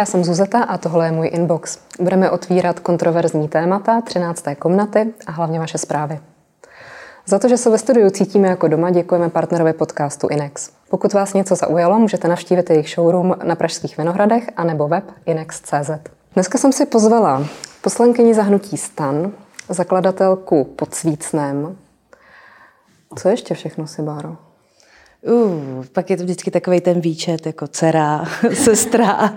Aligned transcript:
já 0.00 0.06
jsem 0.06 0.24
Zuzeta 0.24 0.62
a 0.62 0.78
tohle 0.78 1.06
je 1.06 1.12
můj 1.12 1.30
inbox. 1.32 1.78
Budeme 2.00 2.30
otvírat 2.30 2.80
kontroverzní 2.80 3.48
témata 3.48 4.00
13. 4.00 4.44
komnaty 4.58 5.14
a 5.26 5.32
hlavně 5.32 5.58
vaše 5.58 5.78
zprávy. 5.78 6.20
Za 7.26 7.38
to, 7.38 7.48
že 7.48 7.56
se 7.56 7.70
ve 7.70 7.78
studiu 7.78 8.10
cítíme 8.10 8.48
jako 8.48 8.68
doma, 8.68 8.90
děkujeme 8.90 9.28
partnerovi 9.28 9.72
podcastu 9.72 10.28
Inex. 10.28 10.70
Pokud 10.90 11.12
vás 11.12 11.34
něco 11.34 11.54
zaujalo, 11.54 11.98
můžete 11.98 12.28
navštívit 12.28 12.70
jejich 12.70 12.88
showroom 12.88 13.36
na 13.44 13.54
Pražských 13.54 13.98
Vinohradech 13.98 14.50
anebo 14.56 14.88
web 14.88 15.04
inex.cz. 15.26 15.90
Dneska 16.34 16.58
jsem 16.58 16.72
si 16.72 16.86
pozvala 16.86 17.46
poslankyni 17.80 18.34
zahnutí 18.34 18.76
Stan, 18.76 19.32
zakladatelku 19.68 20.64
pod 20.64 20.94
Svícnem. 20.94 21.76
Co 23.16 23.28
ještě 23.28 23.54
všechno 23.54 23.86
si, 23.86 24.02
Báro? 24.02 24.49
Uh, 25.22 25.84
pak 25.92 26.10
je 26.10 26.16
to 26.16 26.22
vždycky 26.22 26.50
takový 26.50 26.80
ten 26.80 27.00
výčet, 27.00 27.46
jako 27.46 27.66
dcera, 27.66 28.24
sestra, 28.54 29.34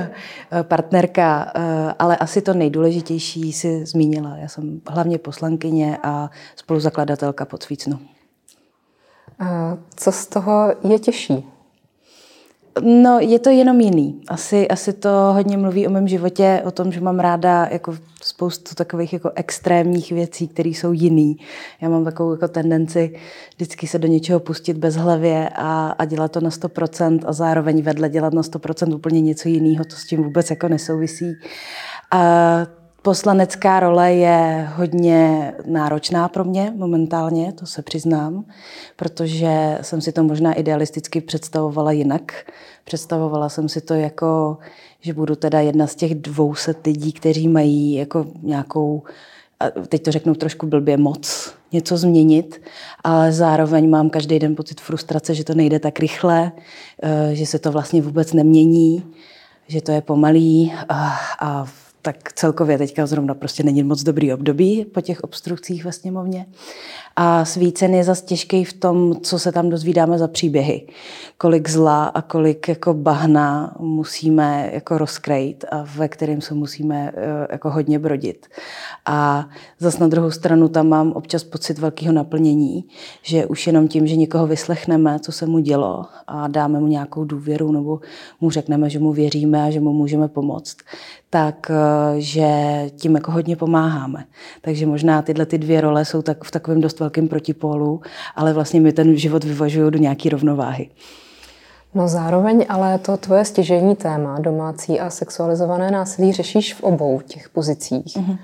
partnerka, 0.62 1.52
eh, 1.54 1.94
ale 1.98 2.16
asi 2.16 2.42
to 2.42 2.54
nejdůležitější 2.54 3.52
si 3.52 3.86
zmínila. 3.86 4.36
Já 4.36 4.48
jsem 4.48 4.80
hlavně 4.88 5.18
poslankyně 5.18 5.98
a 6.02 6.30
spoluzakladatelka 6.56 7.44
Podsvícnu. 7.44 7.98
Co 9.96 10.12
z 10.12 10.26
toho 10.26 10.74
je 10.88 10.98
těžší? 10.98 11.52
No, 12.80 13.18
je 13.20 13.38
to 13.38 13.50
jenom 13.50 13.80
jiný. 13.80 14.20
Asi, 14.28 14.68
asi 14.68 14.92
to 14.92 15.08
hodně 15.32 15.56
mluví 15.56 15.86
o 15.86 15.90
mém 15.90 16.08
životě, 16.08 16.62
o 16.64 16.70
tom, 16.70 16.92
že 16.92 17.00
mám 17.00 17.18
ráda 17.18 17.68
jako 17.70 17.96
spoustu 18.22 18.74
takových 18.74 19.12
jako 19.12 19.30
extrémních 19.34 20.12
věcí, 20.12 20.48
které 20.48 20.68
jsou 20.68 20.92
jiný. 20.92 21.36
Já 21.80 21.88
mám 21.88 22.04
takovou 22.04 22.32
jako 22.32 22.48
tendenci 22.48 23.20
vždycky 23.54 23.86
se 23.86 23.98
do 23.98 24.08
něčeho 24.08 24.40
pustit 24.40 24.76
bez 24.76 24.94
hlavě 24.94 25.48
a, 25.54 25.94
a 25.98 26.04
dělat 26.04 26.32
to 26.32 26.40
na 26.40 26.50
100% 26.50 27.20
a 27.26 27.32
zároveň 27.32 27.82
vedle 27.82 28.08
dělat 28.08 28.32
na 28.32 28.42
100% 28.42 28.94
úplně 28.94 29.20
něco 29.20 29.48
jiného, 29.48 29.84
to 29.84 29.96
s 29.96 30.06
tím 30.06 30.22
vůbec 30.22 30.50
jako 30.50 30.68
nesouvisí. 30.68 31.32
A 32.10 32.66
Poslanecká 33.02 33.80
role 33.80 34.14
je 34.14 34.68
hodně 34.76 35.52
náročná 35.66 36.28
pro 36.28 36.44
mě 36.44 36.72
momentálně, 36.76 37.52
to 37.52 37.66
se 37.66 37.82
přiznám, 37.82 38.44
protože 38.96 39.78
jsem 39.80 40.00
si 40.00 40.12
to 40.12 40.22
možná 40.22 40.52
idealisticky 40.52 41.20
představovala 41.20 41.92
jinak. 41.92 42.52
Představovala 42.84 43.48
jsem 43.48 43.68
si 43.68 43.80
to 43.80 43.94
jako, 43.94 44.58
že 45.00 45.14
budu 45.14 45.34
teda 45.34 45.60
jedna 45.60 45.86
z 45.86 45.94
těch 45.94 46.14
dvouset 46.14 46.86
lidí, 46.86 47.12
kteří 47.12 47.48
mají 47.48 47.94
jako 47.94 48.26
nějakou, 48.42 49.02
teď 49.88 50.02
to 50.02 50.12
řeknu 50.12 50.34
trošku 50.34 50.66
blbě, 50.66 50.96
moc 50.96 51.54
něco 51.72 51.96
změnit, 51.96 52.62
ale 53.04 53.32
zároveň 53.32 53.90
mám 53.90 54.10
každý 54.10 54.38
den 54.38 54.56
pocit 54.56 54.80
frustrace, 54.80 55.34
že 55.34 55.44
to 55.44 55.54
nejde 55.54 55.78
tak 55.78 56.00
rychle, 56.00 56.52
eh, 57.02 57.34
že 57.34 57.46
se 57.46 57.58
to 57.58 57.72
vlastně 57.72 58.02
vůbec 58.02 58.32
nemění, 58.32 59.04
že 59.68 59.80
to 59.80 59.92
je 59.92 60.00
pomalý 60.00 60.72
a, 60.88 61.16
a 61.40 61.66
tak 62.02 62.32
celkově 62.32 62.78
teďka 62.78 63.06
zrovna 63.06 63.34
prostě 63.34 63.62
není 63.62 63.82
moc 63.82 64.02
dobrý 64.02 64.32
období 64.32 64.84
po 64.84 65.00
těch 65.00 65.20
obstrukcích 65.20 65.84
ve 65.84 65.92
sněmovně. 65.92 66.46
A 67.16 67.44
Svícen 67.44 67.94
je 67.94 68.04
zase 68.04 68.24
těžký 68.24 68.64
v 68.64 68.72
tom, 68.72 69.20
co 69.22 69.38
se 69.38 69.52
tam 69.52 69.68
dozvídáme 69.68 70.18
za 70.18 70.28
příběhy. 70.28 70.86
Kolik 71.38 71.68
zla 71.68 72.04
a 72.04 72.22
kolik 72.22 72.68
jako 72.68 72.94
bahna 72.94 73.76
musíme 73.78 74.70
jako 74.72 74.98
rozkrejt 74.98 75.64
a 75.70 75.84
ve 75.96 76.08
kterým 76.08 76.40
se 76.40 76.54
musíme 76.54 77.12
eh, 77.14 77.46
jako 77.50 77.70
hodně 77.70 77.98
brodit. 77.98 78.46
A 79.06 79.48
zase 79.78 80.00
na 80.00 80.08
druhou 80.08 80.30
stranu 80.30 80.68
tam 80.68 80.88
mám 80.88 81.12
občas 81.12 81.44
pocit 81.44 81.78
velkého 81.78 82.12
naplnění, 82.12 82.84
že 83.22 83.46
už 83.46 83.66
jenom 83.66 83.88
tím, 83.88 84.06
že 84.06 84.16
někoho 84.16 84.46
vyslechneme, 84.46 85.20
co 85.20 85.32
se 85.32 85.46
mu 85.46 85.58
dělo 85.58 86.04
a 86.26 86.48
dáme 86.48 86.80
mu 86.80 86.86
nějakou 86.86 87.24
důvěru 87.24 87.72
nebo 87.72 88.00
mu 88.40 88.50
řekneme, 88.50 88.90
že 88.90 88.98
mu 88.98 89.12
věříme 89.12 89.64
a 89.64 89.70
že 89.70 89.80
mu 89.80 89.92
můžeme 89.92 90.28
pomoct, 90.28 90.76
tak 91.32 91.70
eh, 91.70 92.20
že 92.20 92.50
tím 92.96 93.14
jako 93.14 93.32
hodně 93.32 93.56
pomáháme. 93.56 94.24
Takže 94.60 94.86
možná 94.86 95.22
tyhle 95.22 95.46
ty 95.46 95.58
dvě 95.58 95.80
role 95.80 96.04
jsou 96.04 96.22
tak 96.22 96.44
v 96.44 96.50
takovém 96.50 96.80
dost 96.80 97.00
velkém 97.00 97.28
protipólu, 97.28 98.00
ale 98.36 98.52
vlastně 98.52 98.80
mi 98.80 98.92
ten 98.92 99.16
život 99.16 99.44
vyvažují 99.44 99.90
do 99.90 99.98
nějaké 99.98 100.28
rovnováhy. 100.28 100.90
No 101.94 102.08
zároveň 102.08 102.66
ale 102.68 102.98
to 102.98 103.16
tvoje 103.16 103.44
stěžení 103.44 103.96
téma, 103.96 104.38
domácí 104.38 105.00
a 105.00 105.10
sexualizované 105.10 105.90
násilí, 105.90 106.32
řešíš 106.32 106.74
v 106.74 106.82
obou 106.82 107.20
těch 107.26 107.48
pozicích. 107.48 108.16
Mm-hmm. 108.16 108.38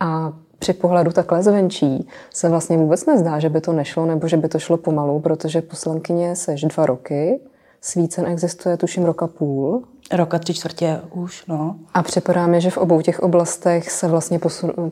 A 0.00 0.32
při 0.58 0.72
pohledu 0.72 1.12
takhle 1.12 1.42
zvenčí 1.42 2.08
se 2.34 2.48
vlastně 2.48 2.76
vůbec 2.76 3.06
nezdá, 3.06 3.38
že 3.38 3.48
by 3.48 3.60
to 3.60 3.72
nešlo 3.72 4.06
nebo 4.06 4.28
že 4.28 4.36
by 4.36 4.48
to 4.48 4.58
šlo 4.58 4.76
pomalu, 4.76 5.20
protože 5.20 5.62
poslankyně 5.62 6.36
seš 6.36 6.60
dva 6.60 6.86
roky, 6.86 7.40
Svícen 7.80 8.26
existuje 8.26 8.76
tuším 8.76 9.04
roka 9.04 9.26
půl 9.26 9.82
Roka 10.12 10.38
tři 10.38 10.54
čtvrtě 10.54 11.00
už, 11.14 11.46
no. 11.46 11.76
A 11.94 12.02
připadá 12.02 12.46
mi, 12.46 12.60
že 12.60 12.70
v 12.70 12.78
obou 12.78 13.00
těch 13.00 13.20
oblastech 13.20 13.90
se 13.90 14.08
vlastně 14.08 14.40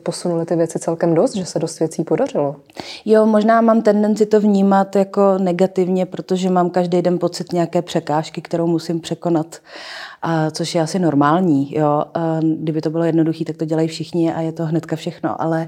posunuly 0.03 0.45
ty 0.45 0.55
věci 0.55 0.79
celkem 0.79 1.15
dost, 1.15 1.35
že 1.35 1.45
se 1.45 1.59
dost 1.59 1.79
věcí 1.79 2.03
podařilo. 2.03 2.55
Jo, 3.05 3.25
možná 3.25 3.61
mám 3.61 3.81
tendenci 3.81 4.25
to 4.25 4.39
vnímat 4.39 4.95
jako 4.95 5.37
negativně, 5.37 6.05
protože 6.05 6.49
mám 6.49 6.69
každý 6.69 7.01
den 7.01 7.19
pocit 7.19 7.53
nějaké 7.53 7.81
překážky, 7.81 8.41
kterou 8.41 8.67
musím 8.67 8.99
překonat. 8.99 9.55
A 10.21 10.51
což 10.51 10.75
je 10.75 10.81
asi 10.81 10.99
normální. 10.99 11.75
Jo. 11.75 12.03
A 12.13 12.39
kdyby 12.41 12.81
to 12.81 12.89
bylo 12.89 13.03
jednoduché, 13.03 13.45
tak 13.45 13.57
to 13.57 13.65
dělají 13.65 13.87
všichni 13.87 14.33
a 14.33 14.41
je 14.41 14.51
to 14.51 14.65
hnedka 14.65 14.95
všechno. 14.95 15.41
Ale 15.41 15.67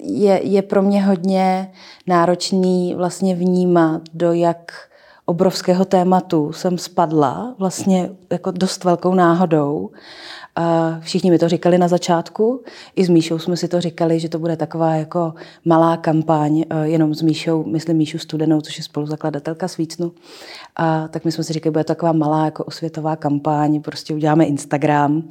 je, 0.00 0.40
je 0.46 0.62
pro 0.62 0.82
mě 0.82 1.04
hodně 1.04 1.72
náročný 2.06 2.94
vlastně 2.94 3.34
vnímat, 3.34 4.02
do 4.14 4.32
jak 4.32 4.72
obrovského 5.26 5.84
tématu 5.84 6.52
jsem 6.52 6.78
spadla 6.78 7.54
vlastně 7.58 8.10
jako 8.30 8.50
dost 8.50 8.84
velkou 8.84 9.14
náhodou 9.14 9.90
Všichni 11.00 11.30
mi 11.30 11.38
to 11.38 11.48
říkali 11.48 11.78
na 11.78 11.88
začátku, 11.88 12.62
i 12.96 13.04
s 13.04 13.08
Míšou 13.08 13.38
jsme 13.38 13.56
si 13.56 13.68
to 13.68 13.80
říkali, 13.80 14.20
že 14.20 14.28
to 14.28 14.38
bude 14.38 14.56
taková 14.56 14.94
jako 14.94 15.34
malá 15.64 15.96
kampaň, 15.96 16.64
e, 16.70 16.88
jenom 16.88 17.14
s 17.14 17.22
Míšou, 17.22 17.64
myslím 17.64 17.96
Míšu 17.96 18.18
Studenou, 18.18 18.60
což 18.60 18.78
je 18.78 18.84
spoluzakladatelka 18.84 19.68
Svícnu. 19.68 20.12
A 20.76 21.08
tak 21.08 21.24
my 21.24 21.32
jsme 21.32 21.44
si 21.44 21.52
říkali, 21.52 21.70
bude 21.70 21.84
to 21.84 21.88
taková 21.88 22.12
malá 22.12 22.44
jako 22.44 22.64
osvětová 22.64 23.16
kampaň, 23.16 23.82
prostě 23.82 24.14
uděláme 24.14 24.44
Instagram 24.44 25.22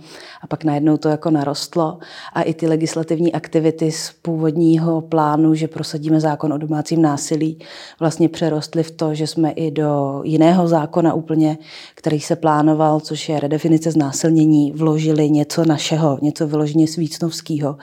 a 0.42 0.48
pak 0.48 0.64
najednou 0.64 0.98
to 0.98 1.10
jako 1.10 1.30
narostlo. 1.30 2.00
A 2.34 2.42
i 2.42 2.54
ty 2.54 2.68
legislativní 2.68 3.34
aktivity 3.34 3.92
z 3.92 4.14
původního 4.22 5.02
plánu, 5.02 5.56
že 5.56 5.68
prosadíme 5.68 6.20
zákon 6.20 6.54
o 6.54 6.58
domácím 6.58 7.02
násilí, 7.02 7.60
vlastně 8.00 8.30
přerostly 8.30 8.84
v 8.84 8.92
to, 8.92 9.14
že 9.14 9.28
jsme 9.28 9.52
i 9.52 9.72
do 9.72 10.22
jiného 10.24 10.68
zákona 10.68 11.14
úplně, 11.14 11.58
který 11.96 12.20
se 12.20 12.36
plánoval, 12.36 13.00
což 13.00 13.30
je 13.30 13.40
redefinice 13.40 13.92
znásilnění, 13.92 14.72
vložili 14.72 15.30
něco 15.30 15.66
našeho, 15.66 16.20
něco 16.22 16.48
vyloženě 16.48 16.88
svícnovského, 16.88 17.78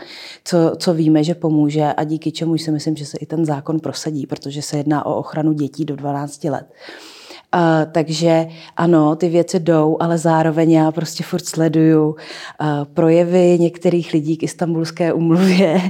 co, 0.45 0.73
co 0.77 0.95
víme, 0.95 1.25
že 1.25 1.35
pomůže 1.35 1.93
a 1.93 2.05
díky 2.05 2.33
čemu 2.33 2.59
si 2.59 2.71
myslím, 2.71 2.97
že 2.97 3.07
se 3.07 3.19
i 3.19 3.27
ten 3.27 3.45
zákon 3.45 3.81
prosadí, 3.81 4.27
protože 4.27 4.63
se 4.63 4.77
jedná 4.77 5.07
o 5.07 5.17
ochranu 5.17 5.53
dětí 5.53 5.85
do 5.85 5.97
12 5.97 6.45
let. 6.45 6.67
Uh, 7.55 7.93
takže 7.93 8.47
ano, 8.77 9.17
ty 9.17 9.29
věci 9.29 9.61
jdou, 9.61 9.97
ale 10.01 10.19
zároveň 10.19 10.73
já 10.73 10.93
prostě 10.93 11.25
furt 11.25 11.47
sleduju 11.47 12.09
uh, 12.09 12.17
projevy 12.95 13.59
některých 13.61 14.13
lidí 14.13 14.37
k 14.37 14.43
istambulské 14.43 15.13
umluvě, 15.13 15.75
uh, 15.75 15.83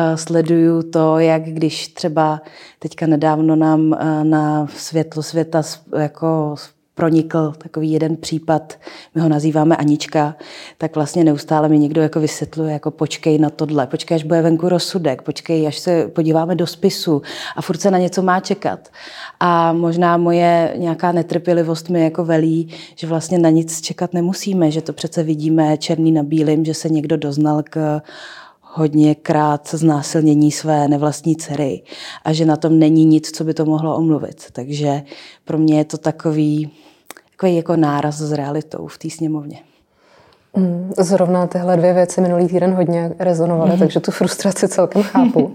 sleduju 0.14 0.82
to, 0.82 1.18
jak 1.18 1.42
když 1.42 1.88
třeba 1.88 2.40
teďka 2.78 3.06
nedávno 3.06 3.56
nám 3.56 3.80
uh, 3.80 4.24
na 4.24 4.66
světlo 4.66 5.22
světa 5.22 5.62
jako 5.98 6.54
pronikl 6.96 7.52
takový 7.58 7.92
jeden 7.92 8.16
případ, 8.16 8.74
my 9.14 9.20
ho 9.20 9.28
nazýváme 9.28 9.76
Anička, 9.76 10.36
tak 10.78 10.94
vlastně 10.94 11.24
neustále 11.24 11.68
mi 11.68 11.78
někdo 11.78 12.02
jako 12.02 12.20
vysvětluje, 12.20 12.72
jako 12.72 12.90
počkej 12.90 13.38
na 13.38 13.50
tohle, 13.50 13.86
počkej, 13.86 14.14
až 14.14 14.24
bude 14.24 14.42
venku 14.42 14.68
rozsudek, 14.68 15.22
počkej, 15.22 15.66
až 15.66 15.78
se 15.78 16.08
podíváme 16.08 16.54
do 16.54 16.66
spisu 16.66 17.22
a 17.56 17.62
furt 17.62 17.80
se 17.80 17.90
na 17.90 17.98
něco 17.98 18.22
má 18.22 18.40
čekat. 18.40 18.88
A 19.40 19.72
možná 19.72 20.16
moje 20.16 20.74
nějaká 20.76 21.12
netrpělivost 21.12 21.88
mi 21.88 22.04
jako 22.04 22.24
velí, 22.24 22.68
že 22.94 23.06
vlastně 23.06 23.38
na 23.38 23.50
nic 23.50 23.80
čekat 23.80 24.14
nemusíme, 24.14 24.70
že 24.70 24.82
to 24.82 24.92
přece 24.92 25.22
vidíme 25.22 25.76
černý 25.76 26.12
na 26.12 26.22
bílým, 26.22 26.64
že 26.64 26.74
se 26.74 26.88
někdo 26.88 27.16
doznal 27.16 27.62
k 27.70 28.00
hodněkrát 28.62 29.68
znásilnění 29.74 30.52
své 30.52 30.88
nevlastní 30.88 31.36
dcery 31.36 31.82
a 32.24 32.32
že 32.32 32.46
na 32.46 32.56
tom 32.56 32.78
není 32.78 33.04
nic, 33.04 33.30
co 33.30 33.44
by 33.44 33.54
to 33.54 33.64
mohlo 33.64 33.96
omluvit. 33.96 34.44
Takže 34.52 35.02
pro 35.44 35.58
mě 35.58 35.78
je 35.78 35.84
to 35.84 35.98
takový 35.98 36.70
takový 37.36 37.56
jako 37.56 37.76
náraz 37.76 38.14
s 38.14 38.32
realitou 38.32 38.86
v 38.86 38.98
té 38.98 39.10
sněmovně. 39.10 39.58
Mm, 40.56 40.92
zrovna 40.98 41.46
tyhle 41.46 41.76
dvě 41.76 41.92
věci 41.92 42.20
minulý 42.20 42.48
týden 42.48 42.74
hodně 42.74 43.12
rezonovaly, 43.18 43.72
mm. 43.72 43.78
takže 43.78 44.00
tu 44.00 44.10
frustraci 44.10 44.68
celkem 44.68 45.02
chápu. 45.02 45.54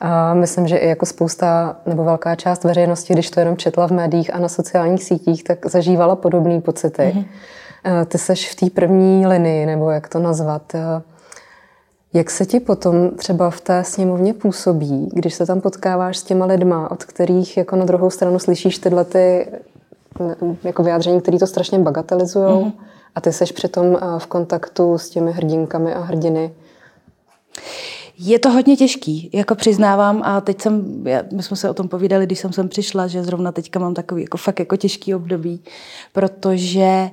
A 0.00 0.34
myslím, 0.34 0.68
že 0.68 0.76
i 0.76 0.88
jako 0.88 1.06
spousta 1.06 1.76
nebo 1.86 2.04
velká 2.04 2.34
část 2.34 2.64
veřejnosti, 2.64 3.12
když 3.12 3.30
to 3.30 3.40
jenom 3.40 3.56
četla 3.56 3.88
v 3.88 3.90
médiích 3.90 4.34
a 4.34 4.38
na 4.38 4.48
sociálních 4.48 5.04
sítích, 5.04 5.44
tak 5.44 5.66
zažívala 5.66 6.16
podobné 6.16 6.60
pocity. 6.60 7.12
Mm. 7.14 7.24
Ty 8.06 8.18
seš 8.18 8.50
v 8.50 8.54
té 8.54 8.70
první 8.70 9.26
linii, 9.26 9.66
nebo 9.66 9.90
jak 9.90 10.08
to 10.08 10.18
nazvat. 10.18 10.72
Jak 12.12 12.30
se 12.30 12.46
ti 12.46 12.60
potom 12.60 13.10
třeba 13.10 13.50
v 13.50 13.60
té 13.60 13.84
sněmovně 13.84 14.34
působí, 14.34 15.08
když 15.12 15.34
se 15.34 15.46
tam 15.46 15.60
potkáváš 15.60 16.16
s 16.18 16.22
těma 16.22 16.46
lidma, 16.46 16.90
od 16.90 17.04
kterých 17.04 17.56
jako 17.56 17.76
na 17.76 17.84
druhou 17.84 18.10
stranu 18.10 18.38
slyšíš 18.38 18.78
tyhle 18.78 19.04
ty 19.04 19.46
jako 20.64 20.82
vyjádření, 20.82 21.20
které 21.20 21.38
to 21.38 21.46
strašně 21.46 21.78
bagatelizují. 21.78 22.46
Mm-hmm. 22.46 22.72
A 23.14 23.20
ty 23.20 23.32
seš 23.32 23.52
přitom 23.52 23.98
v 24.18 24.26
kontaktu 24.26 24.98
s 24.98 25.10
těmi 25.10 25.32
hrdinkami 25.32 25.94
a 25.94 26.00
hrdiny. 26.00 26.54
Je 28.18 28.38
to 28.38 28.50
hodně 28.50 28.76
těžký, 28.76 29.30
jako 29.32 29.54
přiznávám 29.54 30.22
a 30.24 30.40
teď 30.40 30.60
jsem, 30.60 31.04
my 31.32 31.42
jsme 31.42 31.56
se 31.56 31.70
o 31.70 31.74
tom 31.74 31.88
povídali, 31.88 32.26
když 32.26 32.38
jsem 32.38 32.52
sem 32.52 32.68
přišla, 32.68 33.06
že 33.06 33.22
zrovna 33.22 33.52
teďka 33.52 33.78
mám 33.78 33.94
takový 33.94 34.22
jako 34.22 34.36
fakt 34.36 34.58
jako 34.58 34.76
těžký 34.76 35.14
období, 35.14 35.60
protože 36.12 37.10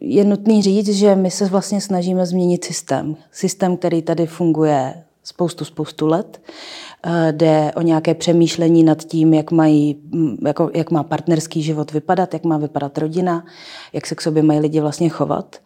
je 0.00 0.24
nutný 0.24 0.62
říct, 0.62 0.88
že 0.88 1.14
my 1.14 1.30
se 1.30 1.46
vlastně 1.46 1.80
snažíme 1.80 2.26
změnit 2.26 2.64
systém. 2.64 3.16
Systém, 3.32 3.76
který 3.76 4.02
tady 4.02 4.26
funguje 4.26 4.94
spoustu, 5.24 5.64
spoustu 5.64 6.06
let. 6.06 6.40
Jde 7.30 7.72
o 7.76 7.82
nějaké 7.82 8.14
přemýšlení 8.14 8.84
nad 8.84 9.04
tím, 9.04 9.34
jak, 9.34 9.50
mají, 9.50 9.96
jako, 10.46 10.70
jak 10.74 10.90
má 10.90 11.02
partnerský 11.02 11.62
život 11.62 11.92
vypadat, 11.92 12.34
jak 12.34 12.44
má 12.44 12.58
vypadat 12.58 12.98
rodina, 12.98 13.44
jak 13.92 14.06
se 14.06 14.14
k 14.14 14.20
sobě 14.20 14.42
mají 14.42 14.60
lidi 14.60 14.80
vlastně 14.80 15.08
chovat. 15.08 15.56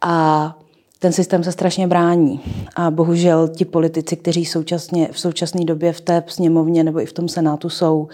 A 0.00 0.56
ten 0.98 1.12
systém 1.12 1.44
se 1.44 1.52
strašně 1.52 1.86
brání. 1.86 2.40
A 2.76 2.90
bohužel 2.90 3.48
ti 3.48 3.64
politici, 3.64 4.16
kteří 4.16 4.44
současně, 4.44 5.08
v 5.12 5.20
současné 5.20 5.64
době 5.64 5.92
v 5.92 6.00
té 6.00 6.24
sněmovně 6.26 6.84
nebo 6.84 7.00
i 7.00 7.06
v 7.06 7.12
tom 7.12 7.28
senátu 7.28 7.68
jsou, 7.68 8.08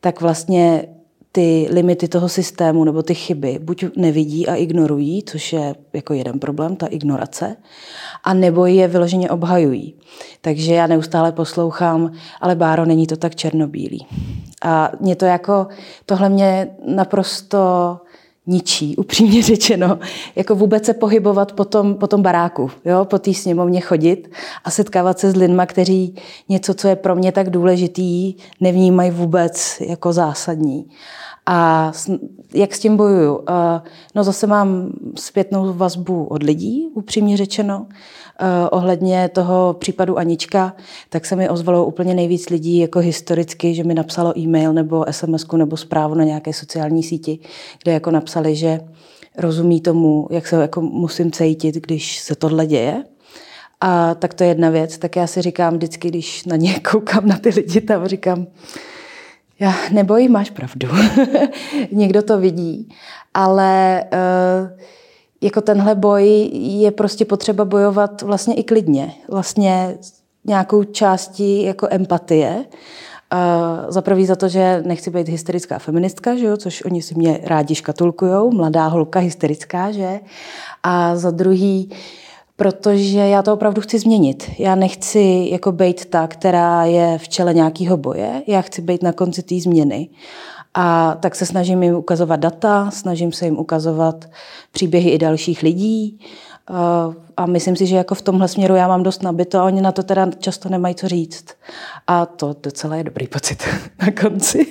tak 0.00 0.20
vlastně 0.20 0.86
ty 1.32 1.68
limity 1.70 2.08
toho 2.08 2.28
systému 2.28 2.84
nebo 2.84 3.02
ty 3.02 3.14
chyby 3.14 3.58
buď 3.62 3.84
nevidí 3.96 4.48
a 4.48 4.54
ignorují, 4.54 5.22
což 5.22 5.52
je 5.52 5.74
jako 5.92 6.14
jeden 6.14 6.38
problém, 6.38 6.76
ta 6.76 6.86
ignorace, 6.86 7.56
a 8.24 8.34
nebo 8.34 8.66
je 8.66 8.88
vyloženě 8.88 9.30
obhajují. 9.30 9.94
Takže 10.40 10.74
já 10.74 10.86
neustále 10.86 11.32
poslouchám, 11.32 12.12
ale 12.40 12.54
Báro, 12.54 12.84
není 12.84 13.06
to 13.06 13.16
tak 13.16 13.34
černobílý. 13.34 14.06
A 14.62 14.92
mě 15.00 15.16
to 15.16 15.24
jako, 15.24 15.66
tohle 16.06 16.28
mě 16.28 16.70
naprosto 16.86 17.96
ničí, 18.46 18.96
upřímně 18.96 19.42
řečeno. 19.42 19.98
Jako 20.36 20.54
vůbec 20.54 20.84
se 20.84 20.94
pohybovat 20.94 21.52
po 21.52 21.64
tom, 21.64 21.94
po 21.94 22.06
tom 22.06 22.22
baráku, 22.22 22.70
jo? 22.84 23.04
po 23.04 23.18
té 23.18 23.34
sněmovně 23.34 23.80
chodit 23.80 24.30
a 24.64 24.70
setkávat 24.70 25.18
se 25.18 25.30
s 25.30 25.36
lidma, 25.36 25.66
kteří 25.66 26.14
něco, 26.48 26.74
co 26.74 26.88
je 26.88 26.96
pro 26.96 27.16
mě 27.16 27.32
tak 27.32 27.50
důležitý, 27.50 28.34
nevnímají 28.60 29.10
vůbec 29.10 29.80
jako 29.80 30.12
zásadní. 30.12 30.88
A 31.46 31.92
jak 32.54 32.74
s 32.74 32.78
tím 32.78 32.96
bojuju? 32.96 33.44
No 34.14 34.24
zase 34.24 34.46
mám 34.46 34.92
zpětnou 35.18 35.72
vazbu 35.72 36.24
od 36.24 36.42
lidí, 36.42 36.88
upřímně 36.94 37.36
řečeno. 37.36 37.86
Ohledně 38.70 39.28
toho 39.28 39.76
případu 39.78 40.18
Anička, 40.18 40.76
tak 41.08 41.26
se 41.26 41.36
mi 41.36 41.48
ozvalo 41.48 41.86
úplně 41.86 42.14
nejvíc 42.14 42.50
lidí 42.50 42.78
jako 42.78 42.98
historicky, 42.98 43.74
že 43.74 43.84
mi 43.84 43.94
napsalo 43.94 44.38
e-mail 44.38 44.72
nebo 44.72 45.04
sms 45.10 45.46
nebo 45.56 45.76
zprávu 45.76 46.14
na 46.14 46.24
nějaké 46.24 46.52
sociální 46.52 47.02
síti, 47.02 47.38
kde 47.82 47.92
jako 47.92 48.10
napsali, 48.10 48.56
že 48.56 48.80
rozumí 49.38 49.80
tomu, 49.80 50.28
jak 50.30 50.46
se 50.46 50.56
jako 50.56 50.80
musím 50.80 51.32
cítit, 51.32 51.74
když 51.74 52.18
se 52.18 52.34
tohle 52.34 52.66
děje. 52.66 53.04
A 53.80 54.14
tak 54.14 54.34
to 54.34 54.44
je 54.44 54.48
jedna 54.48 54.70
věc. 54.70 54.98
Tak 54.98 55.16
já 55.16 55.26
si 55.26 55.42
říkám 55.42 55.74
vždycky, 55.74 56.08
když 56.08 56.44
na 56.44 56.56
ně 56.56 56.80
koukám 56.90 57.26
na 57.26 57.38
ty 57.38 57.48
lidi 57.48 57.80
tam, 57.80 58.06
říkám, 58.06 58.46
já 59.60 59.74
neboj, 59.92 60.28
máš 60.28 60.50
pravdu. 60.50 60.88
Někdo 61.92 62.22
to 62.22 62.38
vidí, 62.38 62.88
ale 63.34 64.04
uh, 64.12 64.80
jako 65.40 65.60
tenhle 65.60 65.94
boj 65.94 66.50
je 66.52 66.90
prostě 66.90 67.24
potřeba 67.24 67.64
bojovat 67.64 68.22
vlastně 68.22 68.54
i 68.54 68.62
klidně. 68.62 69.12
Vlastně 69.28 69.98
nějakou 70.44 70.84
částí 70.84 71.62
jako 71.62 71.88
empatie. 71.90 72.64
Uh, 73.32 73.90
za 73.90 74.02
prvý 74.02 74.26
za 74.26 74.36
to, 74.36 74.48
že 74.48 74.82
nechci 74.86 75.10
být 75.10 75.28
hysterická 75.28 75.78
feministka, 75.78 76.36
že 76.36 76.46
jo, 76.46 76.56
což 76.56 76.84
oni 76.84 77.02
si 77.02 77.14
mě 77.14 77.40
rádi 77.44 77.74
škatulkujou, 77.74 78.50
mladá 78.50 78.86
holka 78.86 79.20
hysterická, 79.20 79.92
že? 79.92 80.20
A 80.82 81.16
za 81.16 81.30
druhý, 81.30 81.90
protože 82.56 83.18
já 83.18 83.42
to 83.42 83.54
opravdu 83.54 83.80
chci 83.80 83.98
změnit. 83.98 84.50
Já 84.58 84.74
nechci 84.74 85.48
jako 85.50 85.72
být 85.72 86.04
ta, 86.04 86.26
která 86.26 86.84
je 86.84 87.18
v 87.18 87.28
čele 87.28 87.54
nějakého 87.54 87.96
boje, 87.96 88.42
já 88.46 88.60
chci 88.62 88.82
být 88.82 89.02
na 89.02 89.12
konci 89.12 89.42
té 89.42 89.60
změny. 89.60 90.08
A 90.74 91.16
tak 91.20 91.34
se 91.34 91.46
snažím 91.46 91.82
jim 91.82 91.94
ukazovat 91.94 92.40
data, 92.40 92.90
snažím 92.90 93.32
se 93.32 93.44
jim 93.44 93.58
ukazovat 93.58 94.24
příběhy 94.72 95.10
i 95.10 95.18
dalších 95.18 95.62
lidí. 95.62 96.20
A 97.36 97.46
myslím 97.46 97.76
si, 97.76 97.86
že 97.86 97.96
jako 97.96 98.14
v 98.14 98.22
tomhle 98.22 98.48
směru 98.48 98.74
já 98.74 98.88
mám 98.88 99.02
dost 99.02 99.22
nabito 99.22 99.58
a 99.58 99.64
oni 99.64 99.80
na 99.80 99.92
to 99.92 100.02
teda 100.02 100.28
často 100.38 100.68
nemají 100.68 100.94
co 100.94 101.08
říct. 101.08 101.44
A 102.06 102.26
to 102.26 102.56
docela 102.62 102.96
je 102.96 103.04
dobrý 103.04 103.28
pocit 103.28 103.62
na 104.02 104.22
konci. 104.22 104.66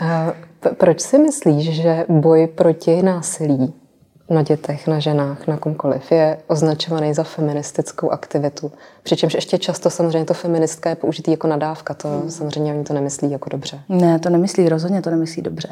A 0.00 0.32
proč 0.78 1.00
si 1.00 1.18
myslíš, 1.18 1.82
že 1.82 2.06
boj 2.08 2.46
proti 2.46 3.02
násilí 3.02 3.83
na 4.30 4.42
dětech, 4.42 4.86
na 4.86 5.00
ženách, 5.00 5.46
na 5.46 5.56
komkoliv, 5.56 6.12
je 6.12 6.38
označovaný 6.46 7.14
za 7.14 7.24
feministickou 7.24 8.10
aktivitu. 8.10 8.72
Přičemž 9.02 9.34
ještě 9.34 9.58
často 9.58 9.90
samozřejmě 9.90 10.24
to 10.24 10.34
feministka 10.34 10.90
je 10.90 10.96
použitý 10.96 11.30
jako 11.30 11.46
nadávka, 11.46 11.94
to 11.94 12.08
hmm. 12.08 12.30
samozřejmě 12.30 12.74
oni 12.74 12.84
to 12.84 12.94
nemyslí 12.94 13.30
jako 13.30 13.48
dobře. 13.48 13.80
Ne, 13.88 14.18
to 14.18 14.30
nemyslí, 14.30 14.68
rozhodně 14.68 15.02
to 15.02 15.10
nemyslí 15.10 15.42
dobře. 15.42 15.68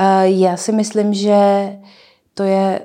Uh, 0.00 0.22
já 0.22 0.56
si 0.56 0.72
myslím, 0.72 1.14
že 1.14 1.36
to 2.34 2.42
je... 2.42 2.80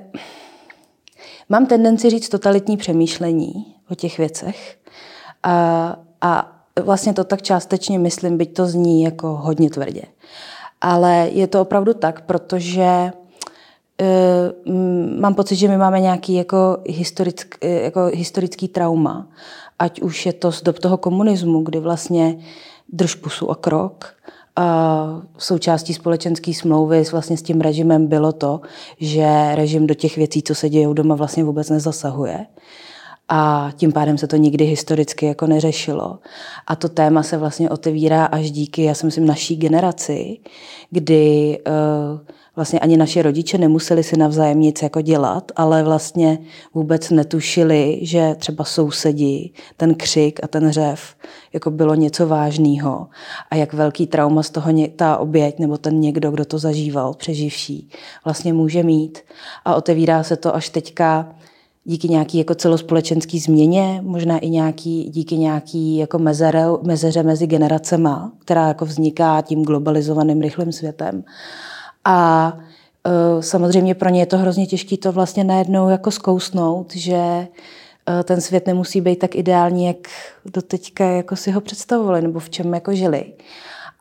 Mám 1.48 1.66
tendenci 1.66 2.10
říct 2.10 2.28
totalitní 2.28 2.76
přemýšlení 2.76 3.74
o 3.90 3.94
těch 3.94 4.18
věcech 4.18 4.76
uh, 5.46 5.52
a 6.20 6.56
vlastně 6.82 7.12
to 7.12 7.24
tak 7.24 7.42
částečně 7.42 7.98
myslím, 7.98 8.38
byť 8.38 8.54
to 8.54 8.66
zní 8.66 9.02
jako 9.02 9.26
hodně 9.26 9.70
tvrdě. 9.70 10.02
Ale 10.80 11.28
je 11.32 11.46
to 11.46 11.60
opravdu 11.60 11.94
tak, 11.94 12.20
protože 12.20 13.12
mám 15.20 15.34
pocit, 15.34 15.56
že 15.56 15.68
my 15.68 15.76
máme 15.76 16.00
nějaký 16.00 16.34
jako, 16.34 16.78
historick, 16.86 17.54
eh, 17.60 17.68
jako 17.68 18.10
historický 18.14 18.68
trauma, 18.68 19.28
ať 19.78 20.02
už 20.02 20.26
je 20.26 20.32
to 20.32 20.52
z 20.52 20.62
dob 20.62 20.78
toho 20.78 20.96
komunismu, 20.96 21.62
kdy 21.62 21.80
vlastně 21.80 22.38
drž 22.92 23.14
pusu 23.14 23.50
a 23.50 23.54
krok, 23.54 24.14
a 24.56 25.22
součástí 25.38 25.94
společenské 25.94 26.54
smlouvy 26.54 27.02
vlastně 27.12 27.36
s 27.36 27.42
tím 27.42 27.60
režimem 27.60 28.06
bylo 28.06 28.32
to, 28.32 28.60
že 29.00 29.54
režim 29.54 29.86
do 29.86 29.94
těch 29.94 30.16
věcí, 30.16 30.42
co 30.42 30.54
se 30.54 30.68
dějí 30.68 30.86
doma, 30.92 31.14
vlastně 31.14 31.44
vůbec 31.44 31.70
nezasahuje. 31.70 32.46
A 33.28 33.70
tím 33.76 33.92
pádem 33.92 34.18
se 34.18 34.26
to 34.26 34.36
nikdy 34.36 34.64
historicky 34.64 35.26
jako 35.26 35.46
neřešilo. 35.46 36.18
A 36.66 36.76
to 36.76 36.88
téma 36.88 37.22
se 37.22 37.36
vlastně 37.36 37.70
otevírá 37.70 38.24
až 38.24 38.50
díky, 38.50 38.82
já 38.82 38.94
si 38.94 39.06
myslím, 39.06 39.26
naší 39.26 39.56
generaci, 39.56 40.38
kdy 40.90 41.58
uh, 41.68 42.20
vlastně 42.56 42.80
ani 42.80 42.96
naši 42.96 43.22
rodiče 43.22 43.58
nemuseli 43.58 44.02
si 44.02 44.16
navzájem 44.16 44.60
nic 44.60 44.82
jako 44.82 45.00
dělat, 45.00 45.52
ale 45.56 45.82
vlastně 45.82 46.38
vůbec 46.74 47.10
netušili, 47.10 47.98
že 48.02 48.34
třeba 48.38 48.64
sousedí, 48.64 49.54
ten 49.76 49.94
křik 49.94 50.40
a 50.42 50.48
ten 50.48 50.70
řev 50.70 51.14
jako 51.52 51.70
bylo 51.70 51.94
něco 51.94 52.26
vážného 52.26 53.06
a 53.50 53.56
jak 53.56 53.72
velký 53.72 54.06
trauma 54.06 54.42
z 54.42 54.50
toho 54.50 54.72
ta 54.96 55.16
oběť 55.16 55.58
nebo 55.58 55.78
ten 55.78 56.00
někdo, 56.00 56.30
kdo 56.30 56.44
to 56.44 56.58
zažíval, 56.58 57.14
přeživší, 57.14 57.88
vlastně 58.24 58.52
může 58.52 58.82
mít. 58.82 59.18
A 59.64 59.74
otevírá 59.74 60.22
se 60.22 60.36
to 60.36 60.54
až 60.54 60.68
teďka 60.68 61.34
díky 61.84 62.08
nějaký 62.08 62.38
jako 62.38 62.54
celospolečenský 62.54 63.38
změně, 63.38 64.00
možná 64.04 64.38
i 64.38 64.48
nějaký, 64.48 65.10
díky 65.10 65.36
nějaký 65.36 65.96
jako 65.96 66.18
mezere, 66.18 66.64
mezeře 66.82 67.22
mezi 67.22 67.46
generacema, 67.46 68.32
která 68.38 68.68
jako 68.68 68.84
vzniká 68.84 69.40
tím 69.40 69.64
globalizovaným 69.64 70.40
rychlým 70.40 70.72
světem. 70.72 71.24
A 72.04 72.52
uh, 73.06 73.40
samozřejmě 73.40 73.94
pro 73.94 74.08
ně 74.08 74.20
je 74.20 74.26
to 74.26 74.38
hrozně 74.38 74.66
těžké 74.66 74.96
to 74.96 75.12
vlastně 75.12 75.44
najednou 75.44 75.88
jako 75.88 76.10
zkousnout, 76.10 76.94
že 76.94 77.16
uh, 77.16 78.22
ten 78.24 78.40
svět 78.40 78.66
nemusí 78.66 79.00
být 79.00 79.18
tak 79.18 79.34
ideální, 79.34 79.86
jak 79.86 80.08
do 80.44 80.62
teďka 80.62 81.04
jako 81.04 81.36
si 81.36 81.50
ho 81.50 81.60
představovali, 81.60 82.22
nebo 82.22 82.40
v 82.40 82.50
čem 82.50 82.74
jako 82.74 82.94
žili. 82.94 83.32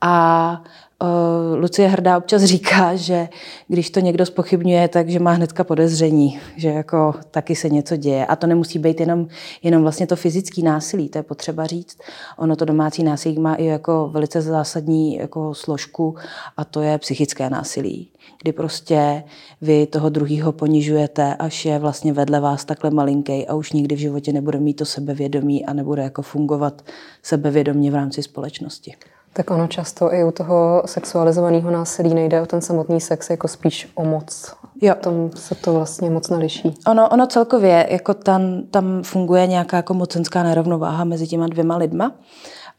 A 0.02 0.64
Uh, 1.04 1.60
Lucie 1.60 1.88
Hrdá 1.88 2.18
občas 2.18 2.44
říká, 2.44 2.96
že 2.96 3.30
když 3.68 3.90
to 3.90 4.00
někdo 4.00 4.26
spochybňuje, 4.26 4.88
takže 4.88 5.20
má 5.20 5.32
hnedka 5.32 5.64
podezření, 5.64 6.40
že 6.56 6.70
jako 6.70 7.14
taky 7.32 7.56
se 7.56 7.70
něco 7.70 7.96
děje. 7.96 8.26
A 8.26 8.36
to 8.36 8.48
nemusí 8.48 8.80
být 8.80 9.00
jenom, 9.00 9.28
jenom 9.64 9.82
vlastně 9.82 10.08
to 10.08 10.16
fyzické 10.16 10.62
násilí, 10.62 11.10
to 11.10 11.18
je 11.18 11.24
potřeba 11.24 11.66
říct. 11.66 11.98
Ono 12.38 12.56
to 12.56 12.66
domácí 12.66 13.04
násilí 13.04 13.40
má 13.40 13.56
i 13.56 13.66
jako 13.66 14.10
velice 14.14 14.42
zásadní 14.42 15.16
jako 15.16 15.54
složku 15.54 16.16
a 16.58 16.66
to 16.66 16.82
je 16.82 16.98
psychické 16.98 17.50
násilí 17.50 18.12
kdy 18.44 18.54
prostě 18.54 19.24
vy 19.62 19.88
toho 19.88 20.10
druhého 20.10 20.52
ponižujete, 20.52 21.36
až 21.36 21.66
je 21.66 21.80
vlastně 21.80 22.14
vedle 22.14 22.40
vás 22.40 22.66
takhle 22.66 22.90
malinký 22.92 23.48
a 23.48 23.54
už 23.56 23.72
nikdy 23.72 23.96
v 23.96 24.00
životě 24.00 24.34
nebude 24.34 24.60
mít 24.60 24.74
to 24.74 24.86
sebevědomí 24.86 25.66
a 25.66 25.74
nebude 25.74 26.02
jako 26.02 26.22
fungovat 26.22 26.82
sebevědomě 27.24 27.92
v 27.92 27.96
rámci 27.96 28.24
společnosti. 28.24 28.96
Tak 29.34 29.52
ono 29.52 29.68
často 29.68 30.14
i 30.14 30.24
u 30.24 30.32
toho 30.32 30.84
sexualizovaného 30.86 31.72
násilí 31.72 32.14
nejde 32.14 32.42
o 32.42 32.46
ten 32.46 32.62
samotný 32.62 33.02
sex, 33.02 33.30
jako 33.30 33.48
spíš 33.48 33.92
o 33.96 34.04
moc. 34.04 34.54
Jo. 34.82 34.96
Tom 35.02 35.32
se 35.36 35.56
to 35.56 35.74
vlastně 35.74 36.10
moc 36.10 36.30
neliší. 36.30 36.74
Ono, 36.88 37.10
ono 37.10 37.28
celkově, 37.28 37.88
jako 37.90 38.14
tam, 38.14 38.64
tam 38.72 39.04
funguje 39.04 39.48
nějaká 39.48 39.78
jako 39.78 39.94
mocenská 39.94 40.44
nerovnováha 40.44 41.04
mezi 41.04 41.28
těma 41.28 41.48
dvěma 41.48 41.78
lidma. 41.78 42.12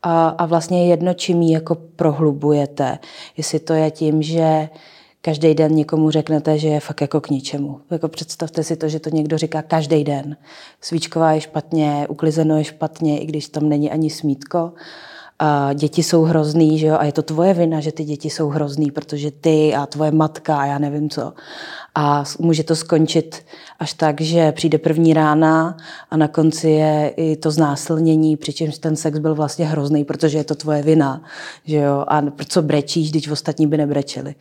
a, 0.03 0.29
a 0.29 0.47
vlastně 0.47 0.83
je 0.83 0.89
jedno, 0.89 1.15
čím 1.15 1.43
ji 1.43 1.53
jako 1.53 1.75
prohlubujete. 1.75 2.99
Jestli 3.37 3.59
to 3.59 3.73
je 3.73 3.91
tím, 3.91 4.23
že 4.23 4.69
každý 5.23 5.55
den 5.55 5.75
někomu 5.75 6.11
řeknete, 6.11 6.59
že 6.59 6.69
je 6.69 6.81
fakt 6.81 7.01
jako 7.01 7.21
k 7.21 7.31
ničemu. 7.31 7.81
Jako 7.91 8.09
představte 8.09 8.63
si 8.63 8.77
to, 8.77 8.89
že 8.89 9.01
to 9.01 9.11
někdo 9.11 9.39
říká 9.39 9.63
každý 9.63 10.05
den. 10.05 10.37
Svíčková 10.81 11.33
je 11.33 11.41
špatně, 11.41 12.07
uklizeno 12.09 12.57
je 12.57 12.65
špatně, 12.65 13.21
i 13.21 13.27
když 13.27 13.49
tam 13.49 13.69
není 13.69 13.91
ani 13.91 14.11
smítko 14.11 14.73
a 15.43 15.73
děti 15.73 16.03
jsou 16.03 16.23
hrozný, 16.23 16.79
že 16.79 16.87
jo, 16.87 16.97
a 16.99 17.05
je 17.05 17.13
to 17.13 17.23
tvoje 17.23 17.55
vina, 17.55 17.81
že 17.81 17.93
ty 17.93 18.05
děti 18.05 18.31
jsou 18.31 18.49
hrozný, 18.49 18.91
protože 18.91 19.31
ty 19.31 19.75
a 19.75 19.87
tvoje 19.87 20.11
matka 20.11 20.57
a 20.57 20.67
já 20.67 20.79
nevím 20.79 21.11
co. 21.11 21.33
A 21.95 22.25
může 22.39 22.65
to 22.65 22.77
skončit 22.77 23.47
až 23.79 23.93
tak, 23.93 24.21
že 24.21 24.53
přijde 24.53 24.79
první 24.79 25.15
rána 25.15 25.77
a 26.11 26.17
na 26.17 26.29
konci 26.29 26.71
je 26.71 27.15
i 27.17 27.37
to 27.37 27.51
znásilnění, 27.51 28.37
přičemž 28.37 28.79
ten 28.79 28.97
sex 28.97 29.19
byl 29.19 29.35
vlastně 29.35 29.67
hrozný, 29.67 30.05
protože 30.05 30.39
je 30.39 30.45
to 30.45 30.55
tvoje 30.55 30.83
vina, 30.83 31.23
že 31.65 31.77
jo, 31.77 32.05
a 32.09 32.23
co 32.49 32.63
brečíš, 32.63 33.11
když 33.11 33.29
ostatní 33.29 33.67
by 33.67 33.77
nebrečeli. 33.77 34.35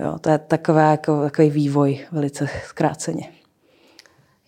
Jo, 0.00 0.18
to 0.20 0.30
je 0.30 0.38
takové, 0.38 0.90
jako, 0.90 1.22
takový 1.22 1.50
vývoj 1.50 2.00
velice 2.12 2.48
zkráceně. 2.68 3.39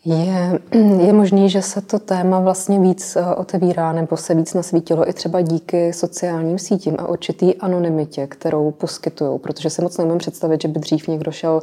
Je, 0.05 0.61
je 1.07 1.13
možný, 1.13 1.51
že 1.51 1.63
se 1.63 1.81
to 1.81 1.99
téma 1.99 2.41
vlastně 2.41 2.81
víc 2.81 3.17
eh, 3.17 3.35
otevírá 3.35 3.93
nebo 3.93 4.17
se 4.17 4.35
víc 4.35 4.55
nasvítilo 4.55 5.09
i 5.09 5.13
třeba 5.13 5.41
díky 5.41 5.93
sociálním 5.93 6.59
sítím 6.59 6.97
a 6.99 7.09
určitý 7.09 7.55
anonymitě, 7.55 8.27
kterou 8.27 8.71
poskytují, 8.71 9.39
protože 9.39 9.71
si 9.71 9.83
moc 9.83 9.99
nemůžu 9.99 10.19
představit, 10.19 10.63
že 10.63 10.69
by 10.69 10.81
dřív 10.81 11.09
někdo 11.09 11.33
šel 11.33 11.63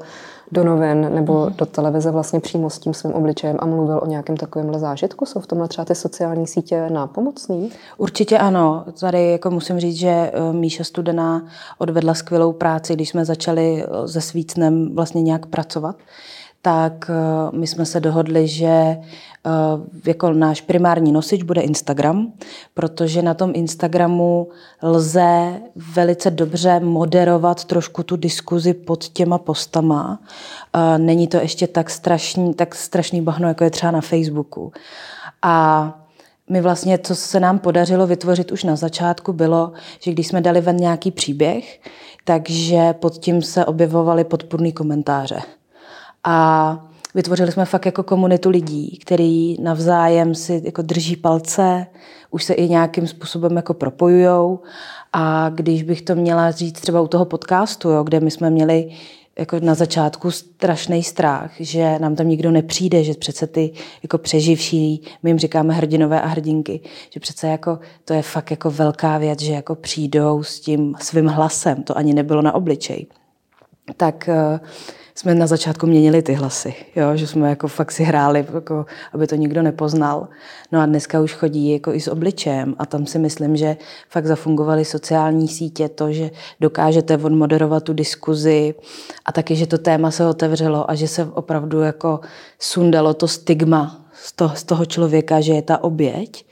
do 0.51 0.63
novin 0.63 1.15
nebo 1.15 1.45
mm. 1.45 1.53
do 1.55 1.65
televize 1.65 2.11
vlastně 2.11 2.39
přímo 2.39 2.69
s 2.69 2.79
tím 2.79 2.93
svým 2.93 3.13
obličejem 3.13 3.57
a 3.59 3.65
mluvil 3.65 3.99
o 4.03 4.07
nějakém 4.07 4.37
takovémhle 4.37 4.79
zážitku. 4.79 5.25
Jsou 5.25 5.39
v 5.39 5.47
tomhle 5.47 5.67
třeba 5.67 5.85
ty 5.85 5.95
sociální 5.95 6.47
sítě 6.47 6.89
nápomocný? 6.89 7.71
Určitě 7.97 8.37
ano. 8.37 8.85
Tady 8.99 9.31
jako 9.31 9.51
musím 9.51 9.79
říct, 9.79 9.95
že 9.95 10.09
eh, 10.09 10.53
Míša 10.53 10.83
Studená 10.83 11.47
odvedla 11.77 12.13
skvělou 12.13 12.53
práci, 12.53 12.93
když 12.93 13.09
jsme 13.09 13.25
začali 13.25 13.83
eh, 13.83 14.07
se 14.07 14.21
Svícnem 14.21 14.95
vlastně 14.95 15.21
nějak 15.21 15.45
pracovat 15.45 15.95
tak 16.61 17.09
eh, 17.09 17.57
my 17.57 17.67
jsme 17.67 17.85
se 17.85 17.99
dohodli, 17.99 18.47
že 18.47 18.67
eh, 18.67 18.99
jako 20.05 20.33
náš 20.33 20.61
primární 20.61 21.11
nosič 21.11 21.43
bude 21.43 21.61
Instagram, 21.61 22.33
protože 22.73 23.21
na 23.21 23.33
tom 23.33 23.51
Instagramu 23.55 24.47
lze 24.81 25.61
velice 25.75 26.31
dobře 26.31 26.79
moderovat 26.79 27.65
trošku 27.65 28.03
tu 28.03 28.15
diskuzi 28.15 28.73
pod 28.73 29.03
těma 29.07 29.37
postama. 29.37 30.19
Eh, 30.73 30.97
není 30.97 31.27
to 31.27 31.37
ještě 31.37 31.67
tak 31.67 31.89
strašný, 31.89 32.53
tak 32.53 32.75
strašný 32.75 33.21
bahno, 33.21 33.47
jako 33.47 33.63
je 33.63 33.69
třeba 33.69 33.91
na 33.91 34.01
Facebooku. 34.01 34.71
A 35.41 35.95
my 36.49 36.61
vlastně, 36.61 36.97
co 36.97 37.15
se 37.15 37.39
nám 37.39 37.59
podařilo 37.59 38.07
vytvořit 38.07 38.51
už 38.51 38.63
na 38.63 38.75
začátku, 38.75 39.33
bylo, 39.33 39.71
že 39.99 40.11
když 40.11 40.27
jsme 40.27 40.41
dali 40.41 40.61
ven 40.61 40.77
nějaký 40.77 41.11
příběh, 41.11 41.81
takže 42.23 42.93
pod 42.93 43.17
tím 43.17 43.41
se 43.41 43.65
objevovaly 43.65 44.23
podpůrné 44.23 44.71
komentáře. 44.71 45.39
A 46.23 46.85
vytvořili 47.15 47.51
jsme 47.51 47.65
fakt 47.65 47.85
jako 47.85 48.03
komunitu 48.03 48.49
lidí, 48.49 48.97
který 49.01 49.61
navzájem 49.61 50.35
si 50.35 50.61
jako 50.65 50.81
drží 50.81 51.15
palce, 51.15 51.87
už 52.31 52.43
se 52.43 52.53
i 52.53 52.69
nějakým 52.69 53.07
způsobem 53.07 53.55
jako 53.55 53.73
propojujou. 53.73 54.59
A 55.13 55.49
když 55.49 55.83
bych 55.83 56.01
to 56.01 56.15
měla 56.15 56.51
říct 56.51 56.81
třeba 56.81 57.01
u 57.01 57.07
toho 57.07 57.25
podcastu, 57.25 57.89
jo, 57.89 58.03
kde 58.03 58.19
my 58.19 58.31
jsme 58.31 58.49
měli 58.49 58.91
jako 59.39 59.59
na 59.59 59.75
začátku 59.75 60.31
strašný 60.31 61.03
strach, 61.03 61.51
že 61.59 61.99
nám 61.99 62.15
tam 62.15 62.27
nikdo 62.27 62.51
nepřijde, 62.51 63.03
že 63.03 63.13
přece 63.13 63.47
ty 63.47 63.71
jako 64.03 64.17
přeživší, 64.17 65.01
my 65.23 65.29
jim 65.29 65.39
říkáme 65.39 65.73
hrdinové 65.73 66.21
a 66.21 66.27
hrdinky, 66.27 66.81
že 67.09 67.19
přece 67.19 67.47
jako 67.47 67.79
to 68.05 68.13
je 68.13 68.21
fakt 68.21 68.51
jako 68.51 68.71
velká 68.71 69.17
věc, 69.17 69.39
že 69.39 69.53
jako 69.53 69.75
přijdou 69.75 70.43
s 70.43 70.59
tím 70.59 70.95
svým 70.99 71.27
hlasem, 71.27 71.83
to 71.83 71.97
ani 71.97 72.13
nebylo 72.13 72.41
na 72.41 72.55
obličej. 72.55 73.07
Tak 73.97 74.29
uh, 74.31 74.67
jsme 75.19 75.35
na 75.35 75.47
začátku 75.47 75.87
měnili 75.87 76.21
ty 76.21 76.33
hlasy, 76.33 76.73
jo? 76.95 77.05
že 77.15 77.27
jsme 77.27 77.49
jako 77.49 77.67
fakt 77.67 77.91
si 77.91 78.03
hráli, 78.03 78.45
jako, 78.53 78.85
aby 79.13 79.27
to 79.27 79.35
nikdo 79.35 79.61
nepoznal. 79.61 80.27
No 80.71 80.79
a 80.79 80.85
dneska 80.85 81.21
už 81.21 81.33
chodí 81.33 81.71
jako 81.71 81.93
i 81.93 81.99
s 81.99 82.07
obličejem 82.07 82.75
a 82.79 82.85
tam 82.85 83.05
si 83.05 83.19
myslím, 83.19 83.57
že 83.57 83.77
fakt 84.09 84.25
zafungovaly 84.25 84.85
sociální 84.85 85.47
sítě, 85.47 85.89
to, 85.89 86.11
že 86.11 86.31
dokážete 86.59 87.17
odmoderovat 87.17 87.83
tu 87.83 87.93
diskuzi 87.93 88.75
a 89.25 89.31
taky, 89.31 89.55
že 89.55 89.67
to 89.67 89.77
téma 89.77 90.11
se 90.11 90.27
otevřelo 90.27 90.91
a 90.91 90.95
že 90.95 91.07
se 91.07 91.25
opravdu 91.25 91.81
jako 91.81 92.19
sundalo 92.59 93.13
to 93.13 93.27
stigma 93.27 94.05
z 94.13 94.31
toho, 94.31 94.55
z 94.55 94.63
toho 94.63 94.85
člověka, 94.85 95.41
že 95.41 95.53
je 95.53 95.61
ta 95.61 95.83
oběť. 95.83 96.45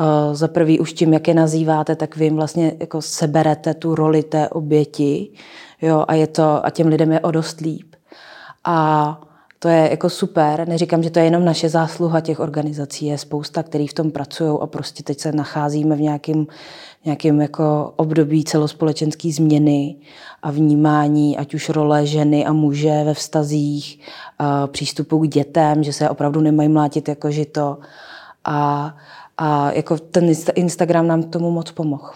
Uh, 0.00 0.34
za 0.34 0.48
prvý 0.48 0.80
už 0.80 0.92
tím, 0.92 1.12
jak 1.12 1.28
je 1.28 1.34
nazýváte, 1.34 1.96
tak 1.96 2.16
vy 2.16 2.24
jim 2.24 2.36
vlastně 2.36 2.72
jako 2.80 3.02
seberete 3.02 3.74
tu 3.74 3.94
roli 3.94 4.22
té 4.22 4.48
oběti 4.48 5.30
jo, 5.82 6.04
a, 6.08 6.14
je 6.14 6.26
to, 6.26 6.66
a 6.66 6.70
těm 6.70 6.86
lidem 6.86 7.12
je 7.12 7.20
o 7.20 7.30
dost 7.30 7.60
líp. 7.60 7.87
A 8.64 9.20
to 9.58 9.68
je 9.68 9.90
jako 9.90 10.10
super. 10.10 10.68
Neříkám, 10.68 11.02
že 11.02 11.10
to 11.10 11.18
je 11.18 11.24
jenom 11.24 11.44
naše 11.44 11.68
zásluha 11.68 12.20
těch 12.20 12.40
organizací. 12.40 13.06
Je 13.06 13.18
spousta, 13.18 13.62
který 13.62 13.86
v 13.86 13.92
tom 13.92 14.10
pracují 14.10 14.58
a 14.60 14.66
prostě 14.66 15.02
teď 15.02 15.20
se 15.20 15.32
nacházíme 15.32 15.96
v 15.96 16.00
nějakém 16.00 16.46
nějakým 17.04 17.40
jako 17.40 17.92
období 17.96 18.44
celospolečenské 18.44 19.32
změny 19.32 19.96
a 20.42 20.50
vnímání, 20.50 21.38
ať 21.38 21.54
už 21.54 21.68
role 21.68 22.06
ženy 22.06 22.46
a 22.46 22.52
muže 22.52 23.04
ve 23.04 23.14
vztazích, 23.14 24.00
přístupu 24.66 25.18
k 25.18 25.28
dětem, 25.28 25.82
že 25.82 25.92
se 25.92 26.10
opravdu 26.10 26.40
nemají 26.40 26.68
mlátit 26.68 27.08
jako 27.08 27.30
žito. 27.30 27.78
A, 28.44 28.96
a 29.38 29.72
jako 29.72 29.98
ten 29.98 30.32
Instagram 30.54 31.06
nám 31.06 31.22
tomu 31.22 31.50
moc 31.50 31.70
pomohl. 31.70 32.10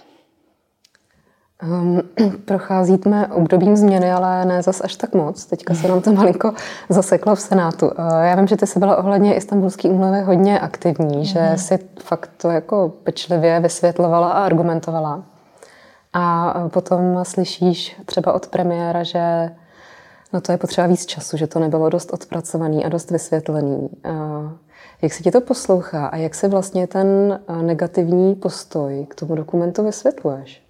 Um, 1.66 2.00
procházíme 2.45 3.26
obdobím 3.26 3.76
změny, 3.76 4.12
ale 4.12 4.45
ne 4.45 4.62
zas 4.62 4.81
až 4.81 4.97
tak 4.97 5.14
moc. 5.14 5.47
Teďka 5.47 5.75
se 5.75 5.88
nám 5.88 6.02
to 6.02 6.12
malinko 6.12 6.52
zaseklo 6.88 7.35
v 7.35 7.40
Senátu. 7.40 7.87
Uh, 7.87 7.95
já 8.23 8.35
vím, 8.35 8.47
že 8.47 8.57
ty 8.57 8.66
jsi 8.66 8.78
byla 8.78 8.97
ohledně 8.97 9.35
istambulský 9.35 9.88
úmluvy 9.88 10.21
hodně 10.21 10.61
aktivní, 10.61 11.16
mm. 11.16 11.25
že 11.25 11.52
si 11.57 11.78
fakt 12.00 12.31
to 12.37 12.50
jako 12.50 12.92
pečlivě 13.02 13.61
vysvětlovala 13.61 14.33
a 14.33 14.45
argumentovala. 14.45 15.23
A 16.12 16.54
uh, 16.54 16.69
potom 16.69 17.21
slyšíš 17.23 17.97
třeba 18.07 18.33
od 18.33 18.47
premiéra, 18.47 19.02
že 19.02 19.50
no 20.33 20.40
to 20.40 20.52
je 20.52 20.59
potřeba 20.59 20.87
víc 20.87 21.07
času, 21.07 21.37
že 21.37 21.47
to 21.47 21.59
nebylo 21.59 21.88
dost 21.88 22.12
odpracovaný 22.12 22.85
a 22.85 22.88
dost 22.88 23.11
vysvětlený. 23.11 23.88
Uh, 24.07 24.52
jak 25.02 25.12
se 25.12 25.23
ti 25.23 25.31
to 25.31 25.40
poslouchá 25.40 26.07
a 26.07 26.16
jak 26.16 26.35
se 26.35 26.49
vlastně 26.49 26.87
ten 26.87 27.40
negativní 27.62 28.35
postoj 28.35 29.07
k 29.11 29.14
tomu 29.14 29.35
dokumentu 29.35 29.85
vysvětluješ? 29.85 30.62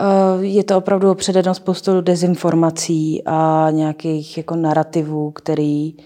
Eh, 0.00 0.44
je 0.44 0.64
to 0.64 0.78
opravdu 0.78 1.10
opředeno 1.10 1.54
spoustu 1.54 2.00
dezinformací 2.00 3.22
a 3.26 3.68
nějakých 3.70 4.36
jako 4.36 4.56
narrativů, 4.56 5.30
který 5.30 5.96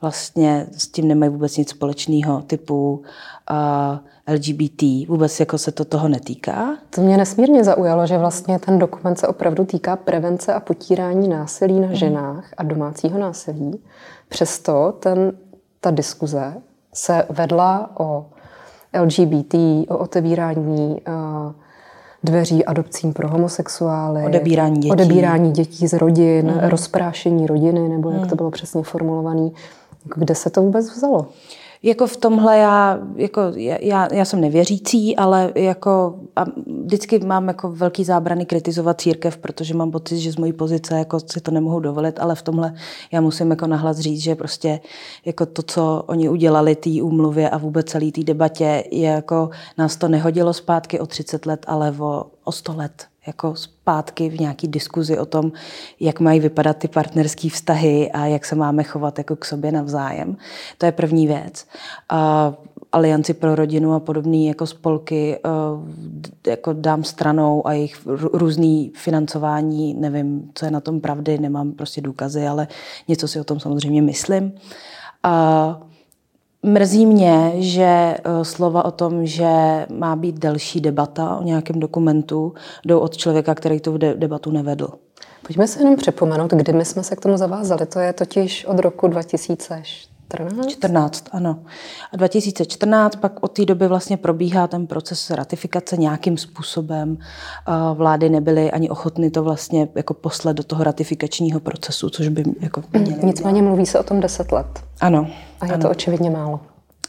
vlastně 0.00 0.66
s 0.72 0.88
tím 0.88 1.08
nemají 1.08 1.32
vůbec 1.32 1.56
nic 1.56 1.70
společného, 1.70 2.42
typu 2.42 2.92
uh, 2.92 3.56
eh, 4.26 4.34
LGBT. 4.34 4.82
Vůbec 5.08 5.40
jako 5.40 5.58
se 5.58 5.72
to 5.72 5.84
toho 5.84 6.08
netýká. 6.08 6.76
To 6.90 7.00
mě 7.00 7.16
nesmírně 7.16 7.64
zaujalo, 7.64 8.06
že 8.06 8.18
vlastně 8.18 8.58
ten 8.58 8.78
dokument 8.78 9.16
se 9.16 9.28
opravdu 9.28 9.64
týká 9.64 9.96
prevence 9.96 10.54
a 10.54 10.60
potírání 10.60 11.28
násilí 11.28 11.80
na 11.80 11.86
mhm. 11.86 11.96
ženách 11.96 12.44
a 12.56 12.62
domácího 12.62 13.18
násilí. 13.18 13.82
Přesto 14.28 14.94
ten, 15.00 15.32
ta 15.80 15.90
diskuze 15.90 16.54
se 16.94 17.26
vedla 17.30 17.90
o 17.98 18.26
LGBT, 19.00 19.54
o 19.88 19.98
otevírání 19.98 21.00
uh, 21.08 21.52
dveří 22.24 22.64
adopcím 22.64 23.12
pro 23.12 23.28
homosexuály, 23.28 24.24
odebírání 24.24 24.76
dětí, 24.76 24.90
odebírání 24.90 25.52
dětí 25.52 25.88
z 25.88 25.92
rodin, 25.92 26.46
mm. 26.46 26.68
rozprášení 26.68 27.46
rodiny, 27.46 27.88
nebo 27.88 28.10
jak 28.10 28.22
mm. 28.22 28.28
to 28.28 28.36
bylo 28.36 28.50
přesně 28.50 28.82
formulované. 28.82 29.50
Kde 30.16 30.34
se 30.34 30.50
to 30.50 30.62
vůbec 30.62 30.96
vzalo? 30.96 31.26
Jako 31.82 32.06
v 32.06 32.16
tomhle 32.16 32.58
já, 32.58 32.98
jako 33.16 33.40
já, 33.56 34.14
já 34.14 34.24
jsem 34.24 34.40
nevěřící, 34.40 35.16
ale 35.16 35.52
jako 35.54 36.20
a 36.36 36.44
vždycky 36.84 37.18
mám 37.18 37.48
jako 37.48 37.70
velký 37.72 38.04
zábrany 38.04 38.46
kritizovat 38.46 39.00
církev, 39.00 39.38
protože 39.38 39.74
mám 39.74 39.90
pocit, 39.90 40.18
že 40.18 40.32
z 40.32 40.36
mojí 40.36 40.52
pozice 40.52 40.98
jako 40.98 41.20
si 41.20 41.40
to 41.40 41.50
nemohu 41.50 41.80
dovolit, 41.80 42.18
ale 42.18 42.34
v 42.34 42.42
tomhle 42.42 42.74
já 43.12 43.20
musím 43.20 43.50
jako 43.50 43.66
nahlas 43.66 43.98
říct, 43.98 44.20
že 44.20 44.34
prostě 44.34 44.80
jako 45.24 45.46
to, 45.46 45.62
co 45.62 46.04
oni 46.06 46.28
udělali 46.28 46.76
té 46.76 47.02
úmluvě 47.02 47.50
a 47.50 47.58
vůbec 47.58 47.86
celý 47.86 48.12
té 48.12 48.22
debatě, 48.24 48.84
je 48.90 49.08
jako 49.08 49.50
nás 49.78 49.96
to 49.96 50.08
nehodilo 50.08 50.52
zpátky 50.52 51.00
o 51.00 51.06
30 51.06 51.46
let, 51.46 51.64
ale 51.68 51.94
o, 51.98 52.26
o 52.44 52.52
100 52.52 52.76
let 52.76 53.09
jako 53.26 53.56
zpátky 53.56 54.28
v 54.28 54.40
nějaký 54.40 54.68
diskuzi 54.68 55.18
o 55.18 55.26
tom, 55.26 55.52
jak 56.00 56.20
mají 56.20 56.40
vypadat 56.40 56.76
ty 56.76 56.88
partnerské 56.88 57.48
vztahy 57.48 58.10
a 58.12 58.26
jak 58.26 58.44
se 58.44 58.54
máme 58.54 58.82
chovat 58.82 59.18
jako 59.18 59.36
k 59.36 59.44
sobě 59.44 59.72
navzájem. 59.72 60.36
To 60.78 60.86
je 60.86 60.92
první 60.92 61.26
věc. 61.26 61.66
A 62.08 62.52
Alianci 62.92 63.34
pro 63.34 63.54
rodinu 63.54 63.94
a 63.94 64.00
podobné 64.00 64.36
jako 64.36 64.66
spolky 64.66 65.38
eh, 65.44 66.50
jako 66.50 66.72
dám 66.72 67.04
stranou 67.04 67.66
a 67.66 67.72
jejich 67.72 68.06
různý 68.32 68.92
financování, 68.94 69.94
nevím, 69.94 70.50
co 70.54 70.64
je 70.64 70.70
na 70.70 70.80
tom 70.80 71.00
pravdy, 71.00 71.38
nemám 71.38 71.72
prostě 71.72 72.00
důkazy, 72.00 72.46
ale 72.46 72.68
něco 73.08 73.28
si 73.28 73.40
o 73.40 73.44
tom 73.44 73.60
samozřejmě 73.60 74.02
myslím. 74.02 74.52
A 75.22 75.80
Mrzí 76.62 77.06
mě, 77.06 77.52
že 77.54 77.84
eh, 77.84 78.44
slova 78.44 78.84
o 78.84 78.90
tom, 78.90 79.26
že 79.26 79.46
má 79.94 80.16
být 80.16 80.38
delší 80.38 80.80
debata 80.80 81.36
o 81.36 81.42
nějakém 81.42 81.80
dokumentu, 81.80 82.54
jdou 82.84 82.98
od 82.98 83.16
člověka, 83.16 83.54
který 83.54 83.80
tu 83.80 83.98
debatu 83.98 84.50
nevedl. 84.50 84.88
Pojďme 85.46 85.68
se 85.68 85.80
jenom 85.80 85.96
připomenout, 85.96 86.50
kdy 86.50 86.72
my 86.72 86.84
jsme 86.84 87.02
se 87.02 87.16
k 87.16 87.20
tomu 87.20 87.36
zavázali. 87.36 87.86
To 87.86 87.98
je 87.98 88.12
totiž 88.12 88.64
od 88.64 88.78
roku 88.78 89.08
2014. 89.08 90.09
14, 90.68 91.24
ano. 91.32 91.58
A 92.12 92.16
2014 92.16 93.16
pak 93.16 93.42
od 93.42 93.52
té 93.52 93.64
doby 93.64 93.88
vlastně 93.88 94.16
probíhá 94.16 94.66
ten 94.66 94.86
proces 94.86 95.30
ratifikace 95.30 95.96
nějakým 95.96 96.36
způsobem. 96.36 97.18
Vlády 97.94 98.28
nebyly 98.28 98.70
ani 98.70 98.90
ochotny 98.90 99.30
to 99.30 99.42
vlastně 99.42 99.88
jako 99.94 100.14
poslat 100.14 100.56
do 100.56 100.62
toho 100.62 100.84
ratifikačního 100.84 101.60
procesu, 101.60 102.10
což 102.10 102.28
by 102.28 102.44
jako 102.60 102.82
měly 102.92 103.16
Nicméně 103.22 103.62
mluví 103.62 103.86
se 103.86 103.98
o 103.98 104.02
tom 104.02 104.20
10 104.20 104.52
let. 104.52 104.66
Ano. 105.00 105.26
A 105.60 105.66
je 105.66 105.72
ano. 105.72 105.82
to 105.82 105.90
očividně 105.90 106.30
málo. 106.30 106.60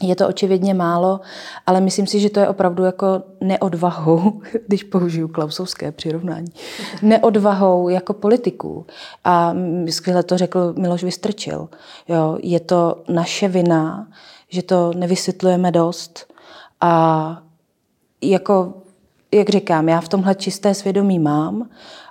Je 0.02 0.16
to 0.16 0.28
očividně 0.28 0.74
málo, 0.74 1.20
ale 1.66 1.80
myslím 1.80 2.06
si, 2.06 2.20
že 2.20 2.30
to 2.30 2.40
je 2.40 2.48
opravdu 2.48 2.84
jako 2.84 3.22
neodvahou, 3.40 4.42
když 4.66 4.82
použiju 4.82 5.28
klausovské 5.28 5.92
přirovnání, 5.92 6.52
neodvahou 7.02 7.88
jako 7.88 8.12
politiků. 8.12 8.86
A 9.24 9.54
skvěle 9.90 10.22
to 10.22 10.38
řekl 10.38 10.74
Miloš 10.78 11.04
Vystrčil. 11.04 11.68
Jo, 12.08 12.38
je 12.42 12.60
to 12.60 13.02
naše 13.08 13.48
vina, 13.48 14.08
že 14.48 14.62
to 14.62 14.92
nevysvětlujeme 14.96 15.70
dost 15.70 16.32
a 16.80 17.42
jako, 18.22 18.74
jak 19.32 19.48
říkám, 19.48 19.88
já 19.88 20.00
v 20.00 20.08
tomhle 20.08 20.34
čisté 20.34 20.74
svědomí 20.74 21.18
mám. 21.18 21.68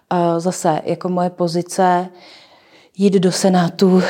A 0.10 0.40
zase 0.40 0.82
jako 0.86 1.10
moje 1.10 1.30
pozice 1.30 2.10
jít 3.02 3.14
do 3.14 3.32
Senátu 3.32 4.02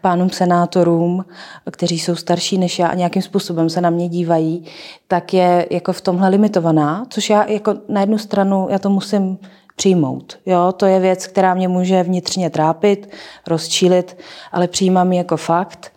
pánům 0.00 0.30
senátorům, 0.30 1.24
kteří 1.70 1.98
jsou 1.98 2.16
starší 2.16 2.58
než 2.58 2.78
já 2.78 2.88
a 2.88 2.94
nějakým 2.94 3.22
způsobem 3.22 3.70
se 3.70 3.80
na 3.80 3.90
mě 3.90 4.08
dívají, 4.08 4.64
tak 5.08 5.34
je 5.34 5.66
jako 5.70 5.92
v 5.92 6.00
tomhle 6.00 6.28
limitovaná, 6.28 7.06
což 7.08 7.30
já 7.30 7.44
jako 7.44 7.74
na 7.88 8.00
jednu 8.00 8.18
stranu, 8.18 8.66
já 8.70 8.78
to 8.78 8.90
musím 8.90 9.38
přijmout. 9.76 10.38
Jo, 10.46 10.72
to 10.76 10.86
je 10.86 11.00
věc, 11.00 11.26
která 11.26 11.54
mě 11.54 11.68
může 11.68 12.02
vnitřně 12.02 12.50
trápit, 12.50 13.10
rozčílit, 13.46 14.16
ale 14.52 14.68
přijímám 14.68 15.12
ji 15.12 15.18
jako 15.18 15.36
fakt. 15.36 15.92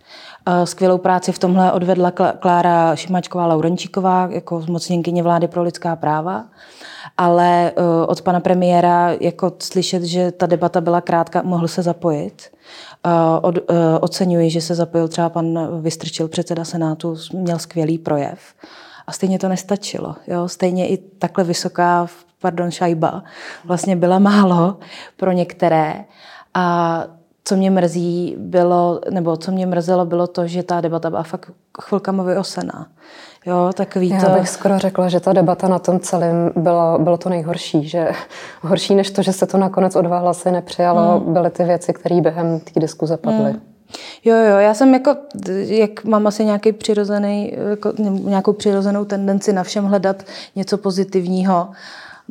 Skvělou 0.64 0.98
práci 0.98 1.32
v 1.32 1.38
tomhle 1.38 1.72
odvedla 1.72 2.10
Klára 2.10 2.96
Šimáčková 2.96 3.46
Laurenčíková 3.46 4.28
jako 4.30 4.60
zmocněnkyně 4.60 5.22
vlády 5.22 5.48
pro 5.48 5.62
lidská 5.62 5.96
práva 5.96 6.44
ale 7.18 7.72
eh, 7.76 8.06
od 8.06 8.22
pana 8.22 8.40
premiéra 8.40 9.10
jako 9.20 9.52
slyšet, 9.58 10.02
že 10.02 10.32
ta 10.32 10.46
debata 10.46 10.80
byla 10.80 11.00
krátká, 11.00 11.42
mohl 11.42 11.68
se 11.68 11.82
zapojit. 11.82 12.52
Eh, 13.06 13.10
od, 13.42 13.58
eh, 13.58 13.98
oceňuji, 14.00 14.50
že 14.50 14.60
se 14.60 14.74
zapojil 14.74 15.08
třeba 15.08 15.28
pan 15.28 15.80
Vystrčil, 15.82 16.28
předseda 16.28 16.64
Senátu, 16.64 17.16
měl 17.32 17.58
skvělý 17.58 17.98
projev. 17.98 18.38
A 19.06 19.12
stejně 19.12 19.38
to 19.38 19.48
nestačilo. 19.48 20.16
Jo? 20.26 20.48
Stejně 20.48 20.88
i 20.88 20.96
takhle 20.96 21.44
vysoká 21.44 22.06
pardon, 22.40 22.70
šajba 22.70 23.22
vlastně 23.64 23.96
byla 23.96 24.18
málo 24.18 24.76
pro 25.16 25.32
některé. 25.32 26.04
A 26.54 27.04
co 27.44 27.56
mě 27.56 27.70
mrzí 27.70 28.34
bylo, 28.38 29.00
nebo 29.10 29.36
co 29.36 29.52
mě 29.52 29.66
mrzelo, 29.66 30.06
bylo 30.06 30.26
to, 30.26 30.46
že 30.46 30.62
ta 30.62 30.80
debata 30.80 31.10
byla 31.10 31.22
fakt 31.22 31.50
chvilkama 31.82 32.22
vyosená. 32.24 32.86
Jo, 33.46 33.70
takový 33.74 34.08
Já 34.08 34.28
bych 34.28 34.48
skoro 34.48 34.78
řekla, 34.78 35.08
že 35.08 35.20
ta 35.20 35.32
debata 35.32 35.68
na 35.68 35.78
tom 35.78 36.00
celém 36.00 36.50
bylo, 36.56 36.98
bylo 36.98 37.18
to 37.18 37.28
nejhorší, 37.28 37.88
že 37.88 38.08
horší 38.60 38.94
než 38.94 39.10
to, 39.10 39.22
že 39.22 39.32
se 39.32 39.46
to 39.46 39.58
nakonec 39.58 39.96
o 39.96 40.02
dva 40.02 40.18
hlasy 40.18 40.50
nepřijalo, 40.50 41.18
hmm. 41.18 41.32
byly 41.32 41.50
ty 41.50 41.64
věci, 41.64 41.92
které 41.92 42.20
během 42.20 42.60
té 42.60 42.80
diskuze 42.80 43.16
padly. 43.16 43.50
Hmm. 43.50 43.60
Jo, 44.24 44.36
jo, 44.36 44.56
já 44.58 44.74
jsem 44.74 44.94
jako, 44.94 45.16
jak 45.64 46.04
mám 46.04 46.26
asi 46.26 46.44
nějaký 46.44 46.72
přirozený, 46.72 47.52
jako, 47.70 47.92
nějakou 48.24 48.52
přirozenou 48.52 49.04
tendenci 49.04 49.52
na 49.52 49.62
všem 49.62 49.84
hledat 49.84 50.22
něco 50.56 50.78
pozitivního, 50.78 51.68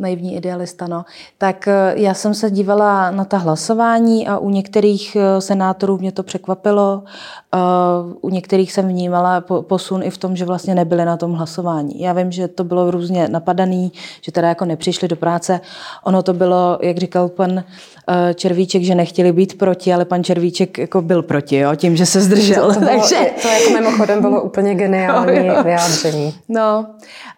naivní 0.02 0.36
idealista, 0.36 0.88
no. 0.88 1.06
Tak 1.38 1.68
eh, 1.68 1.94
já 1.96 2.14
jsem 2.14 2.34
se 2.34 2.52
dívala 2.52 3.12
na 3.12 3.26
ta 3.26 3.38
hlasování 3.38 4.28
a 4.28 4.38
u 4.38 4.50
některých 4.50 5.16
eh, 5.16 5.42
senátorů 5.42 5.98
mě 5.98 6.12
to 6.12 6.24
překvapilo. 6.24 7.04
Eh, 7.56 7.58
u 8.22 8.30
některých 8.30 8.72
jsem 8.72 8.88
vnímala 8.88 9.42
posun 9.62 10.04
i 10.04 10.10
v 10.10 10.18
tom, 10.18 10.36
že 10.36 10.46
vlastně 10.46 10.76
nebyli 10.76 11.06
na 11.06 11.18
tom 11.18 11.34
hlasování. 11.34 12.02
Já 12.02 12.14
vím, 12.14 12.32
že 12.32 12.48
to 12.48 12.64
bylo 12.64 12.92
různě 12.92 13.28
napadaný, 13.28 13.92
že 14.22 14.32
teda 14.32 14.48
jako 14.48 14.66
nepřišli 14.66 15.08
do 15.08 15.16
práce. 15.16 15.60
Ono 16.04 16.24
to 16.24 16.34
bylo, 16.34 16.80
jak 16.82 16.98
říkal 16.98 17.30
pan 17.30 17.64
Červíček, 18.36 18.84
že 18.84 18.96
nechtěli 18.96 19.32
být 19.32 19.58
proti, 19.58 19.94
ale 19.94 20.06
pan 20.06 20.24
Červíček 20.24 20.78
jako 20.78 21.02
byl 21.02 21.22
proti, 21.22 21.58
jo, 21.58 21.76
tím, 21.76 21.96
že 21.96 22.06
se 22.06 22.22
zdržel. 22.22 22.68
To, 22.68 22.74
to, 22.74 22.80
bylo, 22.80 23.00
Takže... 23.00 23.32
to 23.42 23.48
jako 23.48 23.70
mimochodem 23.74 24.22
bylo 24.22 24.42
úplně 24.42 24.76
geniální 24.76 25.48
jo. 25.48 25.64
vyjádření. 25.64 26.34
No, 26.50 26.86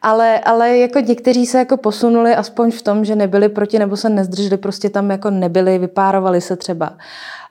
ale, 0.02 0.40
ale 0.40 0.78
jako 0.78 1.00
někteří 1.00 1.46
se 1.46 1.58
jako 1.58 1.78
posunuli 1.78 2.36
aspoň 2.36 2.72
v 2.72 2.82
tom, 2.82 3.06
že 3.06 3.16
nebyli 3.16 3.50
proti 3.50 3.80
nebo 3.80 3.98
se 3.98 4.10
nezdrželi, 4.10 4.58
prostě 4.58 4.90
tam 4.90 5.12
jako 5.12 5.30
nebyli, 5.30 5.78
vypárovali 5.78 6.42
se 6.42 6.56
třeba. 6.56 6.94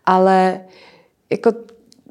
Ale 0.06 0.60
jako 1.30 1.52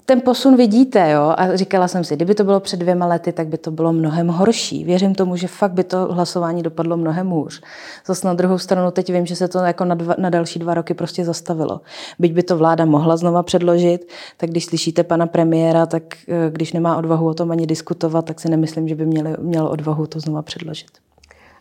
ten 0.05 0.21
posun 0.21 0.57
vidíte, 0.57 1.11
jo, 1.11 1.33
a 1.37 1.55
říkala 1.55 1.87
jsem 1.87 2.03
si, 2.03 2.15
kdyby 2.15 2.35
to 2.35 2.43
bylo 2.43 2.59
před 2.59 2.79
dvěma 2.79 3.05
lety, 3.05 3.31
tak 3.31 3.47
by 3.47 3.57
to 3.57 3.71
bylo 3.71 3.93
mnohem 3.93 4.27
horší. 4.27 4.83
Věřím 4.83 5.15
tomu, 5.15 5.35
že 5.35 5.47
fakt 5.47 5.71
by 5.71 5.83
to 5.83 6.07
hlasování 6.11 6.63
dopadlo 6.63 6.97
mnohem 6.97 7.29
hůř. 7.29 7.61
Zase 8.05 8.27
na 8.27 8.33
druhou 8.33 8.57
stranu 8.57 8.91
teď 8.91 9.13
vím, 9.13 9.25
že 9.25 9.35
se 9.35 9.47
to 9.47 9.59
jako 9.59 9.85
na, 9.85 9.95
dva, 9.95 10.15
na 10.17 10.29
další 10.29 10.59
dva 10.59 10.73
roky 10.73 10.93
prostě 10.93 11.25
zastavilo. 11.25 11.81
Byť 12.19 12.33
by 12.33 12.43
to 12.43 12.57
vláda 12.57 12.85
mohla 12.85 13.17
znova 13.17 13.43
předložit, 13.43 14.07
tak 14.37 14.49
když 14.49 14.65
slyšíte 14.65 15.03
pana 15.03 15.27
premiéra, 15.27 15.85
tak 15.85 16.03
eh, 16.27 16.49
když 16.51 16.73
nemá 16.73 16.97
odvahu 16.97 17.27
o 17.27 17.33
tom 17.33 17.51
ani 17.51 17.67
diskutovat, 17.67 18.25
tak 18.25 18.39
si 18.39 18.49
nemyslím, 18.49 18.87
že 18.87 18.95
by 18.95 19.05
měli, 19.05 19.35
měl 19.39 19.67
odvahu 19.67 20.07
to 20.07 20.19
znova 20.19 20.41
předložit. 20.41 20.91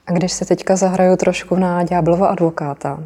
A 0.07 0.13
když 0.13 0.33
se 0.33 0.45
teďka 0.45 0.77
zahraju 0.77 1.17
trošku 1.17 1.57
na 1.57 1.83
ďáblova 1.83 2.27
advokáta 2.27 3.05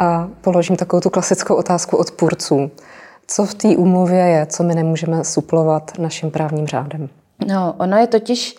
a 0.00 0.28
položím 0.40 0.76
takovou 0.76 1.00
tu 1.00 1.10
klasickou 1.10 1.54
otázku 1.54 1.96
odpůrců, 1.96 2.70
co 3.30 3.46
v 3.46 3.54
té 3.54 3.68
úmluvě 3.68 4.18
je, 4.18 4.46
co 4.46 4.62
my 4.62 4.74
nemůžeme 4.74 5.24
suplovat 5.24 5.98
naším 5.98 6.30
právním 6.30 6.66
řádem? 6.66 7.08
No, 7.46 7.74
ono 7.78 7.96
je 7.96 8.06
totiž, 8.06 8.56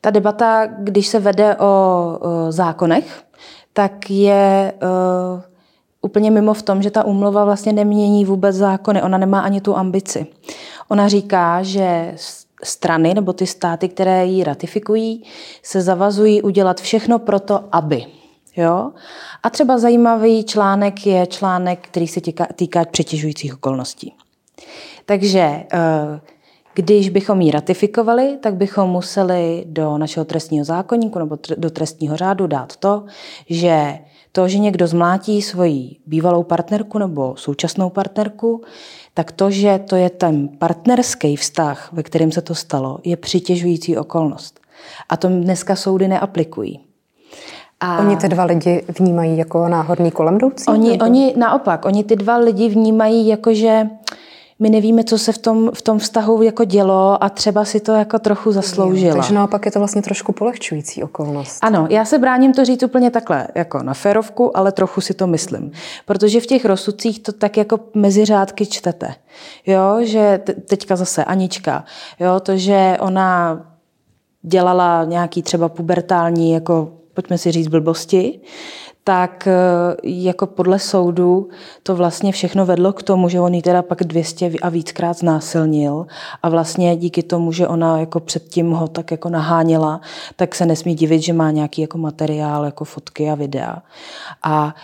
ta 0.00 0.10
debata, 0.10 0.66
když 0.66 1.06
se 1.06 1.20
vede 1.20 1.56
o, 1.56 1.64
o 1.66 2.52
zákonech, 2.52 3.22
tak 3.72 4.10
je 4.10 4.72
uh, 4.82 5.42
úplně 6.02 6.30
mimo 6.30 6.54
v 6.54 6.62
tom, 6.62 6.82
že 6.82 6.90
ta 6.90 7.04
úmluva 7.04 7.44
vlastně 7.44 7.72
nemění 7.72 8.24
vůbec 8.24 8.56
zákony. 8.56 9.02
Ona 9.02 9.18
nemá 9.18 9.40
ani 9.40 9.60
tu 9.60 9.76
ambici. 9.76 10.26
Ona 10.88 11.08
říká, 11.08 11.62
že 11.62 12.14
strany 12.64 13.14
nebo 13.14 13.32
ty 13.32 13.46
státy, 13.46 13.88
které 13.88 14.26
ji 14.26 14.44
ratifikují, 14.44 15.24
se 15.62 15.80
zavazují 15.80 16.42
udělat 16.42 16.80
všechno 16.80 17.18
pro 17.18 17.40
to, 17.40 17.64
aby. 17.72 18.04
Jo? 18.56 18.92
A 19.42 19.50
třeba 19.50 19.78
zajímavý 19.78 20.44
článek 20.44 21.06
je 21.06 21.26
článek, 21.26 21.88
který 21.88 22.08
se 22.08 22.20
týká, 22.20 22.46
týká 22.54 22.84
přetěžujících 22.84 23.54
okolností. 23.54 24.14
Takže 25.06 25.40
eh, 25.40 26.20
když 26.74 27.08
bychom 27.08 27.40
ji 27.40 27.50
ratifikovali, 27.50 28.38
tak 28.42 28.54
bychom 28.54 28.90
museli 28.90 29.64
do 29.66 29.98
našeho 29.98 30.24
trestního 30.24 30.64
zákonníku 30.64 31.18
nebo 31.18 31.38
do 31.56 31.70
trestního 31.70 32.16
řádu 32.16 32.46
dát 32.46 32.76
to, 32.76 33.04
že 33.48 33.98
to, 34.32 34.48
že 34.48 34.58
někdo 34.58 34.86
zmlátí 34.86 35.42
svoji 35.42 35.96
bývalou 36.06 36.42
partnerku 36.42 36.98
nebo 36.98 37.36
současnou 37.36 37.90
partnerku, 37.90 38.62
tak 39.14 39.32
to, 39.32 39.50
že 39.50 39.78
to 39.78 39.96
je 39.96 40.10
ten 40.10 40.48
partnerský 40.48 41.36
vztah, 41.36 41.92
ve 41.92 42.02
kterém 42.02 42.32
se 42.32 42.42
to 42.42 42.54
stalo, 42.54 42.98
je 43.04 43.16
přitěžující 43.16 43.96
okolnost. 43.96 44.60
A 45.08 45.16
to 45.16 45.28
dneska 45.28 45.76
soudy 45.76 46.08
neaplikují. 46.08 46.93
A 47.84 47.98
oni 47.98 48.16
ty 48.16 48.28
dva 48.28 48.44
lidi 48.44 48.84
vnímají 48.98 49.38
jako 49.38 49.68
náhodný 49.68 50.10
kolem 50.10 50.36
jdoucí? 50.36 50.64
Oni, 50.68 51.00
oni 51.00 51.34
naopak, 51.36 51.84
oni 51.84 52.04
ty 52.04 52.16
dva 52.16 52.36
lidi 52.36 52.68
vnímají 52.68 53.28
jako, 53.28 53.54
že 53.54 53.86
my 54.58 54.70
nevíme, 54.70 55.04
co 55.04 55.18
se 55.18 55.32
v 55.32 55.38
tom, 55.38 55.70
v 55.74 55.82
tom 55.82 55.98
vztahu 55.98 56.42
jako 56.42 56.64
dělo 56.64 57.24
a 57.24 57.28
třeba 57.28 57.64
si 57.64 57.80
to 57.80 57.92
jako 57.92 58.18
trochu 58.18 58.52
zasloužila. 58.52 59.08
Jo, 59.08 59.14
takže 59.14 59.34
naopak 59.34 59.66
je 59.66 59.72
to 59.72 59.78
vlastně 59.78 60.02
trošku 60.02 60.32
polehčující 60.32 61.02
okolnost. 61.02 61.58
Ano, 61.62 61.86
já 61.90 62.04
se 62.04 62.18
bráním 62.18 62.52
to 62.52 62.64
říct 62.64 62.82
úplně 62.82 63.10
takhle, 63.10 63.48
jako 63.54 63.82
na 63.82 63.94
férovku, 63.94 64.56
ale 64.56 64.72
trochu 64.72 65.00
si 65.00 65.14
to 65.14 65.26
myslím. 65.26 65.70
Protože 66.06 66.40
v 66.40 66.46
těch 66.46 66.64
rozsudcích 66.64 67.22
to 67.22 67.32
tak 67.32 67.56
jako 67.56 67.78
mezi 67.94 68.24
řádky 68.24 68.66
čtete. 68.66 69.14
Jo, 69.66 69.98
že 70.00 70.40
teďka 70.68 70.96
zase 70.96 71.24
Anička, 71.24 71.84
jo, 72.20 72.40
to, 72.40 72.56
že 72.56 72.96
ona 73.00 73.60
dělala 74.42 75.04
nějaký 75.04 75.42
třeba 75.42 75.68
pubertální 75.68 76.52
jako 76.52 76.88
pojďme 77.14 77.38
si 77.38 77.52
říct 77.52 77.68
blbosti, 77.68 78.40
tak 79.04 79.46
eh, 79.46 79.54
jako 80.02 80.46
podle 80.46 80.78
soudu 80.78 81.48
to 81.82 81.94
vlastně 81.94 82.32
všechno 82.32 82.66
vedlo 82.66 82.92
k 82.92 83.02
tomu, 83.02 83.28
že 83.28 83.40
on 83.40 83.54
ji 83.54 83.62
teda 83.62 83.82
pak 83.82 84.04
200 84.04 84.50
a 84.62 84.68
víckrát 84.68 85.18
znásilnil 85.18 86.06
a 86.42 86.48
vlastně 86.48 86.96
díky 86.96 87.22
tomu, 87.22 87.52
že 87.52 87.68
ona 87.68 87.98
jako 87.98 88.20
předtím 88.20 88.70
ho 88.70 88.88
tak 88.88 89.10
jako 89.10 89.28
naháněla, 89.28 90.00
tak 90.36 90.54
se 90.54 90.66
nesmí 90.66 90.94
divit, 90.94 91.22
že 91.22 91.32
má 91.32 91.50
nějaký 91.50 91.80
jako 91.80 91.98
materiál, 91.98 92.64
jako 92.64 92.84
fotky 92.84 93.30
a 93.30 93.34
videa. 93.34 93.82
A 94.42 94.74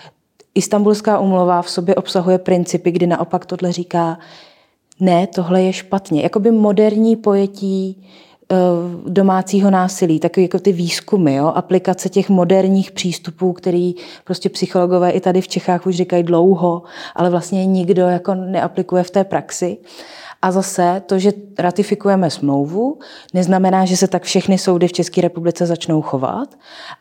Istanbulská 0.54 1.18
umluva 1.18 1.62
v 1.62 1.70
sobě 1.70 1.94
obsahuje 1.94 2.38
principy, 2.38 2.90
kdy 2.90 3.06
naopak 3.06 3.46
tohle 3.46 3.72
říká, 3.72 4.18
ne, 5.00 5.26
tohle 5.26 5.62
je 5.62 5.72
špatně. 5.72 6.22
Jakoby 6.22 6.50
moderní 6.50 7.16
pojetí 7.16 8.06
domácího 9.06 9.70
násilí, 9.70 10.20
takové 10.20 10.42
jako 10.42 10.58
ty 10.58 10.72
výzkumy, 10.72 11.34
jo? 11.34 11.46
aplikace 11.46 12.08
těch 12.08 12.28
moderních 12.28 12.90
přístupů, 12.90 13.52
který 13.52 13.94
prostě 14.24 14.48
psychologové 14.48 15.10
i 15.10 15.20
tady 15.20 15.40
v 15.40 15.48
Čechách 15.48 15.86
už 15.86 15.96
říkají 15.96 16.22
dlouho, 16.22 16.82
ale 17.14 17.30
vlastně 17.30 17.66
nikdo 17.66 18.02
jako 18.02 18.34
neaplikuje 18.34 19.02
v 19.02 19.10
té 19.10 19.24
praxi. 19.24 19.78
A 20.42 20.52
zase 20.52 21.02
to, 21.06 21.18
že 21.18 21.32
ratifikujeme 21.58 22.30
smlouvu, 22.30 22.98
neznamená, 23.34 23.84
že 23.84 23.96
se 23.96 24.08
tak 24.08 24.22
všechny 24.22 24.58
soudy 24.58 24.88
v 24.88 24.92
České 24.92 25.20
republice 25.20 25.66
začnou 25.66 26.02
chovat, 26.02 26.48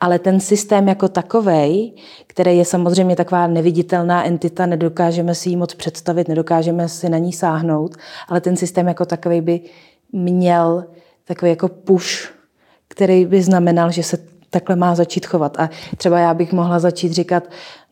ale 0.02 0.20
ten 0.20 0.40
systém 0.40 0.88
jako 0.88 1.08
takový, 1.08 1.96
který 2.28 2.58
je 2.58 2.66
samozřejmě 2.66 3.16
taková 3.16 3.48
neviditelná 3.48 4.26
entita, 4.26 4.66
nedokážeme 4.66 5.36
si 5.36 5.50
ji 5.50 5.56
moc 5.56 5.74
představit, 5.74 6.28
nedokážeme 6.28 6.90
si 6.90 7.10
na 7.10 7.18
ní 7.18 7.34
sáhnout, 7.34 7.96
ale 8.28 8.42
ten 8.42 8.58
systém 8.58 8.88
jako 8.88 9.06
takový 9.06 9.42
by 9.42 9.62
měl 10.12 10.84
takový 11.30 11.52
jako 11.52 11.68
push, 11.68 12.32
který 12.88 13.26
by 13.26 13.42
znamenal, 13.42 13.92
že 13.92 14.04
se 14.04 14.18
takhle 14.50 14.76
má 14.76 14.96
začít 14.96 15.26
chovat. 15.26 15.60
A 15.60 15.70
třeba 15.98 16.20
já 16.20 16.34
bych 16.34 16.54
mohla 16.54 16.80
začít 16.80 17.12
říkat, 17.12 17.44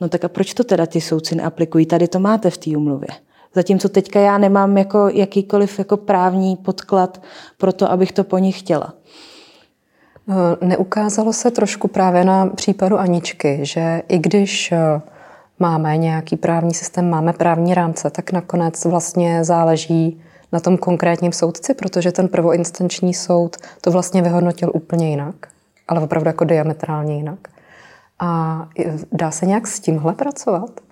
no 0.01 0.09
tak 0.09 0.25
a 0.25 0.29
proč 0.29 0.53
to 0.53 0.63
teda 0.63 0.85
ty 0.85 1.01
soudci 1.01 1.35
neaplikují? 1.35 1.85
Tady 1.85 2.07
to 2.07 2.19
máte 2.19 2.49
v 2.49 2.57
té 2.57 2.77
umluvě. 2.77 3.07
Zatímco 3.55 3.89
teďka 3.89 4.19
já 4.19 4.37
nemám 4.37 4.77
jako 4.77 5.09
jakýkoliv 5.13 5.79
jako 5.79 5.97
právní 5.97 6.55
podklad 6.55 7.21
pro 7.57 7.73
to, 7.73 7.91
abych 7.91 8.11
to 8.11 8.23
po 8.23 8.37
nich 8.37 8.59
chtěla. 8.59 8.93
Eh, 10.29 10.65
neukázalo 10.65 11.33
se 11.33 11.51
trošku 11.51 11.87
právě 11.87 12.25
na 12.25 12.45
případu 12.45 12.97
Aničky, 12.97 13.59
že 13.61 14.01
i 14.07 14.17
když 14.17 14.71
eh, 14.71 15.01
máme 15.59 15.97
nějaký 15.97 16.37
právní 16.37 16.73
systém, 16.73 17.09
máme 17.09 17.33
právní 17.33 17.73
rámce, 17.73 18.09
tak 18.09 18.31
nakonec 18.31 18.85
vlastně 18.85 19.43
záleží 19.43 20.21
na 20.51 20.59
tom 20.59 20.77
konkrétním 20.77 21.31
soudci, 21.31 21.73
protože 21.73 22.11
ten 22.11 22.27
prvoinstanční 22.27 23.13
soud 23.13 23.57
to 23.81 23.91
vlastně 23.91 24.21
vyhodnotil 24.21 24.71
úplně 24.73 25.09
jinak, 25.09 25.35
ale 25.87 26.01
opravdu 26.01 26.29
jako 26.29 26.43
diametrálně 26.43 27.15
jinak. 27.15 27.39
A 28.19 28.69
dá 29.11 29.31
se 29.31 29.45
nějak 29.45 29.67
s 29.67 29.79
tímhle 29.79 30.13
pracovat? 30.13 30.86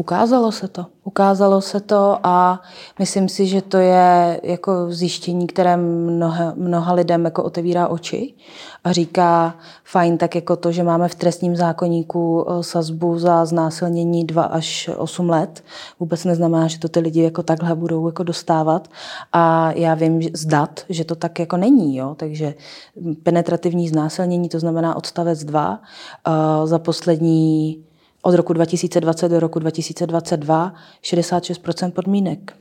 Ukázalo 0.00 0.52
se 0.52 0.68
to. 0.68 0.86
Ukázalo 1.04 1.60
se 1.60 1.80
to 1.80 2.18
a 2.22 2.60
myslím 2.98 3.28
si, 3.28 3.46
že 3.46 3.62
to 3.62 3.76
je 3.76 4.40
jako 4.42 4.72
zjištění, 4.88 5.46
které 5.46 5.76
mnoha, 5.76 6.52
mnoha 6.56 6.92
lidem 6.92 7.24
jako 7.24 7.42
otevírá 7.42 7.88
oči 7.88 8.34
a 8.84 8.92
říká, 8.92 9.54
fajn, 9.84 10.18
tak 10.18 10.34
jako 10.34 10.56
to, 10.56 10.72
že 10.72 10.82
máme 10.82 11.08
v 11.08 11.14
trestním 11.14 11.56
zákonníku 11.56 12.46
eh, 12.48 12.62
sazbu 12.62 13.18
za 13.18 13.44
znásilnění 13.44 14.24
2 14.24 14.42
až 14.42 14.90
8 14.96 15.30
let, 15.30 15.64
vůbec 16.00 16.24
neznamená, 16.24 16.68
že 16.68 16.78
to 16.78 16.88
ty 16.88 17.00
lidi 17.00 17.22
jako 17.22 17.42
takhle 17.42 17.74
budou 17.74 18.06
jako 18.08 18.22
dostávat. 18.22 18.88
A 19.32 19.72
já 19.72 19.94
vím 19.94 20.22
z 20.32 20.46
dat, 20.46 20.80
že 20.88 21.04
to 21.04 21.14
tak 21.14 21.38
jako 21.38 21.56
není. 21.56 21.96
Jo? 21.96 22.14
Takže 22.18 22.54
penetrativní 23.22 23.88
znásilnění, 23.88 24.48
to 24.48 24.60
znamená 24.60 24.96
odstavec 24.96 25.44
2, 25.44 25.80
eh, 26.26 26.66
za 26.66 26.78
poslední 26.78 27.84
od 28.22 28.34
roku 28.34 28.52
2020 28.52 29.28
do 29.28 29.40
roku 29.40 29.58
2022 29.58 30.74
66 31.02 31.62
podmínek. 31.94 32.52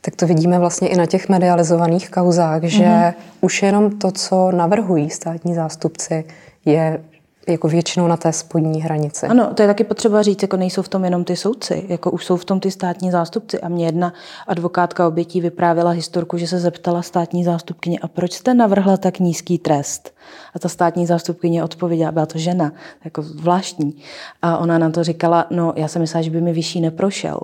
Tak 0.00 0.16
to 0.16 0.26
vidíme 0.26 0.58
vlastně 0.58 0.88
i 0.88 0.96
na 0.96 1.06
těch 1.06 1.28
medializovaných 1.28 2.10
kauzách, 2.10 2.62
že 2.62 2.84
mm-hmm. 2.84 3.14
už 3.40 3.62
jenom 3.62 3.98
to, 3.98 4.10
co 4.10 4.50
navrhují 4.52 5.10
státní 5.10 5.54
zástupci, 5.54 6.24
je 6.64 7.00
jako 7.46 7.68
většinou 7.68 8.06
na 8.06 8.16
té 8.16 8.32
spodní 8.32 8.82
hranici. 8.82 9.26
Ano, 9.26 9.50
to 9.54 9.62
je 9.62 9.68
taky 9.68 9.84
potřeba 9.84 10.22
říct, 10.22 10.42
jako 10.42 10.56
nejsou 10.56 10.82
v 10.82 10.88
tom 10.88 11.04
jenom 11.04 11.24
ty 11.24 11.36
soudci, 11.36 11.84
jako 11.88 12.10
už 12.10 12.24
jsou 12.24 12.36
v 12.36 12.44
tom 12.44 12.60
ty 12.60 12.70
státní 12.70 13.10
zástupci. 13.10 13.60
A 13.60 13.68
mě 13.68 13.86
jedna 13.86 14.12
advokátka 14.46 15.08
obětí 15.08 15.40
vyprávěla 15.40 15.90
historku, 15.90 16.38
že 16.38 16.46
se 16.46 16.58
zeptala 16.58 17.02
státní 17.02 17.44
zástupkyně, 17.44 17.98
a 17.98 18.08
proč 18.08 18.32
jste 18.32 18.54
navrhla 18.54 18.96
tak 18.96 19.18
nízký 19.18 19.58
trest? 19.58 20.14
A 20.54 20.58
ta 20.58 20.68
státní 20.68 21.06
zástupkyně 21.06 21.64
odpověděla, 21.64 22.12
byla 22.12 22.26
to 22.26 22.38
žena, 22.38 22.72
jako 23.04 23.22
zvláštní. 23.22 23.96
A 24.42 24.58
ona 24.58 24.78
na 24.78 24.90
to 24.90 25.04
říkala, 25.04 25.46
no 25.50 25.72
já 25.76 25.88
jsem 25.88 26.02
myslela, 26.02 26.22
že 26.22 26.30
by 26.30 26.40
mi 26.40 26.52
vyšší 26.52 26.80
neprošel. 26.80 27.40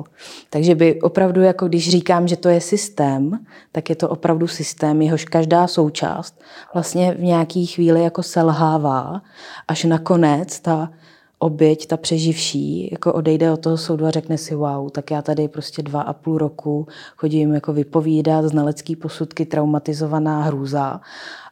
Takže 0.50 0.74
by 0.74 1.02
opravdu, 1.02 1.40
jako 1.40 1.68
když 1.68 1.90
říkám, 1.90 2.28
že 2.28 2.36
to 2.36 2.48
je 2.48 2.60
systém, 2.60 3.38
tak 3.72 3.90
je 3.90 3.96
to 3.96 4.08
opravdu 4.08 4.48
systém, 4.48 5.02
jehož 5.02 5.24
každá 5.24 5.66
součást 5.66 6.40
vlastně 6.74 7.14
v 7.14 7.22
nějaký 7.22 7.66
chvíli 7.66 8.02
jako 8.02 8.22
selhává, 8.22 9.22
až 9.68 9.84
nakonec 9.92 10.60
ta 10.60 10.90
oběť, 11.38 11.86
ta 11.86 11.96
přeživší, 11.96 12.88
jako 12.92 13.12
odejde 13.12 13.52
od 13.52 13.60
toho 13.60 13.76
soudu 13.76 14.06
a 14.06 14.10
řekne 14.10 14.38
si, 14.38 14.54
wow, 14.54 14.90
tak 14.90 15.10
já 15.10 15.22
tady 15.22 15.48
prostě 15.48 15.82
dva 15.82 16.02
a 16.02 16.12
půl 16.12 16.38
roku 16.38 16.86
chodím 17.16 17.54
jako 17.54 17.72
vypovídat, 17.72 18.44
znalecký 18.44 18.96
posudky, 18.96 19.46
traumatizovaná 19.46 20.42
hrůza 20.42 21.00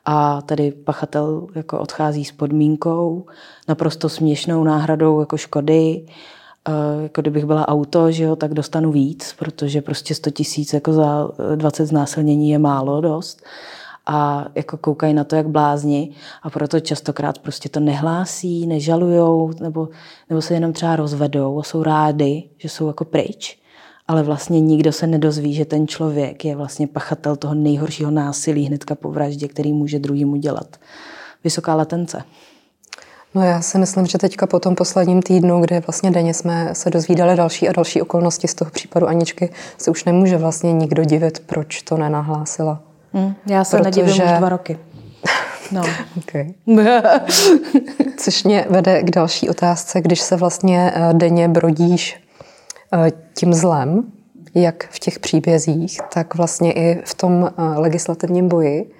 a 0.04 0.42
tady 0.42 0.72
pachatel 0.72 1.46
jako 1.54 1.78
odchází 1.78 2.24
s 2.24 2.32
podmínkou, 2.32 3.26
naprosto 3.68 4.08
směšnou 4.08 4.64
náhradou 4.64 5.20
jako 5.20 5.36
škody, 5.36 6.06
jako 7.02 7.20
kdybych 7.20 7.44
byla 7.44 7.68
auto, 7.68 8.10
že 8.10 8.24
jo, 8.24 8.36
tak 8.36 8.54
dostanu 8.54 8.92
víc, 8.92 9.34
protože 9.38 9.82
prostě 9.82 10.14
100 10.14 10.30
tisíc 10.30 10.72
jako 10.72 10.92
za 10.92 11.30
20 11.56 11.86
znásilnění 11.86 12.50
je 12.50 12.58
málo 12.58 13.00
dost 13.00 13.42
a 14.06 14.46
jako 14.54 14.76
koukají 14.76 15.14
na 15.14 15.24
to, 15.24 15.36
jak 15.36 15.48
blázni 15.48 16.10
a 16.42 16.50
proto 16.50 16.80
častokrát 16.80 17.38
prostě 17.38 17.68
to 17.68 17.80
nehlásí, 17.80 18.66
nežalujou 18.66 19.50
nebo, 19.60 19.88
nebo 20.30 20.42
se 20.42 20.54
jenom 20.54 20.72
třeba 20.72 20.96
rozvedou 20.96 21.60
a 21.60 21.62
jsou 21.62 21.82
rádi, 21.82 22.50
že 22.58 22.68
jsou 22.68 22.86
jako 22.86 23.04
pryč. 23.04 23.58
Ale 24.08 24.22
vlastně 24.22 24.60
nikdo 24.60 24.92
se 24.92 25.06
nedozví, 25.06 25.54
že 25.54 25.64
ten 25.64 25.88
člověk 25.88 26.44
je 26.44 26.56
vlastně 26.56 26.86
pachatel 26.86 27.36
toho 27.36 27.54
nejhoršího 27.54 28.10
násilí 28.10 28.66
hnedka 28.66 28.94
po 28.94 29.10
vraždě, 29.10 29.48
který 29.48 29.72
může 29.72 29.98
druhým 29.98 30.32
udělat. 30.32 30.76
Vysoká 31.44 31.74
latence. 31.74 32.22
No 33.34 33.44
já 33.44 33.60
si 33.60 33.78
myslím, 33.78 34.06
že 34.06 34.18
teďka 34.18 34.46
po 34.46 34.60
tom 34.60 34.74
posledním 34.74 35.22
týdnu, 35.22 35.60
kde 35.60 35.80
vlastně 35.80 36.10
denně 36.10 36.34
jsme 36.34 36.74
se 36.74 36.90
dozvídali 36.90 37.36
další 37.36 37.68
a 37.68 37.72
další 37.72 38.02
okolnosti 38.02 38.48
z 38.48 38.54
toho 38.54 38.70
případu 38.70 39.06
Aničky, 39.06 39.52
se 39.78 39.90
už 39.90 40.04
nemůže 40.04 40.36
vlastně 40.36 40.72
nikdo 40.72 41.04
divit, 41.04 41.38
proč 41.46 41.82
to 41.82 41.96
nenahlásila. 41.96 42.89
Hmm, 43.12 43.34
já 43.46 43.64
se 43.64 43.76
Protože... 43.76 44.02
nedivím 44.02 44.24
už 44.24 44.38
dva 44.38 44.48
roky. 44.48 44.78
No. 45.72 45.82
okay. 46.18 46.54
Což 48.16 48.44
mě 48.44 48.66
vede 48.70 49.02
k 49.02 49.10
další 49.10 49.48
otázce, 49.48 50.00
když 50.00 50.20
se 50.20 50.36
vlastně 50.36 50.92
eh, 50.94 51.14
denně 51.14 51.48
brodíš 51.48 52.20
eh, 52.92 53.12
tím 53.34 53.54
zlem, 53.54 54.12
jak 54.54 54.88
v 54.90 54.98
těch 54.98 55.18
příbězích, 55.18 56.00
tak 56.14 56.34
vlastně 56.34 56.72
i 56.72 57.02
v 57.04 57.14
tom 57.14 57.50
eh, 57.58 57.62
legislativním 57.78 58.48
boji. 58.48 58.90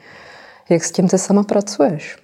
Jak 0.68 0.84
s 0.84 0.90
tím 0.90 1.08
ty 1.08 1.18
sama 1.18 1.42
pracuješ? 1.42 2.16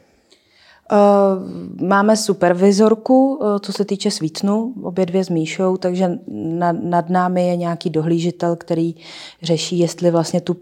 Máme 1.83 2.17
supervizorku, 2.17 3.41
co 3.61 3.73
se 3.73 3.85
týče 3.85 4.11
svícnu, 4.11 4.75
obě 4.83 5.07
dvě 5.07 5.25
s 5.25 5.29
Míšou, 5.29 5.77
takže 5.77 6.11
nad, 6.29 6.77
nad 6.83 7.11
námi 7.11 7.49
je 7.49 7.57
nějaký 7.57 7.91
dohlížitel, 7.91 8.57
který 8.57 8.95
řeší, 9.43 9.79
jestli 9.79 10.11
vlastně 10.11 10.41
tu 10.41 10.57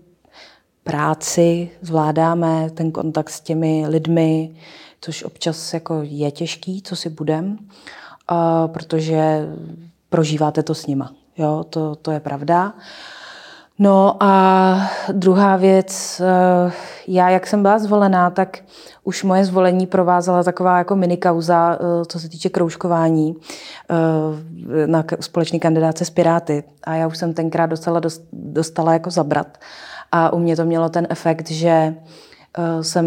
práci, 0.85 1.70
zvládáme 1.81 2.70
ten 2.70 2.92
kontakt 2.92 3.31
s 3.31 3.40
těmi 3.40 3.85
lidmi, 3.88 4.55
což 5.01 5.25
občas 5.25 5.75
jako 5.75 6.01
je 6.03 6.31
těžký, 6.31 6.83
co 6.83 6.97
si 6.97 7.11
budem, 7.11 7.59
protože 8.66 9.49
prožíváte 10.09 10.62
to 10.62 10.75
s 10.75 10.87
nima. 10.87 11.12
Jo, 11.38 11.64
to, 11.70 11.94
to 11.94 12.11
je 12.11 12.20
pravda. 12.20 12.75
No 13.79 14.16
a 14.23 14.90
druhá 15.12 15.57
věc, 15.57 16.23
eh, 16.25 16.73
já 17.07 17.31
jak 17.31 17.47
jsem 17.47 17.62
byla 17.62 17.79
zvolená, 17.79 18.31
tak 18.31 18.59
už 19.05 19.23
moje 19.23 19.44
zvolení 19.44 19.87
provázela 19.87 20.42
taková 20.42 20.79
jako 20.79 20.97
minikauza, 20.97 21.79
eh, 21.81 22.05
co 22.05 22.20
se 22.20 22.29
týče 22.29 22.49
kroužkování 22.49 23.35
eh, 23.90 24.87
na 24.87 25.05
společný 25.20 25.61
kandidáce 25.61 26.05
s 26.05 26.11
Piráty. 26.11 26.64
A 26.85 26.94
já 26.94 27.07
už 27.07 27.18
jsem 27.18 27.35
tenkrát 27.35 27.66
docela 27.66 28.01
dostala 28.33 28.92
jako 28.92 29.11
zabrat. 29.11 29.59
A 30.16 30.33
u 30.33 30.38
mě 30.38 30.57
to 30.57 30.64
mělo 30.64 30.88
ten 30.88 31.07
efekt, 31.11 31.50
že 31.50 31.68
eh, 31.68 32.85
jsem 32.85 33.07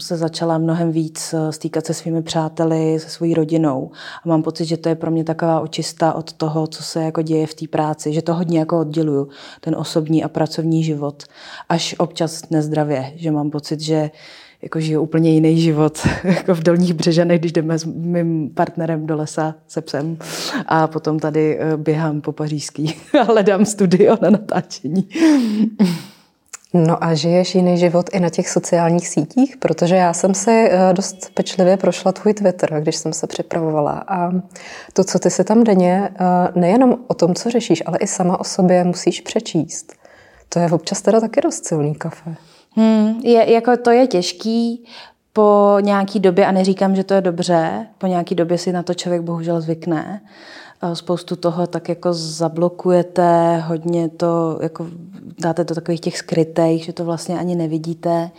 se 0.00 0.16
začala 0.16 0.58
mnohem 0.58 0.92
víc 0.92 1.34
eh, 1.34 1.52
stýkat 1.52 1.86
se 1.86 1.94
svými 1.94 2.22
přáteli, 2.22 2.98
se 3.00 3.10
svojí 3.10 3.34
rodinou. 3.34 3.90
A 4.24 4.28
mám 4.28 4.42
pocit, 4.42 4.64
že 4.64 4.76
to 4.76 4.88
je 4.88 4.94
pro 4.94 5.10
mě 5.10 5.24
taková 5.24 5.60
očista 5.60 6.12
od 6.12 6.32
toho, 6.32 6.66
co 6.66 6.82
se 6.82 7.02
jako 7.02 7.22
děje 7.22 7.46
v 7.46 7.54
té 7.54 7.68
práci, 7.68 8.12
že 8.12 8.22
to 8.22 8.34
hodně 8.34 8.58
jako 8.58 8.80
odděluju, 8.80 9.28
ten 9.60 9.76
osobní 9.76 10.24
a 10.24 10.28
pracovní 10.28 10.84
život. 10.84 11.22
Až 11.68 11.94
občas 11.98 12.50
nezdravě, 12.50 13.12
že 13.16 13.30
mám 13.30 13.50
pocit, 13.50 13.80
že 13.80 14.10
jako 14.62 14.80
žiju 14.80 15.02
úplně 15.02 15.30
jiný 15.30 15.60
život, 15.60 15.98
jako 16.24 16.54
v 16.54 16.62
Dolních 16.62 16.94
Břežanech, 16.94 17.40
když 17.40 17.52
jdeme 17.52 17.78
s 17.78 17.84
mým 17.84 18.50
partnerem 18.54 19.06
do 19.06 19.16
lesa 19.16 19.54
se 19.68 19.82
psem 19.82 20.18
a 20.66 20.86
potom 20.86 21.18
tady 21.18 21.58
eh, 21.58 21.76
běhám 21.76 22.20
po 22.20 22.32
pařížský 22.32 22.94
a 23.20 23.22
hledám 23.22 23.64
studio 23.64 24.16
na 24.22 24.30
natáčení. 24.30 25.08
No 26.76 27.04
a 27.04 27.14
žiješ 27.14 27.54
jiný 27.54 27.78
život 27.78 28.06
i 28.12 28.20
na 28.20 28.30
těch 28.30 28.48
sociálních 28.48 29.08
sítích? 29.08 29.56
Protože 29.56 29.94
já 29.94 30.12
jsem 30.12 30.34
si 30.34 30.50
eh, 30.70 30.92
dost 30.92 31.30
pečlivě 31.34 31.76
prošla 31.76 32.12
tvůj 32.12 32.34
Twitter, 32.34 32.80
když 32.80 32.96
jsem 32.96 33.12
se 33.12 33.26
připravovala. 33.26 34.04
A 34.08 34.30
to, 34.92 35.04
co 35.04 35.18
ty 35.18 35.30
si 35.30 35.44
tam 35.44 35.64
denně, 35.64 36.10
eh, 36.14 36.60
nejenom 36.60 36.96
o 37.06 37.14
tom, 37.14 37.34
co 37.34 37.50
řešíš, 37.50 37.82
ale 37.86 37.98
i 37.98 38.06
sama 38.06 38.40
o 38.40 38.44
sobě 38.44 38.84
musíš 38.84 39.20
přečíst. 39.20 39.92
To 40.48 40.58
je 40.58 40.70
občas 40.70 41.02
teda 41.02 41.20
taky 41.20 41.40
dost 41.40 41.66
silný 41.66 41.94
kafe. 41.94 42.34
Hmm, 42.70 43.20
je, 43.22 43.52
jako 43.52 43.76
to 43.76 43.90
je 43.90 44.06
těžký 44.06 44.84
po 45.32 45.76
nějaký 45.80 46.20
době, 46.20 46.46
a 46.46 46.52
neříkám, 46.52 46.96
že 46.96 47.04
to 47.04 47.14
je 47.14 47.20
dobře, 47.20 47.86
po 47.98 48.06
nějaký 48.06 48.34
době 48.34 48.58
si 48.58 48.72
na 48.72 48.82
to 48.82 48.94
člověk 48.94 49.22
bohužel 49.22 49.60
zvykne. 49.60 50.20
Spoustu 50.94 51.36
toho 51.36 51.66
tak 51.66 51.88
jako 51.88 52.12
zablokujete, 52.12 53.58
hodně 53.66 54.08
to 54.08 54.58
jako 54.62 54.86
dáte 55.40 55.64
do 55.64 55.74
takových 55.74 56.00
těch 56.00 56.18
skrytých, 56.18 56.84
že 56.84 56.92
to 56.92 57.04
vlastně 57.04 57.38
ani 57.38 57.54
nevidíte. 57.54 58.30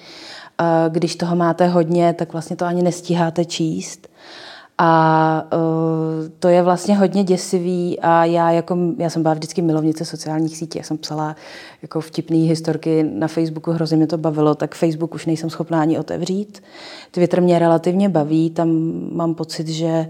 Když 0.90 1.16
toho 1.16 1.36
máte 1.36 1.68
hodně, 1.68 2.14
tak 2.14 2.34
vlastně 2.34 2.56
to 2.56 2.66
ani 2.66 2.84
nestíháte 2.84 3.46
číst. 3.46 4.08
A 4.78 5.48
uh, 5.54 6.30
to 6.40 6.48
je 6.48 6.62
vlastně 6.62 6.98
hodně 6.98 7.24
děsivý 7.24 8.00
a 8.00 8.26
já, 8.26 8.52
jako, 8.52 8.78
já 8.98 9.10
jsem 9.10 9.22
byla 9.22 9.34
vždycky 9.34 9.62
milovnice 9.62 10.06
sociálních 10.06 10.58
sítí, 10.58 10.78
já 10.78 10.84
jsem 10.84 10.98
psala 10.98 11.36
jako 11.82 12.02
vtipné 12.02 12.38
historky 12.38 13.04
na 13.04 13.28
Facebooku, 13.28 13.72
hrozně 13.72 13.98
mě 13.98 14.08
to 14.08 14.18
bavilo, 14.18 14.56
tak 14.56 14.76
Facebook 14.76 15.16
už 15.16 15.26
nejsem 15.26 15.50
schopná 15.50 15.82
ani 15.82 16.00
otevřít. 16.00 16.64
Twitter 17.12 17.42
mě 17.42 17.60
relativně 17.60 18.10
baví, 18.10 18.50
tam 18.50 18.92
mám 19.12 19.36
pocit, 19.36 19.68
že 19.68 20.08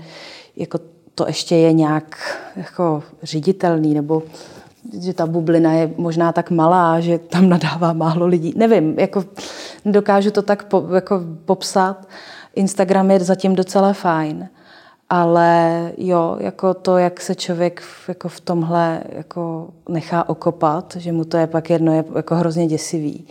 jako 0.55 0.79
to 1.15 1.27
ještě 1.27 1.55
je 1.55 1.73
nějak 1.73 2.39
jako 2.55 3.03
ředitelný, 3.23 3.93
nebo 3.93 4.23
že 5.01 5.13
ta 5.13 5.25
bublina 5.25 5.73
je 5.73 5.93
možná 5.97 6.31
tak 6.31 6.51
malá, 6.51 6.99
že 6.99 7.17
tam 7.19 7.49
nadává 7.49 7.93
málo 7.93 8.25
lidí. 8.25 8.53
Nevím, 8.55 8.99
jako 8.99 9.25
dokážu 9.85 10.31
to 10.31 10.41
tak 10.41 10.63
po, 10.63 10.83
jako 10.95 11.21
popsat. 11.45 12.07
Instagram 12.55 13.11
je 13.11 13.19
zatím 13.19 13.55
docela 13.55 13.93
fajn, 13.93 14.49
ale 15.09 15.91
jo, 15.97 16.37
jako 16.39 16.73
to, 16.73 16.97
jak 16.97 17.21
se 17.21 17.35
člověk 17.35 17.81
v, 17.81 18.09
jako 18.09 18.29
v 18.29 18.39
tomhle 18.39 19.01
jako 19.09 19.69
nechá 19.89 20.29
okopat, 20.29 20.95
že 20.99 21.11
mu 21.11 21.25
to 21.25 21.37
je 21.37 21.47
pak 21.47 21.69
jedno, 21.69 21.93
je 21.93 22.03
jako 22.15 22.35
hrozně 22.35 22.67
děsivý. 22.67 23.27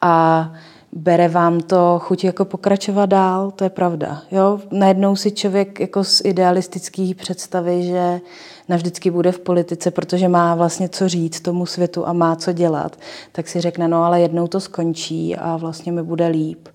A 0.00 0.52
bere 0.92 1.28
vám 1.28 1.60
to 1.60 1.98
chuť 2.02 2.24
jako 2.24 2.44
pokračovat 2.44 3.06
dál, 3.06 3.50
to 3.50 3.64
je 3.64 3.70
pravda. 3.70 4.22
Jo? 4.30 4.60
Najednou 4.70 5.16
si 5.16 5.30
člověk 5.32 5.80
jako 5.80 6.04
z 6.04 6.22
idealistických 6.24 7.16
představy, 7.16 7.82
že 7.82 8.20
navždycky 8.68 9.10
bude 9.10 9.32
v 9.32 9.38
politice, 9.38 9.90
protože 9.90 10.28
má 10.28 10.54
vlastně 10.54 10.88
co 10.88 11.08
říct 11.08 11.40
tomu 11.40 11.66
světu 11.66 12.08
a 12.08 12.12
má 12.12 12.36
co 12.36 12.52
dělat, 12.52 12.96
tak 13.32 13.48
si 13.48 13.60
řekne, 13.60 13.88
no 13.88 14.04
ale 14.04 14.20
jednou 14.20 14.46
to 14.46 14.60
skončí 14.60 15.36
a 15.36 15.56
vlastně 15.56 15.92
mi 15.92 16.02
bude 16.02 16.26
líp. 16.26 16.68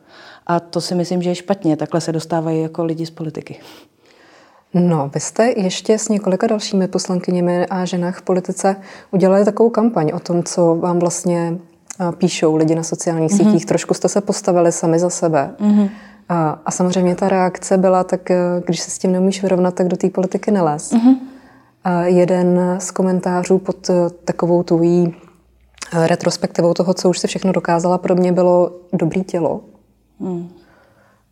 A 0.48 0.60
to 0.60 0.82
si 0.82 0.96
myslím, 0.96 1.22
že 1.22 1.30
je 1.30 1.36
špatně. 1.36 1.78
Takhle 1.78 2.02
se 2.02 2.12
dostávají 2.12 2.62
jako 2.62 2.84
lidi 2.84 3.06
z 3.06 3.12
politiky. 3.12 3.60
No, 4.74 5.12
vy 5.14 5.20
jste 5.20 5.54
ještě 5.58 5.98
s 5.98 6.10
několika 6.10 6.48
dalšími 6.48 6.88
poslankyněmi 6.88 7.66
a 7.66 7.86
ženách 7.86 8.18
v 8.18 8.22
politice 8.22 8.76
udělali 9.12 9.46
takovou 9.46 9.70
kampaň 9.70 10.12
o 10.14 10.20
tom, 10.20 10.44
co 10.44 10.76
vám 10.76 11.00
vlastně 11.00 11.58
píšou 12.18 12.56
lidi 12.56 12.76
na 12.76 12.84
sociálních 12.84 13.32
mm-hmm. 13.32 13.52
sítích. 13.52 13.66
Trošku 13.66 13.94
jste 13.94 14.10
se 14.10 14.22
postavili 14.22 14.72
sami 14.72 15.00
za 15.00 15.10
sebe. 15.10 15.56
Mm-hmm. 15.60 15.90
A, 16.30 16.60
a 16.66 16.72
samozřejmě 16.72 17.16
ta 17.16 17.30
reakce 17.30 17.78
byla 17.78 18.04
tak, 18.04 18.32
e, 18.32 18.38
když 18.66 18.80
se 18.80 18.92
s 18.92 18.98
tím 18.98 19.12
nemůžeš 19.12 19.42
vyrovnat, 19.42 19.76
tak 19.76 19.88
do 19.88 19.98
té 19.98 20.10
politiky 20.10 20.52
nelez. 20.52 20.94
Mm-hmm. 20.94 21.18
A 21.84 22.04
jeden 22.04 22.76
z 22.80 22.92
komentářů 22.92 23.58
pod 23.58 23.90
e, 23.90 24.10
takovou 24.26 24.64
tvojí 24.64 25.16
e, 25.94 26.08
retrospektivou 26.08 26.74
toho, 26.74 26.94
co 26.94 27.10
už 27.10 27.20
si 27.20 27.28
všechno 27.28 27.52
dokázala, 27.52 27.98
pro 27.98 28.16
mě 28.16 28.32
bylo 28.32 28.72
dobrý 28.94 29.24
tělo. 29.24 29.62
Mm. 30.20 30.50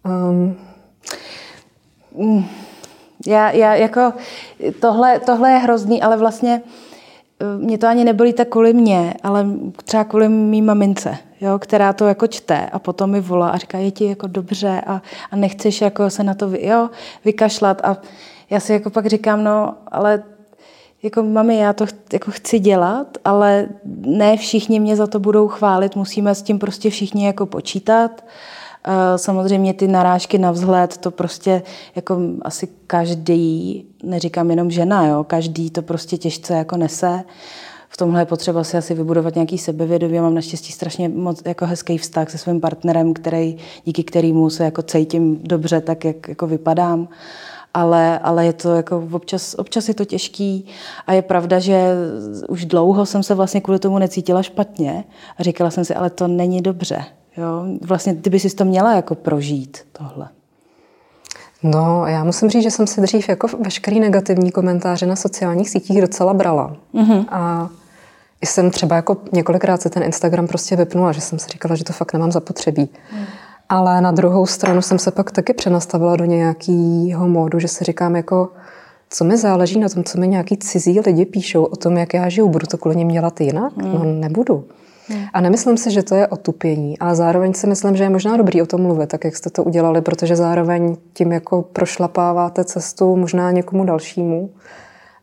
Um, 0.06 0.56
mm. 2.18 2.46
Já, 3.26 3.52
já 3.52 3.76
jako 3.76 4.14
tohle, 4.80 5.20
tohle 5.20 5.52
je 5.52 5.58
hrozný, 5.58 6.02
ale 6.02 6.18
vlastně 6.18 6.62
eh, 6.66 6.70
mě 7.58 7.78
to 7.78 7.88
ani 7.88 8.04
nebolí 8.04 8.34
tak 8.34 8.48
kvůli 8.48 8.74
mě, 8.74 9.14
ale 9.24 9.48
třeba 9.86 10.04
kvůli 10.04 10.30
mý 10.30 10.62
mamince, 10.62 11.18
jo, 11.42 11.60
která 11.60 11.94
to 11.94 12.08
jako 12.08 12.28
čte 12.28 12.70
a 12.72 12.80
potom 12.80 13.12
mi 13.12 13.22
volá 13.22 13.50
a 13.50 13.58
říká, 13.58 13.78
je 13.78 13.92
ti 13.92 14.06
jako 14.06 14.28
dobře 14.28 14.82
a, 14.88 15.02
a 15.32 15.36
nechceš 15.36 15.82
jako 15.82 16.10
se 16.10 16.24
na 16.24 16.34
to 16.34 16.50
jo, 16.60 16.90
vykašlat 17.26 17.82
a 17.84 17.98
já 18.50 18.60
si 18.60 18.74
jako 18.74 18.90
pak 18.90 19.06
říkám, 19.06 19.44
no, 19.44 19.76
ale 19.88 20.24
jako 21.04 21.24
mami, 21.24 21.58
já 21.58 21.74
to 21.74 21.86
jako 22.14 22.32
chci 22.32 22.60
dělat, 22.60 23.18
ale 23.26 23.68
ne 24.06 24.38
všichni 24.38 24.80
mě 24.80 24.96
za 24.96 25.08
to 25.08 25.20
budou 25.20 25.48
chválit, 25.48 25.96
musíme 25.96 26.36
s 26.36 26.42
tím 26.42 26.60
prostě 26.60 26.90
všichni 26.90 27.26
jako 27.26 27.46
počítat. 27.46 28.24
Eh, 28.88 29.18
samozřejmě 29.18 29.74
ty 29.74 29.88
narážky 29.88 30.38
na 30.38 30.52
vzhled, 30.52 30.98
to 30.98 31.12
prostě 31.12 31.62
jako 31.96 32.20
asi 32.42 32.68
každý, 32.88 33.86
neříkám 34.04 34.50
jenom 34.50 34.72
žena, 34.72 35.08
jo, 35.08 35.24
každý 35.24 35.70
to 35.70 35.82
prostě 35.82 36.18
těžce 36.18 36.54
jako 36.54 36.78
nese. 36.78 37.24
V 37.90 37.98
tomhle 37.98 38.22
je 38.22 38.26
potřeba 38.26 38.64
si 38.64 38.78
asi 38.78 38.94
vybudovat 38.94 39.36
nějaký 39.36 39.58
sebevědomí. 39.58 40.20
Mám 40.20 40.36
naštěstí 40.36 40.74
strašně 40.74 41.10
moc 41.10 41.42
jako 41.46 41.66
hezký 41.66 41.98
vztah 41.98 42.30
se 42.30 42.38
svým 42.38 42.62
partnerem, 42.62 43.14
který, 43.14 43.58
díky 43.86 44.04
kterému 44.04 44.50
se 44.50 44.64
jako 44.64 44.82
cítím 44.82 45.40
dobře, 45.44 45.82
tak 45.82 46.06
jak 46.06 46.28
jako 46.28 46.48
vypadám 46.48 47.08
ale, 47.74 48.20
ale 48.20 48.46
je 48.46 48.54
to 48.54 48.76
jako 48.76 49.08
občas, 49.12 49.56
občas 49.58 49.88
je 49.88 49.94
to 49.94 50.06
těžký 50.06 50.66
a 51.08 51.14
je 51.14 51.22
pravda, 51.22 51.60
že 51.60 51.92
už 52.50 52.66
dlouho 52.66 53.06
jsem 53.06 53.24
se 53.24 53.36
vlastně 53.36 53.62
kvůli 53.62 53.80
tomu 53.80 54.00
necítila 54.00 54.44
špatně 54.44 55.04
a 55.38 55.44
říkala 55.44 55.72
jsem 55.72 55.86
si, 55.86 55.96
ale 55.96 56.10
to 56.10 56.28
není 56.28 56.62
dobře. 56.62 57.06
Jo? 57.38 57.66
Vlastně 57.82 58.16
ty 58.16 58.30
by 58.30 58.40
si 58.40 58.56
to 58.56 58.66
měla 58.66 58.96
jako 58.96 59.16
prožít 59.16 59.78
tohle. 59.92 60.30
No, 61.64 62.06
já 62.08 62.24
musím 62.24 62.50
říct, 62.50 62.64
že 62.64 62.72
jsem 62.72 62.88
si 62.88 63.02
dřív 63.02 63.30
jako 63.30 63.48
veškerý 63.60 64.00
negativní 64.00 64.52
komentáře 64.52 65.06
na 65.06 65.16
sociálních 65.16 65.70
sítích 65.70 66.02
docela 66.02 66.34
brala. 66.34 66.76
Mm-hmm. 66.94 67.26
A 67.30 67.70
jsem 68.46 68.72
třeba 68.72 68.96
jako 68.96 69.18
několikrát 69.32 69.82
se 69.82 69.90
ten 69.90 70.04
Instagram 70.04 70.48
prostě 70.48 70.76
vypnula, 70.76 71.12
že 71.12 71.22
jsem 71.22 71.40
si 71.40 71.50
říkala, 71.50 71.76
že 71.76 71.84
to 71.84 71.94
fakt 71.94 72.14
nemám 72.14 72.32
zapotřebí. 72.32 72.90
Mm. 73.14 73.26
Ale 73.70 74.02
na 74.02 74.12
druhou 74.12 74.46
stranu 74.46 74.82
jsem 74.82 75.00
se 75.00 75.12
pak 75.12 75.32
taky 75.32 75.54
přenastavila 75.54 76.16
do 76.16 76.26
nějakého 76.26 77.28
módu, 77.28 77.60
že 77.60 77.68
si 77.68 77.84
říkám 77.84 78.16
jako, 78.16 78.50
co 79.10 79.24
mi 79.24 79.38
záleží 79.38 79.80
na 79.80 79.90
tom, 79.90 80.04
co 80.04 80.20
mi 80.20 80.28
nějaký 80.28 80.58
cizí 80.58 81.00
lidi 81.00 81.26
píšou 81.26 81.64
o 81.64 81.76
tom, 81.76 81.98
jak 81.98 82.14
já 82.14 82.30
žiju, 82.30 82.50
budu 82.50 82.68
to 82.68 82.78
kvůli 82.78 82.96
ním 82.96 83.08
dělat 83.08 83.42
jinak? 83.42 83.78
Mm. 83.78 83.94
No 83.94 84.04
nebudu. 84.04 84.66
A 85.34 85.42
nemyslím 85.42 85.78
si, 85.78 85.92
že 85.92 86.04
to 86.04 86.16
je 86.16 86.28
otupění, 86.28 87.00
ale 87.00 87.16
zároveň 87.16 87.54
si 87.54 87.68
myslím, 87.68 87.96
že 87.96 88.04
je 88.04 88.10
možná 88.10 88.38
dobrý 88.38 88.62
o 88.62 88.66
tom 88.66 88.82
mluvit, 88.82 89.10
tak 89.10 89.24
jak 89.24 89.36
jste 89.36 89.50
to 89.50 89.64
udělali, 89.64 90.02
protože 90.02 90.36
zároveň 90.36 90.98
tím 91.14 91.32
jako 91.32 91.62
prošlapáváte 91.62 92.64
cestu 92.64 93.16
možná 93.16 93.52
někomu 93.52 93.86
dalšímu. 93.86 94.50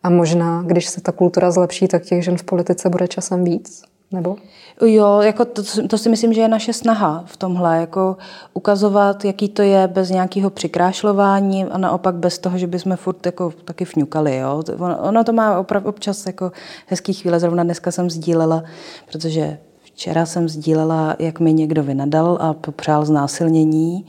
A 0.02 0.10
možná, 0.10 0.62
když 0.66 0.88
se 0.88 1.00
ta 1.00 1.12
kultura 1.12 1.50
zlepší, 1.50 1.88
tak 1.88 2.02
těch 2.02 2.24
žen 2.24 2.36
v 2.36 2.42
politice 2.42 2.88
bude 2.88 3.08
časem 3.08 3.44
víc, 3.44 3.82
nebo? 4.12 4.36
Jo, 4.86 5.20
jako 5.20 5.44
to, 5.44 5.62
to 5.88 5.98
si 5.98 6.08
myslím, 6.08 6.32
že 6.32 6.40
je 6.40 6.48
naše 6.48 6.72
snaha 6.72 7.24
v 7.26 7.36
tomhle, 7.36 7.78
jako 7.80 8.16
ukazovat, 8.54 9.24
jaký 9.24 9.48
to 9.48 9.62
je 9.62 9.88
bez 9.88 10.10
nějakého 10.10 10.50
přikrášlování 10.50 11.64
a 11.64 11.78
naopak 11.78 12.14
bez 12.14 12.38
toho, 12.38 12.58
že 12.58 12.66
bychom 12.66 12.96
furt 12.96 13.26
jako 13.26 13.52
taky 13.64 13.84
fňukali. 13.84 14.36
Jo. 14.36 14.62
Ono 15.00 15.24
to 15.24 15.32
má 15.32 15.58
opravdu 15.58 15.88
občas 15.88 16.26
jako 16.26 16.52
hezký 16.86 17.12
chvíle, 17.12 17.40
zrovna 17.40 17.64
dneska 17.64 17.90
jsem 17.90 18.10
sdílela, 18.10 18.62
protože 19.12 19.58
Včera 20.00 20.26
jsem 20.26 20.48
sdílela, 20.48 21.16
jak 21.18 21.40
mi 21.40 21.52
někdo 21.52 21.82
vynadal 21.82 22.38
a 22.40 22.54
popřál 22.54 23.04
znásilnění 23.04 24.06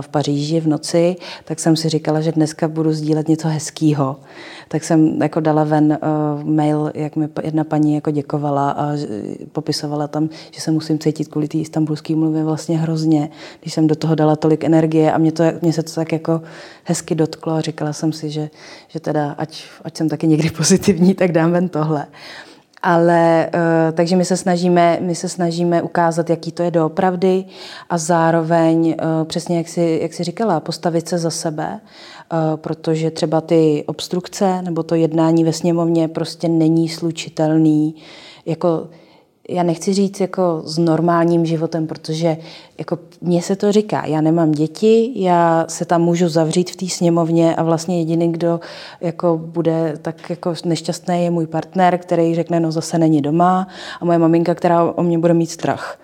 v 0.00 0.08
Paříži 0.08 0.60
v 0.60 0.66
noci, 0.66 1.16
tak 1.44 1.60
jsem 1.60 1.76
si 1.76 1.88
říkala, 1.88 2.20
že 2.20 2.32
dneska 2.32 2.68
budu 2.68 2.92
sdílet 2.92 3.28
něco 3.28 3.48
hezkého. 3.48 4.16
Tak 4.68 4.84
jsem 4.84 5.22
jako 5.22 5.40
dala 5.40 5.64
ven 5.64 5.98
uh, 6.02 6.44
mail, 6.44 6.92
jak 6.94 7.16
mi 7.16 7.28
jedna 7.42 7.64
paní 7.64 7.94
jako 7.94 8.10
děkovala 8.10 8.70
a 8.70 8.92
popisovala 9.52 10.08
tam, 10.08 10.28
že 10.50 10.60
se 10.60 10.70
musím 10.70 10.98
cítit 10.98 11.28
kvůli 11.28 11.48
té 11.48 11.58
istambulské 11.58 12.16
mluvě 12.16 12.44
vlastně 12.44 12.78
hrozně, 12.78 13.30
když 13.60 13.74
jsem 13.74 13.86
do 13.86 13.94
toho 13.94 14.14
dala 14.14 14.36
tolik 14.36 14.64
energie 14.64 15.12
a 15.12 15.18
mě, 15.18 15.32
to, 15.32 15.44
mě 15.62 15.72
se 15.72 15.82
to 15.82 15.92
tak 15.92 16.12
jako 16.12 16.42
hezky 16.84 17.14
dotklo 17.14 17.52
a 17.52 17.60
říkala 17.60 17.92
jsem 17.92 18.12
si, 18.12 18.30
že, 18.30 18.50
že 18.88 19.00
teda 19.00 19.34
ať, 19.38 19.64
ať 19.84 19.96
jsem 19.96 20.08
taky 20.08 20.26
někdy 20.26 20.50
pozitivní, 20.56 21.14
tak 21.14 21.32
dám 21.32 21.50
ven 21.50 21.68
tohle. 21.68 22.06
Ale 22.82 23.50
uh, 23.54 23.60
takže 23.92 24.16
my 24.16 24.24
se, 24.24 24.36
snažíme, 24.36 24.98
my 25.00 25.14
se 25.14 25.28
snažíme 25.28 25.82
ukázat, 25.82 26.30
jaký 26.30 26.52
to 26.52 26.62
je 26.62 26.70
doopravdy 26.70 27.44
a 27.90 27.98
zároveň, 27.98 28.86
uh, 28.88 29.24
přesně 29.24 29.58
jak 29.58 29.68
si, 29.68 29.98
jak 30.02 30.14
si 30.14 30.24
říkala, 30.24 30.60
postavit 30.60 31.08
se 31.08 31.18
za 31.18 31.30
sebe, 31.30 31.80
uh, 32.32 32.56
protože 32.56 33.10
třeba 33.10 33.40
ty 33.40 33.84
obstrukce 33.86 34.62
nebo 34.62 34.82
to 34.82 34.94
jednání 34.94 35.44
ve 35.44 35.52
sněmovně 35.52 36.08
prostě 36.08 36.48
není 36.48 36.88
slučitelný. 36.88 37.94
Jako 38.46 38.88
já 39.48 39.62
nechci 39.62 39.94
říct 39.94 40.20
jako 40.20 40.62
s 40.64 40.78
normálním 40.78 41.46
životem, 41.46 41.86
protože 41.86 42.36
jako 42.78 42.98
mně 43.20 43.42
se 43.42 43.56
to 43.56 43.72
říká, 43.72 44.06
já 44.06 44.20
nemám 44.20 44.52
děti, 44.52 45.12
já 45.14 45.64
se 45.68 45.84
tam 45.84 46.02
můžu 46.02 46.28
zavřít 46.28 46.70
v 46.70 46.76
té 46.76 46.88
sněmovně 46.88 47.56
a 47.56 47.62
vlastně 47.62 47.98
jediný, 47.98 48.32
kdo 48.32 48.60
jako 49.00 49.40
bude 49.44 49.98
tak 50.02 50.30
jako 50.30 50.54
nešťastný, 50.64 51.24
je 51.24 51.30
můj 51.30 51.46
partner, 51.46 51.98
který 51.98 52.34
řekne, 52.34 52.60
no 52.60 52.72
zase 52.72 52.98
není 52.98 53.22
doma 53.22 53.68
a 54.00 54.04
moje 54.04 54.18
maminka, 54.18 54.54
která 54.54 54.92
o 54.92 55.02
mě 55.02 55.18
bude 55.18 55.34
mít 55.34 55.50
strach. 55.50 55.98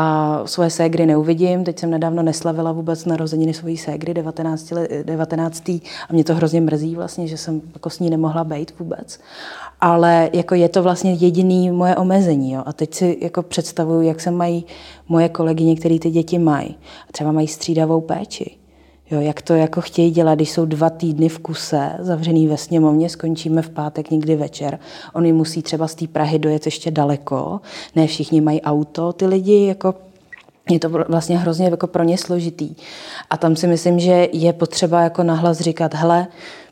A 0.00 0.42
svoje 0.44 0.70
ségry 0.70 1.06
neuvidím. 1.06 1.64
Teď 1.64 1.78
jsem 1.78 1.90
nedávno 1.90 2.22
neslavila 2.22 2.72
vůbec 2.72 3.04
narozeniny 3.04 3.54
svojí 3.54 3.76
ségry 3.76 4.14
19. 4.14 4.72
19. 5.02 5.68
a 5.68 6.12
mě 6.12 6.24
to 6.24 6.34
hrozně 6.34 6.60
mrzí 6.60 6.94
vlastně, 6.94 7.28
že 7.28 7.36
jsem 7.36 7.60
jako 7.74 7.90
s 7.90 7.98
ní 7.98 8.10
nemohla 8.10 8.44
být 8.44 8.78
vůbec. 8.78 9.20
Ale 9.80 10.30
jako 10.32 10.54
je 10.54 10.68
to 10.68 10.82
vlastně 10.82 11.12
jediný 11.12 11.70
moje 11.70 11.96
omezení. 11.96 12.52
Jo. 12.52 12.62
A 12.66 12.72
teď 12.72 12.94
si 12.94 13.18
jako 13.20 13.42
představuju, 13.42 14.00
jak 14.00 14.20
se 14.20 14.30
mají 14.30 14.64
moje 15.08 15.28
kolegyně, 15.28 15.76
které 15.76 15.98
ty 15.98 16.10
děti 16.10 16.38
mají. 16.38 16.76
A 17.08 17.12
třeba 17.12 17.32
mají 17.32 17.48
střídavou 17.48 18.00
péči. 18.00 18.56
Jo, 19.10 19.20
jak 19.20 19.42
to 19.42 19.54
jako 19.54 19.80
chtějí 19.80 20.10
dělat, 20.10 20.34
když 20.34 20.50
jsou 20.50 20.64
dva 20.64 20.90
týdny 20.90 21.28
v 21.28 21.38
kuse, 21.38 21.90
zavřený 21.98 22.46
ve 22.46 22.56
sněmovně, 22.56 23.08
skončíme 23.08 23.62
v 23.62 23.70
pátek 23.70 24.10
někdy 24.10 24.36
večer. 24.36 24.78
Oni 25.14 25.32
musí 25.32 25.62
třeba 25.62 25.88
z 25.88 25.94
té 25.94 26.06
Prahy 26.06 26.38
dojet 26.38 26.66
ještě 26.66 26.90
daleko, 26.90 27.60
ne 27.96 28.06
všichni 28.06 28.40
mají 28.40 28.62
auto, 28.62 29.12
ty 29.12 29.26
lidi 29.26 29.66
jako 29.66 29.94
je 30.70 30.78
to 30.78 30.88
vlastně 30.88 31.38
hrozně 31.38 31.66
jako 31.66 31.86
pro 31.86 32.02
ně 32.02 32.18
složitý. 32.18 32.74
A 33.30 33.36
tam 33.36 33.56
si 33.56 33.66
myslím, 33.66 34.00
že 34.00 34.28
je 34.32 34.52
potřeba 34.52 35.00
jako 35.00 35.22
nahlas 35.22 35.60
říkat, 35.60 35.94
hele, 35.94 36.26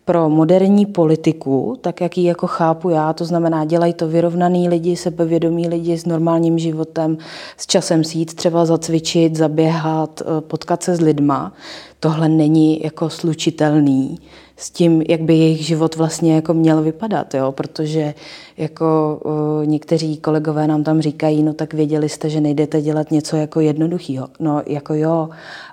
pro 0.07 0.29
moderní 0.29 0.87
politiku, 0.87 1.79
tak 1.81 2.01
jak 2.01 2.19
ji 2.19 2.25
jako 2.25 2.47
chápu 2.47 2.91
já, 2.91 3.13
to 3.13 3.25
znamená, 3.25 3.65
dělají 3.65 3.95
to 3.95 4.09
vyrovnaný 4.09 4.69
lidi, 4.69 4.97
sebevědomí 4.97 5.69
lidi 5.69 5.99
s 5.99 6.07
normálním 6.07 6.59
životem, 6.59 7.19
s 7.57 7.67
časem 7.67 8.05
si 8.05 8.19
jít 8.19 8.35
třeba 8.35 8.65
zacvičit, 8.65 9.37
zaběhat, 9.37 10.23
eh, 10.23 10.41
potkat 10.41 10.83
se 10.83 10.97
s 10.97 11.01
lidma. 11.01 11.53
Tohle 12.01 12.29
není 12.29 12.83
jako 12.85 13.11
slučitelný 13.11 14.19
s 14.57 14.71
tím, 14.71 15.03
jak 15.09 15.21
by 15.21 15.35
jejich 15.35 15.67
život 15.67 15.97
vlastně 15.97 16.35
jako 16.35 16.55
měl 16.55 16.83
vypadat, 16.83 17.35
jo? 17.35 17.53
protože 17.53 18.15
jako 18.57 19.21
uh, 19.25 19.67
někteří 19.67 20.17
kolegové 20.17 20.67
nám 20.67 20.85
tam 20.85 21.01
říkají, 21.01 21.43
no 21.43 21.53
tak 21.53 21.75
věděli 21.75 22.09
jste, 22.09 22.31
že 22.31 22.41
nejdete 22.41 22.83
dělat 22.83 23.11
něco 23.11 23.37
jako 23.37 23.61
jednoduchého. 23.61 24.29
No 24.41 24.63
jako 24.67 24.95
jo, 24.95 25.29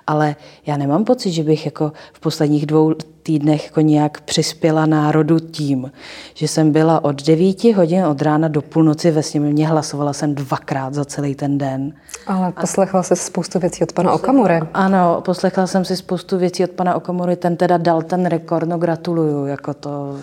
ale 0.06 0.36
já 0.66 0.76
nemám 0.76 1.04
pocit, 1.04 1.32
že 1.32 1.42
bych 1.42 1.64
jako 1.64 1.92
v 2.12 2.20
posledních 2.20 2.66
dvou 2.66 2.94
týdnech 3.24 3.64
jako 3.64 3.80
nějak 3.80 4.20
přispěla 4.20 4.86
národu 4.86 5.38
tím, 5.38 5.92
že 6.34 6.48
jsem 6.48 6.72
byla 6.72 7.04
od 7.04 7.22
9 7.26 7.64
hodin 7.64 8.04
od 8.04 8.22
rána 8.22 8.48
do 8.48 8.62
půlnoci 8.62 9.10
ve 9.10 9.22
sněmovně, 9.22 9.68
hlasovala 9.68 10.12
jsem 10.12 10.34
dvakrát 10.34 10.94
za 10.94 11.04
celý 11.04 11.34
ten 11.34 11.58
den. 11.58 11.92
Ale 12.26 12.52
poslechla 12.52 13.02
jsi 13.02 13.16
spoustu 13.16 13.58
věcí 13.58 13.82
od 13.82 13.92
pana 13.92 14.12
Okamury. 14.12 14.60
Ano, 14.74 15.22
poslechla 15.24 15.66
jsem 15.66 15.84
si 15.84 15.96
spoustu 15.96 16.13
věcí 16.32 16.64
od 16.64 16.70
pana 16.70 16.94
Okamury, 16.94 17.36
ten 17.36 17.56
teda 17.56 17.76
dal 17.76 18.02
ten 18.02 18.26
rekord, 18.26 18.68
no 18.68 18.78
gratuluju, 18.78 19.46
jako 19.46 19.74
to, 19.74 20.16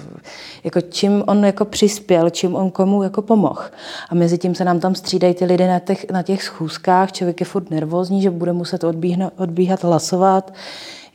jako 0.63 0.81
čím 0.81 1.23
on 1.27 1.45
jako 1.45 1.65
přispěl, 1.65 2.29
čím 2.29 2.55
on 2.55 2.71
komu 2.71 3.03
jako 3.03 3.21
pomohl. 3.21 3.61
A 4.09 4.15
mezi 4.15 4.37
tím 4.37 4.55
se 4.55 4.65
nám 4.65 4.79
tam 4.79 4.95
střídají 4.95 5.33
ty 5.33 5.45
lidé 5.45 5.67
na 5.67 5.79
těch, 5.79 6.11
na 6.11 6.23
těch 6.23 6.43
schůzkách, 6.43 7.11
člověk 7.11 7.39
je 7.39 7.45
furt 7.45 7.69
nervózní, 7.69 8.21
že 8.21 8.29
bude 8.29 8.53
muset 8.53 8.83
odbíhnout, 8.83 9.33
odbíhat 9.37 9.83
hlasovat, 9.83 10.53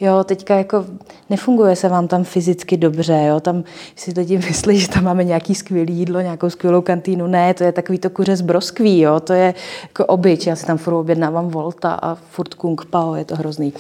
Jo, 0.00 0.24
teďka 0.24 0.56
jako 0.56 0.85
nefunguje 1.30 1.76
se 1.76 1.88
vám 1.88 2.09
tam 2.09 2.24
fyzicky 2.24 2.76
dobře, 2.76 3.24
jo, 3.28 3.40
tam 3.40 3.64
si 3.96 4.12
lidi 4.16 4.38
myslí, 4.48 4.78
že 4.78 4.88
tam 4.88 5.04
máme 5.04 5.24
nějaký 5.24 5.54
skvělý 5.54 5.94
jídlo, 5.94 6.20
nějakou 6.20 6.50
skvělou 6.50 6.80
kantýnu, 6.80 7.26
ne, 7.26 7.54
to 7.54 7.64
je 7.64 7.72
takový 7.72 7.98
to 7.98 8.11
kuře 8.11 8.37
z 8.37 8.40
broskví, 8.40 9.00
jo, 9.00 9.20
to 9.20 9.32
je 9.32 9.54
jako 9.82 10.06
obyč, 10.06 10.46
já 10.46 10.56
si 10.56 10.66
tam 10.66 10.78
furt 10.78 10.94
objednávám 10.94 11.48
Volta 11.48 11.92
a 11.94 12.14
furt 12.14 12.54
Kung 12.54 12.85
Pao, 12.85 13.14
je 13.14 13.24
to 13.24 13.37
hrozný. 13.37 13.72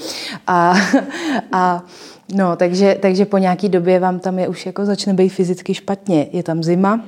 A, 0.46 0.74
a 1.52 1.84
no, 2.34 2.56
takže, 2.56 2.96
takže 3.02 3.24
po 3.24 3.38
nějaký 3.38 3.68
době 3.68 4.00
vám 4.00 4.18
tam 4.18 4.38
je 4.38 4.48
už 4.48 4.66
jako 4.66 4.84
začne 4.84 5.14
být 5.14 5.28
fyzicky 5.28 5.74
špatně, 5.74 6.26
je 6.32 6.42
tam 6.42 6.62
zima, 6.62 7.00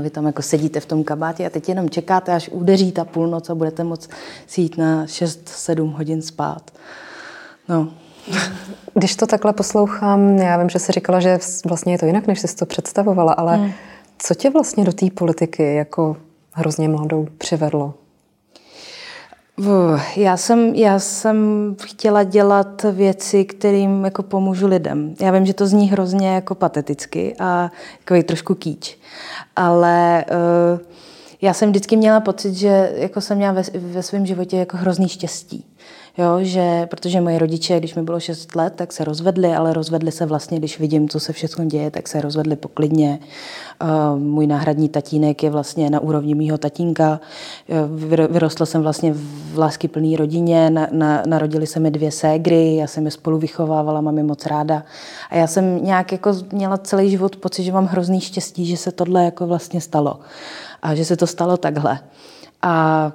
vy 0.00 0.10
tam 0.10 0.26
jako 0.26 0.42
sedíte 0.42 0.80
v 0.80 0.86
tom 0.86 1.04
kabátě 1.04 1.46
a 1.46 1.50
teď 1.50 1.68
jenom 1.68 1.90
čekáte, 1.90 2.32
až 2.32 2.48
udeří 2.52 2.92
ta 2.92 3.04
půlnoc 3.04 3.50
a 3.50 3.54
budete 3.54 3.84
moct 3.84 4.10
si 4.46 4.60
jít 4.60 4.78
na 4.78 5.06
6-7 5.06 5.92
hodin 5.92 6.22
spát. 6.22 6.70
No, 7.68 7.88
když 8.94 9.16
to 9.16 9.26
takhle 9.26 9.52
poslouchám, 9.52 10.36
já 10.36 10.58
vím, 10.58 10.68
že 10.68 10.78
jsi 10.78 10.92
říkala, 10.92 11.20
že 11.20 11.38
vlastně 11.64 11.94
je 11.94 11.98
to 11.98 12.06
jinak, 12.06 12.26
než 12.26 12.40
jsi 12.40 12.56
to 12.56 12.66
představovala, 12.66 13.32
ale 13.32 13.56
hmm. 13.56 13.72
co 14.18 14.34
tě 14.34 14.50
vlastně 14.50 14.84
do 14.84 14.92
té 14.92 15.06
politiky 15.14 15.74
jako 15.74 16.16
hrozně 16.52 16.88
mladou 16.88 17.26
přivedlo? 17.38 17.94
Já 20.16 20.36
jsem, 20.36 20.74
já 20.74 20.98
jsem 20.98 21.36
chtěla 21.82 22.22
dělat 22.22 22.86
věci, 22.92 23.44
kterým 23.44 24.04
jako 24.04 24.22
pomůžu 24.22 24.66
lidem. 24.66 25.14
Já 25.20 25.30
vím, 25.30 25.46
že 25.46 25.54
to 25.54 25.66
zní 25.66 25.90
hrozně 25.90 26.28
jako 26.28 26.54
pateticky 26.54 27.36
a 27.38 27.70
jako 28.00 28.26
trošku 28.26 28.54
kýč, 28.54 28.98
ale 29.56 30.24
uh, 30.30 30.80
já 31.42 31.54
jsem 31.54 31.70
vždycky 31.70 31.96
měla 31.96 32.20
pocit, 32.20 32.54
že 32.54 32.92
jako 32.96 33.20
jsem 33.20 33.36
měla 33.36 33.52
ve, 33.52 33.62
ve 33.74 34.02
svém 34.02 34.26
životě 34.26 34.56
jako 34.56 34.76
hrozný 34.76 35.08
štěstí. 35.08 35.64
Jo, 36.18 36.38
že, 36.40 36.86
protože 36.90 37.20
moje 37.20 37.38
rodiče, 37.38 37.78
když 37.78 37.94
mi 37.94 38.02
bylo 38.02 38.20
6 38.20 38.56
let, 38.56 38.72
tak 38.76 38.92
se 38.92 39.04
rozvedli, 39.04 39.54
ale 39.54 39.72
rozvedli 39.72 40.12
se 40.12 40.26
vlastně, 40.26 40.58
když 40.58 40.80
vidím, 40.80 41.08
co 41.08 41.20
se 41.20 41.32
všechno 41.32 41.64
děje, 41.64 41.90
tak 41.90 42.08
se 42.08 42.20
rozvedli 42.20 42.56
poklidně. 42.56 43.18
Uh, 43.82 44.18
můj 44.22 44.46
náhradní 44.46 44.88
tatínek 44.88 45.42
je 45.42 45.50
vlastně 45.50 45.90
na 45.90 46.00
úrovni 46.00 46.34
mýho 46.34 46.58
tatínka. 46.58 47.20
Vyrostla 48.30 48.66
jsem 48.66 48.82
vlastně 48.82 49.12
v 49.14 49.58
láskyplné 49.58 50.16
rodině, 50.16 50.70
na, 50.70 50.88
na, 50.92 51.22
narodili 51.26 51.66
se 51.66 51.80
mi 51.80 51.90
dvě 51.90 52.12
ségry, 52.12 52.76
já 52.76 52.86
jsem 52.86 53.04
je 53.04 53.10
spolu 53.10 53.38
vychovávala, 53.38 54.00
mám 54.00 54.18
je 54.18 54.24
moc 54.24 54.46
ráda. 54.46 54.82
A 55.30 55.36
já 55.36 55.46
jsem 55.46 55.84
nějak 55.84 56.12
jako 56.12 56.32
měla 56.52 56.76
celý 56.76 57.10
život 57.10 57.36
pocit, 57.36 57.64
že 57.64 57.72
mám 57.72 57.86
hrozný 57.86 58.20
štěstí, 58.20 58.66
že 58.66 58.76
se 58.76 58.92
tohle 58.92 59.24
jako 59.24 59.46
vlastně 59.46 59.80
stalo. 59.80 60.18
A 60.82 60.94
že 60.94 61.04
se 61.04 61.16
to 61.16 61.26
stalo 61.26 61.56
takhle. 61.56 61.98
A 62.62 63.12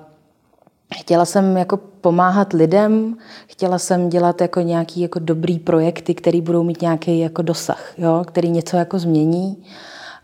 Chtěla 0.95 1.25
jsem 1.25 1.57
jako 1.57 1.77
pomáhat 1.77 2.53
lidem, 2.53 3.17
chtěla 3.47 3.79
jsem 3.79 4.09
dělat 4.09 4.41
jako 4.41 4.59
nějaký 4.59 5.01
jako 5.01 5.19
dobrý 5.19 5.59
projekty, 5.59 6.13
které 6.13 6.41
budou 6.41 6.63
mít 6.63 6.81
nějaký 6.81 7.19
jako 7.19 7.41
dosah, 7.41 7.93
jo? 7.97 8.23
který 8.27 8.49
něco 8.49 8.77
jako 8.77 8.99
změní. 8.99 9.63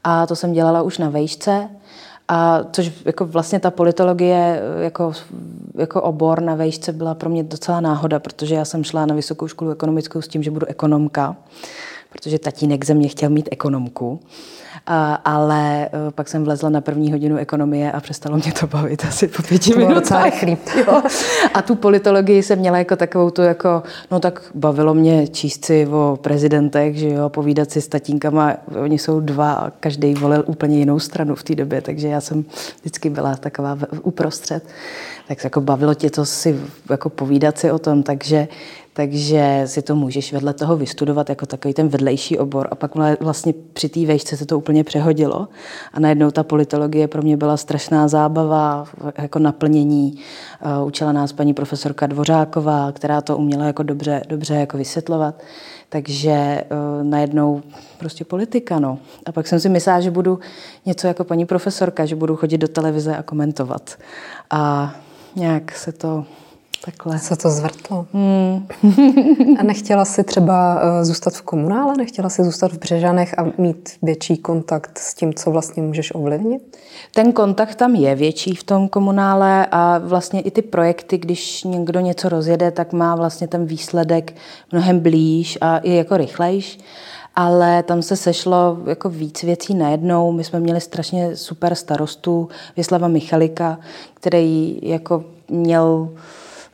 A 0.03 0.27
to 0.27 0.35
jsem 0.35 0.53
dělala 0.53 0.81
už 0.81 0.97
na 0.97 1.09
vejšce. 1.09 1.69
A 2.27 2.63
což 2.71 2.91
jako 3.05 3.25
vlastně 3.25 3.59
ta 3.59 3.71
politologie 3.71 4.61
jako, 4.79 5.13
jako 5.75 6.01
obor 6.01 6.41
na 6.41 6.55
vejšce 6.55 6.93
byla 6.93 7.15
pro 7.15 7.29
mě 7.29 7.43
docela 7.43 7.81
náhoda, 7.81 8.19
protože 8.19 8.55
já 8.55 8.65
jsem 8.65 8.83
šla 8.83 9.05
na 9.05 9.15
vysokou 9.15 9.47
školu 9.47 9.71
ekonomickou 9.71 10.21
s 10.21 10.27
tím, 10.27 10.43
že 10.43 10.51
budu 10.51 10.65
ekonomka, 10.65 11.35
protože 12.11 12.39
tatínek 12.39 12.85
ze 12.85 12.93
mě 12.93 13.07
chtěl 13.07 13.29
mít 13.29 13.49
ekonomku. 13.51 14.19
A, 14.85 15.13
ale 15.13 15.85
eh, 15.85 15.89
pak 16.11 16.27
jsem 16.27 16.43
vlezla 16.43 16.69
na 16.69 16.81
první 16.81 17.11
hodinu 17.11 17.37
ekonomie 17.37 17.91
a 17.91 17.99
přestalo 17.99 18.37
mě 18.37 18.51
to 18.59 18.67
bavit 18.67 19.05
asi 19.05 19.27
po 19.27 19.43
pěti 19.43 19.75
minutách. 19.75 20.33
A 21.53 21.61
tu 21.61 21.75
politologii 21.75 22.43
jsem 22.43 22.59
měla 22.59 22.77
jako 22.77 22.95
takovou 22.95 23.29
tu 23.29 23.41
jako, 23.41 23.83
no 24.11 24.19
tak 24.19 24.41
bavilo 24.55 24.93
mě 24.93 25.27
číst 25.27 25.65
si 25.65 25.87
o 25.87 26.19
prezidentech, 26.21 26.97
že 26.97 27.09
jo, 27.09 27.29
povídat 27.29 27.71
si 27.71 27.81
s 27.81 27.87
tatínkama, 27.87 28.53
oni 28.83 28.99
jsou 28.99 29.19
dva 29.19 29.53
a 29.53 29.69
každý 29.69 30.13
volil 30.13 30.43
úplně 30.47 30.77
jinou 30.77 30.99
stranu 30.99 31.35
v 31.35 31.43
té 31.43 31.55
době, 31.55 31.81
takže 31.81 32.07
já 32.07 32.21
jsem 32.21 32.45
vždycky 32.79 33.09
byla 33.09 33.35
taková 33.35 33.77
uprostřed. 34.01 34.63
Tak 35.27 35.41
se 35.41 35.45
jako 35.45 35.61
bavilo 35.61 35.93
tě 35.93 36.09
to 36.09 36.25
si 36.25 36.59
jako 36.89 37.09
povídat 37.09 37.57
si 37.57 37.71
o 37.71 37.79
tom, 37.79 38.03
takže 38.03 38.47
takže 38.97 39.61
si 39.65 39.81
to 39.81 39.95
můžeš 39.95 40.33
vedle 40.33 40.53
toho 40.53 40.77
vystudovat 40.77 41.29
jako 41.29 41.45
takový 41.45 41.73
ten 41.73 41.87
vedlejší 41.87 42.37
obor 42.37 42.67
a 42.71 42.75
pak 42.75 42.91
vlastně 43.19 43.53
při 43.73 43.89
té 43.89 44.05
vejšce 44.05 44.37
se 44.37 44.45
to 44.45 44.57
úplně 44.67 44.83
přehodilo 44.83 45.47
a 45.93 45.99
najednou 45.99 46.31
ta 46.31 46.43
politologie 46.43 47.07
pro 47.07 47.21
mě 47.21 47.37
byla 47.37 47.57
strašná 47.57 48.07
zábava, 48.07 48.85
jako 49.17 49.39
naplnění. 49.39 50.19
Eh, 50.61 50.83
učila 50.83 51.11
nás 51.11 51.33
paní 51.33 51.53
profesorka 51.53 52.07
Dvořáková, 52.07 52.91
která 52.91 53.21
to 53.21 53.37
uměla 53.37 53.65
jako 53.65 53.83
dobře, 53.83 54.21
dobře 54.29 54.55
jako 54.55 54.77
vysvětlovat. 54.77 55.43
Takže 55.89 56.63
uh, 56.71 57.03
najednou 57.03 57.61
prostě 57.99 58.25
politika, 58.25 58.79
no. 58.79 58.99
A 59.25 59.31
pak 59.31 59.47
jsem 59.47 59.59
si 59.59 59.69
myslela, 59.69 60.01
že 60.01 60.11
budu 60.11 60.39
něco 60.85 61.07
jako 61.07 61.23
paní 61.23 61.45
profesorka, 61.45 62.05
že 62.05 62.15
budu 62.15 62.35
chodit 62.35 62.57
do 62.57 62.67
televize 62.67 63.17
a 63.17 63.23
komentovat. 63.23 63.95
A 64.49 64.93
nějak 65.35 65.71
se 65.71 65.91
to 65.91 66.25
Takhle. 66.85 67.19
Se 67.19 67.35
to 67.35 67.49
zvrtlo. 67.49 68.05
Hmm. 68.13 68.67
a 69.59 69.63
nechtěla 69.63 70.05
si 70.05 70.23
třeba 70.23 70.81
eh, 70.81 71.05
zůstat 71.05 71.33
v 71.33 71.41
komunále? 71.41 71.93
Nechtěla 71.97 72.29
si 72.29 72.43
zůstat 72.43 72.71
v 72.71 72.79
Břežanech 72.79 73.39
a 73.39 73.45
mít 73.57 73.89
větší 74.01 74.37
kontakt 74.37 74.97
s 74.97 75.13
tím, 75.13 75.33
co 75.33 75.51
vlastně 75.51 75.83
můžeš 75.83 76.15
ovlivnit? 76.15 76.77
Ten 77.13 77.31
kontakt 77.31 77.75
tam 77.75 77.95
je 77.95 78.15
větší 78.15 78.55
v 78.55 78.63
tom 78.63 78.89
komunále 78.89 79.67
a 79.71 79.97
vlastně 79.97 80.41
i 80.41 80.51
ty 80.51 80.61
projekty, 80.61 81.17
když 81.17 81.63
někdo 81.63 81.99
něco 81.99 82.29
rozjede, 82.29 82.71
tak 82.71 82.93
má 82.93 83.15
vlastně 83.15 83.47
ten 83.47 83.65
výsledek 83.65 84.35
mnohem 84.71 84.99
blíž 84.99 85.57
a 85.61 85.77
i 85.77 85.93
jako 85.93 86.17
rychlejš 86.17 86.79
ale 87.39 87.83
tam 87.83 88.01
se 88.01 88.15
sešlo 88.15 88.77
jako 88.85 89.09
víc 89.09 89.43
věcí 89.43 89.73
najednou. 89.73 90.31
My 90.31 90.43
jsme 90.43 90.59
měli 90.59 90.81
strašně 90.81 91.35
super 91.35 91.75
starostu 91.75 92.49
Věslava 92.75 93.07
Michalika, 93.07 93.79
který 94.13 94.79
jako 94.81 95.23
měl 95.49 96.09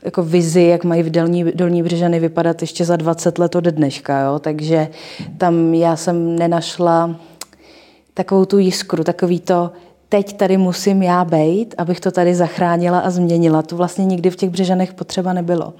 jako 0.06 0.24
vizi, 0.24 0.64
jak 0.64 0.84
mají 0.84 1.04
v 1.04 1.10
Dolní, 1.10 1.44
Dolní 1.44 1.84
Břežany 1.84 2.20
vypadat 2.20 2.62
ještě 2.62 2.86
za 2.86 2.96
20 2.96 3.40
let 3.40 3.56
od 3.56 3.64
dneška. 3.64 4.20
Jo? 4.20 4.40
Takže 4.40 4.88
tam 5.38 5.74
já 5.74 5.96
jsem 5.96 6.36
nenašla 6.36 7.16
takovou 8.14 8.46
tu 8.46 8.58
jiskru, 8.58 9.04
takový 9.04 9.40
to, 9.40 9.72
teď 10.10 10.38
tady 10.38 10.58
musím 10.58 11.04
já 11.04 11.26
bejt, 11.26 11.76
abych 11.78 12.00
to 12.00 12.12
tady 12.12 12.36
zachránila 12.36 13.00
a 13.00 13.10
změnila. 13.10 13.62
To 13.62 13.76
vlastně 13.76 14.06
nikdy 14.06 14.30
v 14.30 14.36
těch 14.36 14.50
Břežanech 14.50 14.94
potřeba 14.94 15.34
nebylo. 15.34 15.74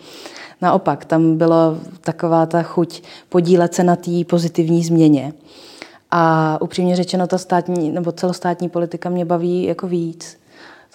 Naopak, 0.62 1.06
tam 1.06 1.38
byla 1.38 1.78
taková 2.02 2.46
ta 2.46 2.64
chuť 2.64 3.04
podílet 3.30 3.74
se 3.74 3.84
na 3.84 3.96
té 3.96 4.12
pozitivní 4.28 4.84
změně. 4.84 5.34
A 6.12 6.58
upřímně 6.62 6.96
řečeno, 6.96 7.28
ta 7.28 7.38
státní 7.38 7.92
nebo 7.92 8.12
celostátní 8.12 8.70
politika 8.70 9.10
mě 9.10 9.26
baví 9.26 9.64
jako 9.64 9.88
víc. 9.88 10.38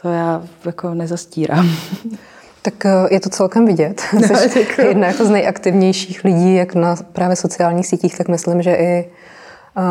To 0.02 0.08
já 0.08 0.42
jako 0.64 0.94
nezastírám. 0.94 1.70
Tak 2.62 2.86
eh, 2.86 2.90
je 3.10 3.20
to 3.20 3.30
celkem 3.30 3.66
vidět. 3.66 4.00
Jsi 4.26 4.66
no, 4.78 4.84
jedna 4.84 5.06
jako 5.06 5.24
z 5.24 5.30
nejaktivnějších 5.30 6.24
lidí, 6.24 6.54
jak 6.54 6.74
na 6.74 6.96
právě 7.12 7.36
sociálních 7.36 7.86
sítích, 7.86 8.18
tak 8.18 8.28
myslím, 8.28 8.62
že 8.62 8.74
i 8.74 9.10
uh, 9.76 9.82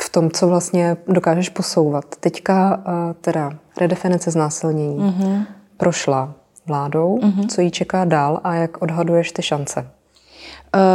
v 0.00 0.10
tom, 0.10 0.30
co 0.30 0.48
vlastně 0.48 0.96
dokážeš 1.08 1.48
posouvat. 1.48 2.04
Teďka 2.20 2.76
uh, 2.76 2.92
teda 3.20 3.50
redefinice 3.80 4.30
znásilnění 4.30 4.98
mm-hmm. 4.98 5.46
prošla 5.76 6.34
vládou. 6.66 7.18
Mm-hmm. 7.22 7.46
Co 7.46 7.60
jí 7.60 7.70
čeká 7.70 8.04
dál 8.04 8.40
a 8.44 8.54
jak 8.54 8.82
odhaduješ 8.82 9.32
ty 9.32 9.42
šance? 9.42 9.86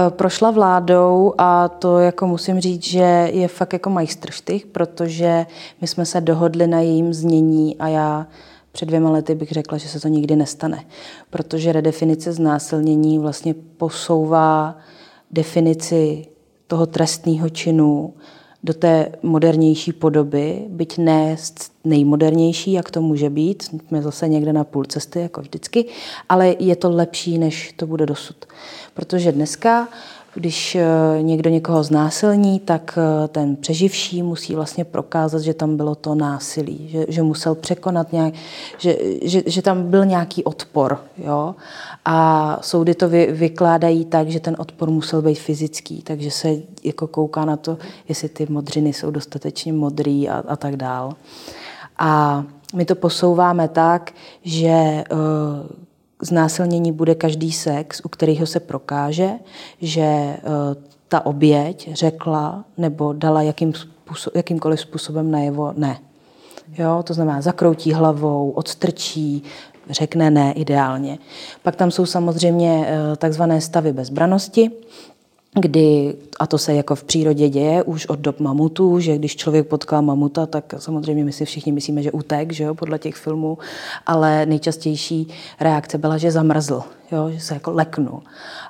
Prošla 0.09 0.51
vládou 0.51 1.34
a 1.38 1.68
to 1.68 1.99
jako 1.99 2.28
musím 2.28 2.59
říct, 2.59 2.84
že 2.84 3.30
je 3.34 3.47
fakt 3.47 3.74
jako 3.74 3.89
majstrštych, 3.89 4.66
protože 4.66 5.45
my 5.82 5.88
jsme 5.88 6.05
se 6.05 6.22
dohodli 6.22 6.68
na 6.68 6.80
jejím 6.80 7.13
znění 7.13 7.78
a 7.78 7.88
já 7.88 8.28
před 8.76 8.86
dvěma 8.86 9.09
lety 9.09 9.36
bych 9.36 9.51
řekla, 9.51 9.78
že 9.78 9.88
se 9.88 9.99
to 9.99 10.07
nikdy 10.07 10.36
nestane, 10.36 10.86
protože 11.30 11.71
redefinice 11.71 12.34
znásilnění 12.34 13.19
vlastně 13.19 13.53
posouvá 13.53 14.78
definici 15.32 16.28
toho 16.67 16.86
trestného 16.86 17.49
činu 17.49 18.13
do 18.63 18.73
té 18.73 19.11
modernější 19.23 19.93
podoby, 19.93 20.65
byť 20.69 20.97
ne 20.97 21.36
nejmodernější, 21.84 22.71
jak 22.71 22.91
to 22.91 23.01
může 23.01 23.30
být, 23.30 23.63
jsme 23.63 24.01
zase 24.01 24.28
někde 24.28 24.53
na 24.53 24.63
půl 24.63 24.86
cesty, 24.86 25.19
jako 25.19 25.41
vždycky, 25.41 25.86
ale 26.30 26.55
je 26.59 26.76
to 26.76 26.89
lepší, 26.91 27.38
než 27.38 27.73
to 27.76 27.88
bude 27.88 28.05
dosud. 28.05 28.45
Protože 28.93 29.32
dneska 29.32 29.88
když 30.36 30.75
eh, 30.75 30.86
někdo 31.21 31.49
někoho 31.49 31.83
znásilní, 31.83 32.59
tak 32.59 32.97
eh, 32.97 33.27
ten 33.27 33.55
přeživší 33.55 34.23
musí 34.23 34.55
vlastně 34.55 34.86
prokázat, 34.86 35.41
že 35.41 35.53
tam 35.53 35.77
bylo 35.77 35.95
to 35.95 36.15
násilí, 36.15 36.89
že, 36.89 37.05
že 37.07 37.23
musel 37.23 37.55
překonat 37.55 38.13
nějak, 38.13 38.33
že, 38.77 38.97
že, 39.21 39.43
že 39.45 39.61
tam 39.61 39.83
byl 39.83 40.05
nějaký 40.05 40.43
odpor. 40.43 40.99
Jo? 41.17 41.55
A 42.05 42.59
soudy 42.61 42.95
to 42.95 43.09
vy, 43.09 43.31
vykládají 43.31 44.05
tak, 44.05 44.29
že 44.29 44.39
ten 44.39 44.55
odpor 44.59 44.89
musel 44.89 45.21
být 45.21 45.39
fyzický, 45.39 46.01
takže 46.01 46.31
se 46.31 46.49
jako 46.83 47.07
kouká 47.07 47.45
na 47.45 47.57
to, 47.57 47.77
jestli 48.09 48.29
ty 48.29 48.47
modřiny 48.49 48.93
jsou 48.93 49.11
dostatečně 49.11 49.73
modrý 49.73 50.29
a, 50.29 50.43
a 50.47 50.55
tak 50.55 50.75
dál. 50.75 51.13
A 51.97 52.43
my 52.75 52.86
to 52.86 52.95
posouváme 52.95 53.67
tak, 53.67 54.11
že 54.43 55.03
uh, 55.11 55.84
znásilnění 56.26 56.91
bude 56.91 57.15
každý 57.15 57.51
sex, 57.51 58.01
u 58.03 58.09
kterého 58.09 58.45
se 58.45 58.59
prokáže, 58.59 59.30
že 59.82 60.01
eh, 60.01 60.39
ta 61.07 61.26
oběť 61.26 61.89
řekla 61.93 62.65
nebo 62.78 63.13
dala 63.13 63.41
jakým 63.41 63.73
způsob, 63.73 64.36
jakýmkoliv 64.36 64.80
způsobem 64.80 65.32
najevo 65.32 65.73
ne. 65.78 65.97
Jo, 66.78 67.03
to 67.03 67.13
znamená 67.13 67.41
zakroutí 67.41 67.93
hlavou, 67.93 68.49
odstrčí, 68.49 69.43
řekne 69.89 70.32
ne 70.32 70.51
ideálně. 70.51 71.17
Pak 71.63 71.76
tam 71.76 71.91
jsou 71.91 72.05
samozřejmě 72.05 72.86
eh, 72.88 73.15
takzvané 73.15 73.61
stavy 73.61 73.93
bezbranosti, 73.93 74.71
kdy, 75.59 76.15
a 76.39 76.47
to 76.47 76.57
se 76.57 76.73
jako 76.73 76.95
v 76.95 77.03
přírodě 77.03 77.49
děje 77.49 77.83
už 77.83 78.05
od 78.05 78.19
dob 78.19 78.39
mamutů, 78.39 78.99
že 78.99 79.17
když 79.17 79.35
člověk 79.35 79.67
potká 79.67 80.01
mamuta, 80.01 80.45
tak 80.45 80.73
samozřejmě 80.77 81.25
my 81.25 81.31
si 81.31 81.45
všichni 81.45 81.71
myslíme, 81.71 82.03
že 82.03 82.11
utek, 82.11 82.51
že 82.51 82.63
jo, 82.63 82.75
podle 82.75 82.99
těch 82.99 83.15
filmů, 83.15 83.57
ale 84.05 84.45
nejčastější 84.45 85.27
reakce 85.59 85.97
byla, 85.97 86.17
že 86.17 86.31
zamrzl, 86.31 86.83
jo, 87.11 87.29
že 87.29 87.39
se 87.39 87.53
jako 87.53 87.71
leknul. 87.71 88.21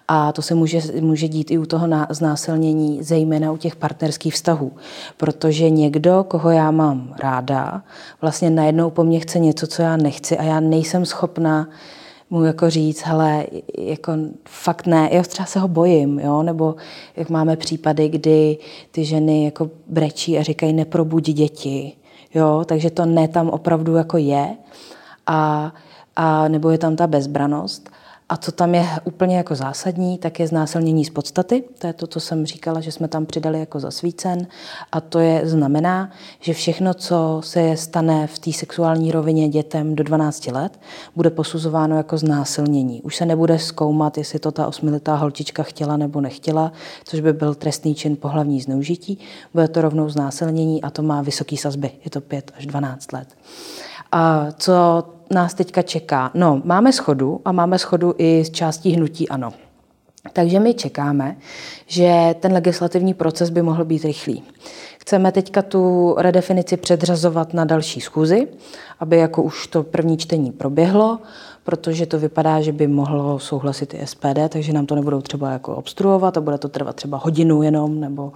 A 0.08 0.32
to 0.32 0.42
se 0.42 0.56
může, 0.56 0.82
může 1.02 1.28
dít 1.28 1.52
i 1.52 1.58
u 1.58 1.66
toho 1.66 1.88
znásilnění, 2.10 3.04
zejména 3.04 3.52
u 3.52 3.58
těch 3.58 3.76
partnerských 3.76 4.34
vztahů, 4.34 4.72
protože 5.18 5.70
někdo, 5.70 6.26
koho 6.28 6.50
já 6.50 6.72
mám 6.72 7.16
ráda, 7.20 7.84
vlastně 8.22 8.50
najednou 8.50 8.90
po 8.90 9.04
mně 9.04 9.20
chce 9.20 9.40
něco, 9.40 9.68
co 9.68 9.82
já 9.82 9.98
nechci 9.98 10.38
a 10.38 10.44
já 10.44 10.60
nejsem 10.60 11.06
schopná 11.06 11.68
mu 12.30 12.44
jako 12.44 12.70
říct, 12.70 13.02
hele, 13.02 13.46
jako 13.78 14.12
fakt 14.50 14.88
ne, 14.88 15.10
jo, 15.12 15.24
třeba 15.24 15.46
se 15.46 15.60
ho 15.60 15.68
bojím, 15.68 16.20
jo, 16.20 16.44
nebo 16.44 16.76
jak 17.16 17.30
máme 17.30 17.56
případy, 17.56 18.10
kdy 18.10 18.58
ty 18.92 19.06
ženy 19.06 19.46
jako 19.46 19.70
brečí 19.88 20.38
a 20.38 20.44
říkají 20.44 20.74
neprobudí 20.74 21.34
děti, 21.34 21.94
jo, 22.34 22.64
takže 22.66 22.90
to 22.90 23.06
ne 23.06 23.28
tam 23.28 23.50
opravdu 23.50 23.96
jako 23.96 24.18
je. 24.18 24.56
A, 25.28 25.74
a 26.16 26.48
nebo 26.48 26.70
je 26.70 26.78
tam 26.78 26.96
ta 26.96 27.08
bezbranost. 27.08 27.90
A 28.30 28.38
co 28.38 28.52
tam 28.52 28.76
je 28.76 28.88
úplně 29.04 29.38
jako 29.38 29.56
zásadní, 29.56 30.18
tak 30.18 30.40
je 30.40 30.48
znásilnění 30.48 31.06
z 31.06 31.10
podstaty. 31.10 31.64
To 31.80 31.88
je 31.88 31.94
to, 31.94 32.08
co 32.08 32.20
jsem 32.20 32.46
říkala, 32.46 32.82
že 32.82 32.92
jsme 32.92 33.08
tam 33.08 33.26
přidali 33.26 33.60
jako 33.60 33.80
zasvícen. 33.80 34.48
A 34.92 35.02
to 35.02 35.20
je 35.20 35.42
znamená, 35.44 36.12
že 36.40 36.54
všechno, 36.54 36.94
co 36.94 37.42
se 37.44 37.78
stane 37.78 38.28
v 38.28 38.40
té 38.40 38.54
sexuální 38.54 39.12
rovině 39.12 39.50
dětem 39.50 39.96
do 39.96 40.04
12 40.04 40.48
let, 40.48 40.80
bude 41.16 41.30
posuzováno 41.30 41.98
jako 41.98 42.18
znásilnění. 42.18 43.02
Už 43.02 43.16
se 43.16 43.26
nebude 43.26 43.60
zkoumat, 43.60 44.18
jestli 44.18 44.40
to 44.40 44.52
ta 44.52 44.68
osmiletá 44.68 45.16
holčička 45.16 45.64
chtěla 45.64 45.98
nebo 45.98 46.22
nechtěla, 46.22 46.72
což 47.04 47.20
by 47.20 47.34
byl 47.34 47.56
trestný 47.56 47.96
čin 47.96 48.16
pohlavní 48.16 48.62
zneužití. 48.62 49.20
Bude 49.54 49.68
to 49.68 49.82
rovnou 49.82 50.10
znásilnění 50.10 50.82
a 50.82 50.90
to 50.90 51.02
má 51.02 51.22
vysoký 51.22 51.58
sazby. 51.58 51.92
Je 52.06 52.12
to 52.12 52.22
5 52.22 52.52
až 52.58 52.66
12 52.66 53.14
let. 53.14 53.28
A 54.12 54.48
co 54.52 55.04
nás 55.34 55.54
teďka 55.54 55.82
čeká? 55.82 56.32
No, 56.34 56.62
máme 56.66 56.94
schodu 56.94 57.42
a 57.46 57.52
máme 57.52 57.80
schodu 57.80 58.16
i 58.18 58.46
z 58.46 58.50
částí 58.50 58.92
hnutí 58.92 59.30
ANO. 59.30 59.54
Takže 60.34 60.60
my 60.60 60.74
čekáme, 60.74 61.38
že 61.88 62.36
ten 62.40 62.54
legislativní 62.54 63.14
proces 63.14 63.50
by 63.50 63.62
mohl 63.62 63.86
být 63.86 64.06
rychlý. 64.06 64.44
Chceme 65.00 65.32
teďka 65.32 65.62
tu 65.62 66.16
redefinici 66.18 66.78
předřazovat 66.78 67.54
na 67.54 67.66
další 67.66 68.02
schůzi, 68.02 68.48
aby 69.00 69.18
jako 69.18 69.44
už 69.44 69.68
to 69.68 69.84
první 69.84 70.18
čtení 70.18 70.52
proběhlo, 70.52 71.20
protože 71.66 72.06
to 72.06 72.20
vypadá, 72.20 72.62
že 72.62 72.72
by 72.72 72.88
mohlo 72.88 73.40
souhlasit 73.40 73.94
i 73.94 74.08
SPD, 74.08 74.50
takže 74.50 74.74
nám 74.74 74.86
to 74.86 74.96
nebudou 74.96 75.22
třeba 75.22 75.52
jako 75.52 75.76
obstruovat 75.76 76.38
a 76.38 76.42
bude 76.42 76.58
to 76.58 76.70
trvat 76.70 76.96
třeba 76.96 77.18
hodinu 77.18 77.64
jenom, 77.64 78.00
nebo 78.00 78.34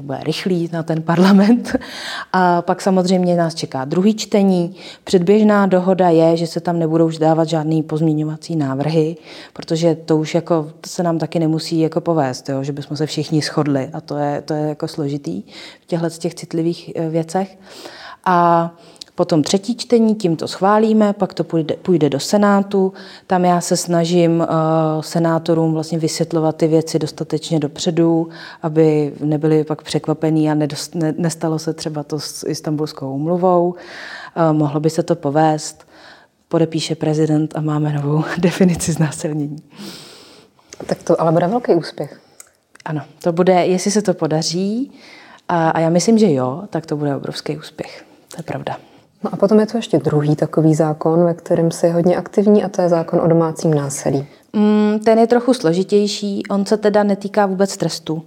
bude 0.00 0.18
rychlý 0.22 0.70
na 0.72 0.82
ten 0.82 1.02
parlament. 1.02 1.76
A 2.32 2.62
pak 2.62 2.82
samozřejmě 2.82 3.36
nás 3.36 3.54
čeká 3.54 3.84
druhý 3.84 4.14
čtení. 4.14 4.76
Předběžná 5.04 5.66
dohoda 5.66 6.08
je, 6.08 6.36
že 6.36 6.46
se 6.46 6.60
tam 6.60 6.78
nebudou 6.78 7.06
už 7.06 7.18
dávat 7.18 7.48
žádný 7.48 7.82
pozměňovací 7.82 8.56
návrhy, 8.56 9.16
protože 9.52 9.94
to 9.94 10.16
už 10.16 10.34
jako 10.34 10.70
to 10.80 10.90
se 10.90 11.02
nám 11.02 11.18
taky 11.18 11.38
nemusí 11.38 11.80
jako 11.80 12.00
povést, 12.00 12.48
jo, 12.48 12.64
že 12.64 12.72
bychom 12.72 12.96
se 12.96 13.06
všichni 13.06 13.42
shodli 13.42 13.90
a 13.92 14.00
to 14.00 14.16
je, 14.16 14.42
to 14.42 14.54
je 14.54 14.68
jako 14.68 14.88
složitý 14.88 15.42
v 15.82 15.86
těchto 15.86 16.08
těch 16.10 16.34
citlivých 16.34 16.92
eh, 16.96 17.08
věcech. 17.08 17.58
A 18.24 18.70
Potom 19.20 19.42
třetí 19.42 19.76
čtení, 19.76 20.14
tím 20.14 20.36
to 20.36 20.48
schválíme, 20.48 21.12
pak 21.12 21.34
to 21.34 21.44
půjde, 21.44 21.76
půjde 21.82 22.10
do 22.10 22.20
Senátu. 22.20 22.92
Tam 23.26 23.44
já 23.44 23.60
se 23.60 23.76
snažím 23.76 24.40
uh, 24.40 24.46
senátorům 25.00 25.72
vlastně 25.72 25.98
vysvětlovat 25.98 26.56
ty 26.56 26.68
věci 26.68 26.98
dostatečně 26.98 27.60
dopředu, 27.60 28.28
aby 28.62 29.12
nebyli 29.20 29.64
pak 29.64 29.82
překvapení 29.82 30.50
a 30.50 30.54
nedost, 30.54 30.94
ne, 30.94 31.14
nestalo 31.18 31.58
se 31.58 31.72
třeba 31.72 32.02
to 32.02 32.20
s 32.20 32.48
istambulskou 32.48 33.14
umluvou. 33.14 33.68
Uh, 33.68 34.52
mohlo 34.52 34.80
by 34.80 34.90
se 34.90 35.02
to 35.02 35.14
povést, 35.14 35.86
podepíše 36.48 36.94
prezident 36.94 37.56
a 37.56 37.60
máme 37.60 37.92
novou 37.92 38.24
definici 38.38 38.92
znásilnění. 38.92 39.62
Tak 40.86 41.02
to 41.02 41.20
ale 41.20 41.32
bude 41.32 41.46
velký 41.46 41.74
úspěch. 41.74 42.20
Ano, 42.84 43.02
to 43.22 43.32
bude, 43.32 43.52
jestli 43.52 43.90
se 43.90 44.02
to 44.02 44.14
podaří, 44.14 44.92
a, 45.48 45.70
a 45.70 45.80
já 45.80 45.90
myslím, 45.90 46.18
že 46.18 46.32
jo, 46.32 46.62
tak 46.70 46.86
to 46.86 46.96
bude 46.96 47.16
obrovský 47.16 47.58
úspěch. 47.58 48.04
To 48.28 48.36
je 48.38 48.42
pravda. 48.42 48.89
No 49.24 49.30
a 49.32 49.36
potom 49.36 49.60
je 49.60 49.66
tu 49.66 49.76
ještě 49.76 49.98
druhý 49.98 50.36
takový 50.36 50.74
zákon, 50.74 51.24
ve 51.24 51.34
kterém 51.34 51.70
se 51.70 51.86
je 51.86 51.92
hodně 51.92 52.16
aktivní 52.16 52.64
a 52.64 52.68
to 52.68 52.82
je 52.82 52.88
zákon 52.88 53.20
o 53.20 53.26
domácím 53.26 53.74
násilí. 53.74 54.26
Mm, 54.52 54.98
ten 55.04 55.18
je 55.18 55.26
trochu 55.26 55.54
složitější, 55.54 56.42
on 56.50 56.66
se 56.66 56.76
teda 56.76 57.02
netýká 57.02 57.46
vůbec 57.46 57.76
trestu. 57.76 58.22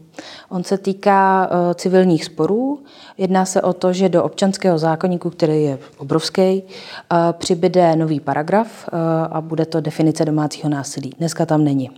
On 0.50 0.64
se 0.64 0.78
týká 0.78 1.50
uh, 1.52 1.74
civilních 1.74 2.26
sporů. 2.26 2.80
Jedná 3.18 3.46
se 3.46 3.62
o 3.62 3.74
to, 3.74 3.94
že 3.94 4.10
do 4.10 4.24
občanského 4.24 4.78
zákonníku, 4.78 5.30
který 5.30 5.64
je 5.64 5.78
obrovský, 5.98 6.64
uh, 6.64 7.18
přibyde 7.32 7.96
nový 7.96 8.20
paragraf 8.20 8.68
uh, 8.68 9.00
a 9.32 9.42
bude 9.42 9.66
to 9.66 9.82
definice 9.82 10.26
domácího 10.26 10.70
násilí. 10.70 11.12
Dneska 11.18 11.46
tam 11.46 11.64
není. 11.64 11.90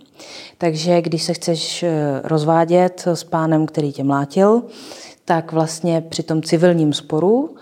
Takže 0.58 1.02
když 1.02 1.24
se 1.24 1.34
chceš 1.34 1.86
rozvádět 2.24 3.04
s 3.08 3.24
pánem, 3.24 3.66
který 3.66 3.94
tě 3.94 4.04
mlátil, 4.04 4.64
tak 5.26 5.52
vlastně 5.52 6.04
při 6.10 6.24
tom 6.24 6.42
civilním 6.42 6.94
sporu 6.94 7.56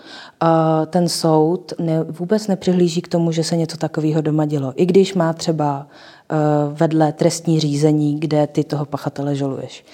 ten 0.86 1.08
soud 1.08 1.72
vůbec 2.08 2.46
nepřihlíží 2.46 3.02
k 3.02 3.08
tomu, 3.08 3.32
že 3.32 3.44
se 3.44 3.56
něco 3.56 3.76
takového 3.76 4.20
doma 4.20 4.44
dělo. 4.44 4.72
I 4.76 4.86
když 4.86 5.14
má 5.14 5.32
třeba 5.32 5.86
vedle 6.72 7.12
trestní 7.12 7.60
řízení, 7.60 8.20
kde 8.20 8.46
ty 8.46 8.64
toho 8.64 8.84
pachatele 8.84 9.36
žaluješ. 9.36 9.84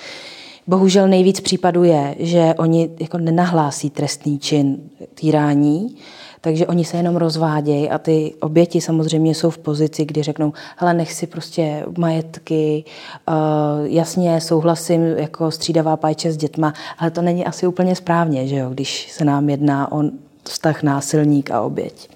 Bohužel 0.66 1.08
nejvíc 1.08 1.40
případů 1.40 1.84
je, 1.84 2.14
že 2.18 2.54
oni 2.58 2.90
jako 3.00 3.18
nenahlásí 3.18 3.90
trestný 3.90 4.38
čin 4.38 4.90
týrání, 5.14 5.96
takže 6.40 6.66
oni 6.66 6.84
se 6.84 6.96
jenom 6.96 7.16
rozvádějí 7.16 7.90
a 7.90 7.98
ty 7.98 8.34
oběti 8.40 8.80
samozřejmě 8.80 9.34
jsou 9.34 9.50
v 9.50 9.58
pozici, 9.58 10.04
kdy 10.04 10.22
řeknou, 10.22 10.52
hele, 10.76 10.94
nech 10.94 11.12
si 11.12 11.26
prostě 11.26 11.84
majetky, 11.98 12.84
uh, 13.28 13.34
jasně 13.82 14.40
souhlasím 14.40 15.02
jako 15.02 15.50
střídavá 15.50 15.96
páče 15.96 16.32
s 16.32 16.36
dětma, 16.36 16.74
ale 16.98 17.10
to 17.10 17.22
není 17.22 17.46
asi 17.46 17.66
úplně 17.66 17.96
správně, 17.96 18.46
že 18.46 18.56
jo, 18.56 18.70
když 18.70 19.12
se 19.12 19.24
nám 19.24 19.50
jedná 19.50 19.92
o 19.92 20.02
vztah 20.44 20.82
násilník 20.82 21.50
a 21.50 21.60
oběť. 21.60 22.08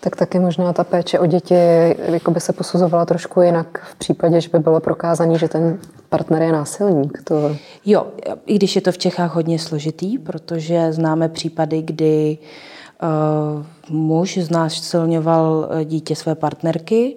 Tak 0.00 0.16
taky 0.16 0.38
možná 0.38 0.72
ta 0.72 0.84
péče 0.84 1.18
o 1.18 1.26
děti 1.26 1.54
jako 1.98 2.30
by 2.30 2.40
se 2.40 2.52
posuzovala 2.52 3.04
trošku 3.04 3.40
jinak 3.40 3.86
v 3.92 3.94
případě, 3.94 4.40
že 4.40 4.48
by 4.48 4.58
bylo 4.58 4.80
prokázané, 4.80 5.38
že 5.38 5.48
ten 5.48 5.78
partner 6.08 6.42
je 6.42 6.52
násilník. 6.52 7.22
To... 7.24 7.56
Jo, 7.84 8.06
i 8.46 8.54
když 8.54 8.76
je 8.76 8.82
to 8.82 8.92
v 8.92 8.98
Čechách 8.98 9.34
hodně 9.34 9.58
složitý, 9.58 10.18
protože 10.18 10.92
známe 10.92 11.28
případy, 11.28 11.82
kdy 11.82 12.38
uh, 12.40 12.48
muž 13.90 14.38
znásilňoval 14.38 15.68
eh, 15.70 15.84
dítě 15.84 16.16
své 16.16 16.34
partnerky, 16.34 17.16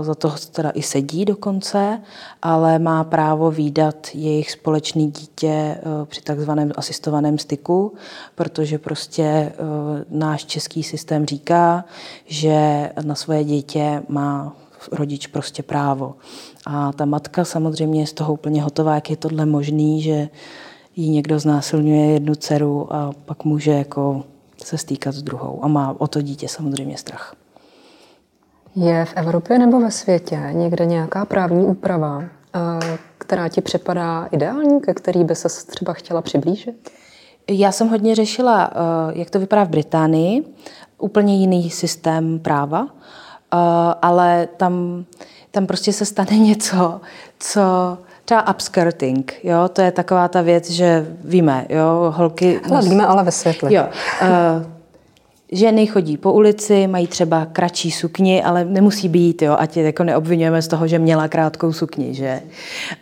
za 0.00 0.14
to 0.14 0.34
teda 0.52 0.70
i 0.70 0.82
sedí 0.82 1.24
dokonce, 1.24 2.00
ale 2.42 2.78
má 2.78 3.04
právo 3.04 3.50
výdat 3.50 4.08
jejich 4.14 4.50
společné 4.50 5.06
dítě 5.06 5.78
při 6.04 6.20
takzvaném 6.20 6.72
asistovaném 6.76 7.38
styku, 7.38 7.94
protože 8.34 8.78
prostě 8.78 9.52
náš 10.10 10.44
český 10.44 10.82
systém 10.82 11.26
říká, 11.26 11.84
že 12.26 12.90
na 13.04 13.14
svoje 13.14 13.44
dítě 13.44 14.02
má 14.08 14.56
rodič 14.92 15.26
prostě 15.26 15.62
právo. 15.62 16.14
A 16.66 16.92
ta 16.92 17.04
matka 17.04 17.44
samozřejmě 17.44 18.00
je 18.00 18.06
z 18.06 18.12
toho 18.12 18.32
úplně 18.32 18.62
hotová, 18.62 18.94
jak 18.94 19.10
je 19.10 19.16
tohle 19.16 19.46
možný, 19.46 20.02
že 20.02 20.28
jí 20.96 21.10
někdo 21.10 21.38
znásilňuje 21.38 22.06
jednu 22.06 22.34
dceru 22.34 22.94
a 22.94 23.12
pak 23.24 23.44
může 23.44 23.70
jako 23.70 24.24
se 24.64 24.78
stýkat 24.78 25.14
s 25.14 25.22
druhou 25.22 25.64
a 25.64 25.68
má 25.68 25.96
o 25.98 26.06
to 26.06 26.22
dítě 26.22 26.48
samozřejmě 26.48 26.98
strach. 26.98 27.34
Je 28.76 29.04
v 29.04 29.12
Evropě 29.16 29.58
nebo 29.58 29.80
ve 29.80 29.90
světě 29.90 30.40
někde 30.52 30.86
nějaká 30.86 31.24
právní 31.24 31.64
úprava, 31.66 32.22
eh, 32.22 32.98
která 33.18 33.48
ti 33.48 33.60
připadá 33.60 34.28
ideální, 34.30 34.80
ke 34.80 34.94
který 34.94 35.24
by 35.24 35.34
se 35.34 35.48
třeba 35.66 35.92
chtěla 35.92 36.22
přiblížit? 36.22 36.90
Já 37.50 37.72
jsem 37.72 37.88
hodně 37.88 38.14
řešila, 38.14 38.70
eh, 38.72 39.18
jak 39.18 39.30
to 39.30 39.38
vypadá 39.38 39.64
v 39.64 39.68
Británii. 39.68 40.44
Úplně 40.98 41.36
jiný 41.36 41.70
systém 41.70 42.38
práva, 42.38 42.86
eh, 42.88 43.56
ale 44.02 44.48
tam, 44.56 45.04
tam 45.50 45.66
prostě 45.66 45.92
se 45.92 46.04
stane 46.04 46.38
něco, 46.38 47.00
co 47.38 47.60
třeba 48.24 48.50
upskirting, 48.50 49.34
jo, 49.42 49.68
to 49.72 49.82
je 49.82 49.92
taková 49.92 50.28
ta 50.28 50.42
věc, 50.42 50.70
že 50.70 51.06
víme, 51.24 51.66
jo, 51.68 52.14
holky... 52.16 52.60
Hele, 52.64 52.82
víme, 52.82 53.06
ale 53.06 53.24
ve 53.24 53.30
světle. 53.30 53.74
Jo, 53.74 53.84
uh, 54.22 54.74
Ženy 55.52 55.86
chodí 55.86 56.16
po 56.16 56.32
ulici, 56.32 56.86
mají 56.86 57.06
třeba 57.06 57.46
kratší 57.46 57.90
sukni, 57.90 58.44
ale 58.44 58.64
nemusí 58.64 59.08
být, 59.08 59.42
jo, 59.42 59.56
ať 59.58 59.76
je 59.76 59.84
jako 59.84 60.04
neobvinujeme 60.04 60.62
z 60.62 60.68
toho, 60.68 60.86
že 60.86 60.98
měla 60.98 61.28
krátkou 61.28 61.72
sukni, 61.72 62.14
že? 62.14 62.42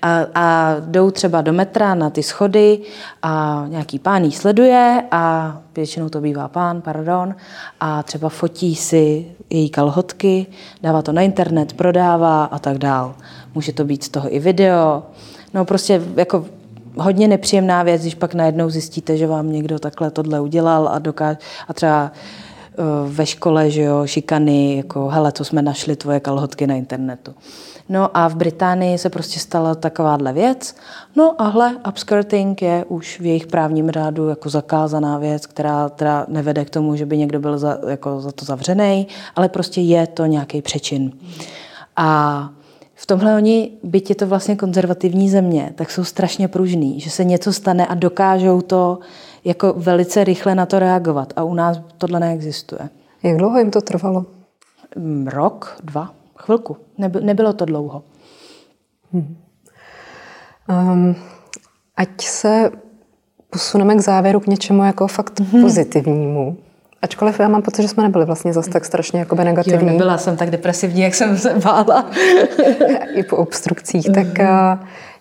A, 0.02 0.20
a 0.34 0.76
jdou 0.80 1.10
třeba 1.10 1.40
do 1.40 1.52
metra 1.52 1.94
na 1.94 2.10
ty 2.10 2.22
schody 2.22 2.78
a 3.22 3.64
nějaký 3.68 3.98
pán 3.98 4.24
jí 4.24 4.32
sleduje 4.32 5.02
a 5.10 5.56
většinou 5.76 6.08
to 6.08 6.20
bývá 6.20 6.48
pán, 6.48 6.80
pardon, 6.80 7.34
a 7.80 8.02
třeba 8.02 8.28
fotí 8.28 8.74
si 8.74 9.26
její 9.50 9.70
kalhotky, 9.70 10.46
dává 10.82 11.02
to 11.02 11.12
na 11.12 11.22
internet, 11.22 11.72
prodává 11.72 12.44
a 12.44 12.58
tak 12.58 12.78
dál. 12.78 13.14
Může 13.54 13.72
to 13.72 13.84
být 13.84 14.04
z 14.04 14.08
toho 14.08 14.34
i 14.34 14.38
video. 14.38 15.02
No 15.54 15.64
prostě 15.64 16.02
jako 16.16 16.44
hodně 16.96 17.28
nepříjemná 17.28 17.82
věc, 17.82 18.02
když 18.02 18.14
pak 18.14 18.34
najednou 18.34 18.70
zjistíte, 18.70 19.16
že 19.16 19.26
vám 19.26 19.52
někdo 19.52 19.78
takhle 19.78 20.10
tohle 20.10 20.40
udělal 20.40 20.88
a, 20.88 20.98
dokáže, 20.98 21.38
a 21.68 21.72
třeba 21.72 22.12
eh, 22.12 22.74
ve 23.08 23.26
škole, 23.26 23.70
že 23.70 23.82
jo, 23.82 24.06
šikany, 24.06 24.76
jako 24.76 25.08
hele, 25.08 25.32
co 25.32 25.44
jsme 25.44 25.62
našli 25.62 25.96
tvoje 25.96 26.20
kalhotky 26.20 26.66
na 26.66 26.74
internetu. 26.74 27.34
No 27.88 28.16
a 28.16 28.28
v 28.28 28.36
Británii 28.36 28.98
se 28.98 29.10
prostě 29.10 29.40
stala 29.40 29.74
takováhle 29.74 30.32
věc. 30.32 30.76
No 31.16 31.42
a 31.42 31.48
hle, 31.48 31.76
upskirting 31.88 32.62
je 32.62 32.84
už 32.88 33.20
v 33.20 33.26
jejich 33.26 33.46
právním 33.46 33.90
řádu 33.90 34.28
jako 34.28 34.48
zakázaná 34.48 35.18
věc, 35.18 35.46
která 35.46 35.88
teda 35.88 36.26
nevede 36.28 36.64
k 36.64 36.70
tomu, 36.70 36.96
že 36.96 37.06
by 37.06 37.18
někdo 37.18 37.40
byl 37.40 37.58
za, 37.58 37.78
jako 37.88 38.20
za 38.20 38.32
to 38.32 38.44
zavřený, 38.44 39.06
ale 39.36 39.48
prostě 39.48 39.80
je 39.80 40.06
to 40.06 40.26
nějaký 40.26 40.62
přečin. 40.62 41.12
A 41.96 42.48
v 43.02 43.06
tomhle 43.06 43.36
oni, 43.36 43.70
byť 43.82 44.10
je 44.10 44.16
to 44.16 44.26
vlastně 44.26 44.56
konzervativní 44.56 45.30
země, 45.30 45.72
tak 45.74 45.90
jsou 45.90 46.04
strašně 46.04 46.48
pružný, 46.48 47.00
že 47.00 47.10
se 47.10 47.24
něco 47.24 47.52
stane 47.52 47.86
a 47.86 47.94
dokážou 47.94 48.60
to 48.60 48.98
jako 49.44 49.72
velice 49.76 50.24
rychle 50.24 50.54
na 50.54 50.66
to 50.66 50.78
reagovat. 50.78 51.32
A 51.36 51.44
u 51.44 51.54
nás 51.54 51.80
tohle 51.98 52.20
neexistuje. 52.20 52.88
Jak 53.22 53.36
dlouho 53.36 53.58
jim 53.58 53.70
to 53.70 53.80
trvalo? 53.80 54.26
Mm, 54.96 55.26
rok, 55.26 55.76
dva, 55.84 56.14
chvilku. 56.36 56.76
nebylo 57.20 57.52
to 57.52 57.64
dlouho. 57.64 58.02
Hmm. 59.12 59.36
Um, 60.68 61.16
ať 61.96 62.08
se 62.20 62.70
posuneme 63.50 63.96
k 63.96 64.00
závěru 64.00 64.40
k 64.40 64.46
něčemu 64.46 64.84
jako 64.84 65.06
fakt 65.06 65.40
hmm. 65.40 65.70
Ačkoliv 67.02 67.40
já 67.40 67.48
mám 67.48 67.62
pocit, 67.62 67.82
že 67.82 67.88
jsme 67.88 68.02
nebyli 68.02 68.24
vlastně 68.24 68.52
zase 68.52 68.70
tak 68.70 68.84
strašně 68.84 69.20
jakoby 69.20 69.44
negativní. 69.44 69.86
Jo, 69.86 69.92
nebyla 69.92 70.18
jsem 70.18 70.36
tak 70.36 70.50
depresivní, 70.50 71.00
jak 71.00 71.14
jsem 71.14 71.38
se 71.38 71.54
bála. 71.64 72.10
I 73.14 73.22
po 73.22 73.36
obstrukcích. 73.36 74.06
Tak 74.14 74.26
mm-hmm. 74.26 74.78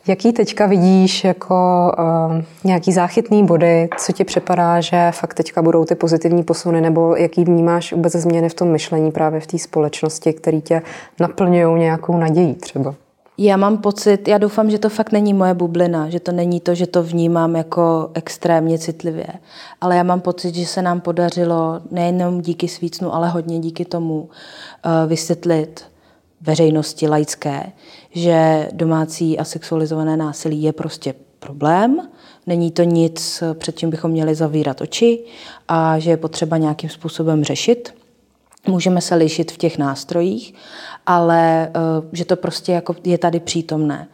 jaký 0.07 0.34
teďka 0.34 0.65
vidíš 0.65 1.23
jako 1.23 1.91
uh, 1.99 2.41
nějaký 2.63 2.91
záchytný 2.91 3.45
body, 3.45 3.89
co 3.97 4.11
ti 4.11 4.23
připadá, 4.23 4.82
že 4.82 5.11
fakt 5.11 5.34
teďka 5.34 5.61
budou 5.61 5.86
ty 5.86 5.95
pozitivní 5.95 6.43
posuny, 6.43 6.82
nebo 6.82 7.15
jaký 7.15 7.43
vnímáš 7.43 7.93
vůbec 7.93 8.13
změny 8.13 8.49
v 8.49 8.53
tom 8.53 8.67
myšlení 8.67 9.11
právě 9.11 9.39
v 9.39 9.47
té 9.47 9.57
společnosti, 9.57 10.34
které 10.34 10.61
tě 10.61 10.82
naplňují 11.19 11.79
nějakou 11.79 12.17
nadějí 12.17 12.55
třeba? 12.55 12.95
Já 13.43 13.57
mám 13.57 13.77
pocit, 13.77 14.27
já 14.27 14.37
doufám, 14.37 14.71
že 14.71 14.79
to 14.79 14.89
fakt 14.89 15.11
není 15.11 15.33
moje 15.33 15.53
bublina, 15.53 16.09
že 16.09 16.19
to 16.19 16.31
není 16.31 16.59
to, 16.59 16.75
že 16.75 16.87
to 16.87 17.03
vnímám 17.03 17.55
jako 17.55 18.09
extrémně 18.13 18.79
citlivě, 18.79 19.27
ale 19.81 19.95
já 19.95 20.03
mám 20.03 20.21
pocit, 20.21 20.55
že 20.55 20.65
se 20.65 20.81
nám 20.81 21.01
podařilo 21.01 21.81
nejenom 21.91 22.41
díky 22.41 22.67
svícnu, 22.67 23.13
ale 23.13 23.29
hodně 23.29 23.59
díky 23.59 23.85
tomu 23.85 24.21
uh, 24.21 24.29
vysvětlit 25.07 25.83
veřejnosti 26.41 27.07
laické, 27.07 27.71
že 28.11 28.69
domácí 28.71 29.39
a 29.39 29.43
sexualizované 29.43 30.17
násilí 30.17 30.63
je 30.63 30.73
prostě 30.73 31.13
problém, 31.39 32.09
není 32.47 32.71
to 32.71 32.83
nic, 32.83 33.43
před 33.53 33.77
čím 33.79 33.89
bychom 33.89 34.11
měli 34.11 34.35
zavírat 34.35 34.81
oči 34.81 35.23
a 35.67 35.99
že 35.99 36.09
je 36.09 36.17
potřeba 36.17 36.57
nějakým 36.57 36.89
způsobem 36.89 37.43
řešit. 37.43 38.01
Můžeme 38.68 39.01
se 39.01 39.16
lišit 39.16 39.51
v 39.51 39.57
těch 39.57 39.78
nástrojích, 39.78 40.53
ale 41.05 41.68
eh, 41.68 41.72
že 42.12 42.26
to 42.26 42.36
prostě 42.36 42.72
jako 42.72 42.95
je 43.03 43.18
tady 43.18 43.39
přítomné. 43.39 44.07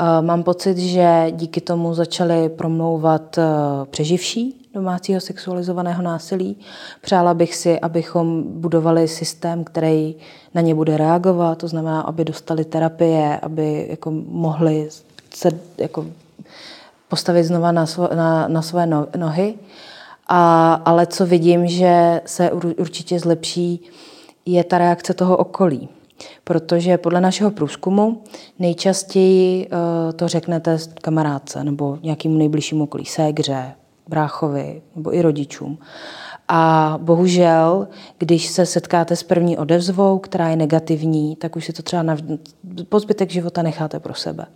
Eh, 0.00 0.22
mám 0.22 0.42
pocit, 0.42 0.78
že 0.78 1.26
díky 1.30 1.60
tomu 1.60 1.94
začaly 1.94 2.48
promlouvat 2.48 3.38
eh, 3.38 3.42
přeživší 3.90 4.60
domácího 4.74 5.20
sexualizovaného 5.20 6.02
násilí. 6.02 6.56
Přála 7.00 7.34
bych 7.34 7.54
si, 7.54 7.80
abychom 7.80 8.42
budovali 8.46 9.08
systém, 9.08 9.64
který 9.64 10.14
na 10.54 10.60
ně 10.60 10.74
bude 10.74 10.96
reagovat, 10.96 11.58
to 11.58 11.68
znamená, 11.68 12.00
aby 12.00 12.24
dostali 12.24 12.64
terapie, 12.64 13.38
aby 13.42 13.86
jako 13.90 14.10
mohli 14.28 14.88
se 15.34 15.48
jako 15.78 16.06
postavit 17.08 17.44
znova 17.44 17.72
na, 17.72 17.86
svo, 17.86 18.08
na, 18.14 18.48
na 18.48 18.62
své 18.62 18.86
no, 18.86 19.06
nohy. 19.16 19.54
A, 20.26 20.74
ale 20.74 21.06
co 21.06 21.26
vidím, 21.26 21.66
že 21.66 22.20
se 22.26 22.52
určitě 22.52 23.18
zlepší, 23.18 23.80
je 24.46 24.64
ta 24.64 24.78
reakce 24.78 25.14
toho 25.14 25.36
okolí. 25.36 25.88
Protože 26.44 26.98
podle 26.98 27.20
našeho 27.20 27.50
průzkumu 27.50 28.22
nejčastěji 28.58 29.66
uh, 29.66 30.12
to 30.12 30.28
řeknete 30.28 30.78
kamarádce 31.02 31.64
nebo 31.64 31.98
nějakému 32.02 32.38
nejbližšímu 32.38 32.84
okolí, 32.84 33.04
ségře, 33.04 33.72
bráchovi 34.08 34.82
nebo 34.96 35.14
i 35.14 35.22
rodičům. 35.22 35.78
A 36.48 36.94
bohužel, 37.02 37.88
když 38.18 38.46
se 38.46 38.66
setkáte 38.66 39.16
s 39.16 39.22
první 39.22 39.58
odevzvou, 39.58 40.18
která 40.18 40.48
je 40.48 40.56
negativní, 40.56 41.36
tak 41.36 41.56
už 41.56 41.64
si 41.64 41.72
to 41.72 41.82
třeba 41.82 42.02
na, 42.02 42.16
po 42.88 43.00
zbytek 43.00 43.30
života 43.30 43.62
necháte 43.62 44.00
pro 44.00 44.14
sebe. 44.14 44.46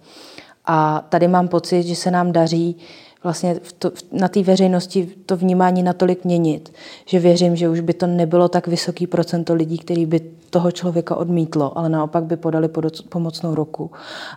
A 0.65 1.07
tady 1.09 1.29
mám 1.29 1.49
pocit, 1.49 1.83
že 1.83 1.97
se 1.97 2.11
nám 2.11 2.33
daří 2.33 2.77
vlastně 3.25 3.61
to, 3.79 3.91
na 4.13 4.29
té 4.29 4.43
veřejnosti 4.43 5.09
to 5.27 5.37
vnímání 5.37 5.83
natolik 5.83 6.25
měnit, 6.25 6.73
že 7.07 7.19
věřím, 7.19 7.57
že 7.57 7.69
už 7.69 7.81
by 7.81 7.95
to 7.95 8.07
nebylo 8.07 8.49
tak 8.49 8.67
vysoký 8.67 9.07
procento 9.07 9.55
lidí, 9.55 9.79
který 9.79 10.07
by 10.07 10.21
toho 10.51 10.73
člověka 10.73 11.17
odmítlo, 11.17 11.79
ale 11.79 11.89
naopak 11.89 12.25
by 12.25 12.37
podali 12.37 12.69
pomocnou 13.09 13.55
ruku, 13.55 13.91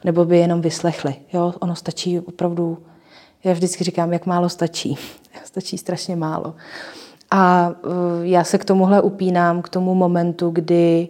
nebo 0.03 0.25
by 0.25 0.38
jenom 0.38 0.61
vyslechli. 0.61 1.15
Jo, 1.34 1.53
ono 1.59 1.75
stačí 1.75 2.19
opravdu, 2.19 2.77
já 3.43 3.53
vždycky 3.53 3.84
říkám, 3.84 4.13
jak 4.13 4.25
málo 4.25 4.49
stačí. 4.49 4.97
stačí 5.43 5.77
strašně 5.77 6.15
málo. 6.15 6.55
A 7.32 7.71
uh, 7.86 7.91
já 8.21 8.43
se 8.43 8.57
k 8.57 8.65
tomuhle 8.65 9.01
upínám, 9.01 9.61
k 9.61 9.69
tomu 9.69 9.95
momentu, 9.95 10.49
kdy 10.49 11.09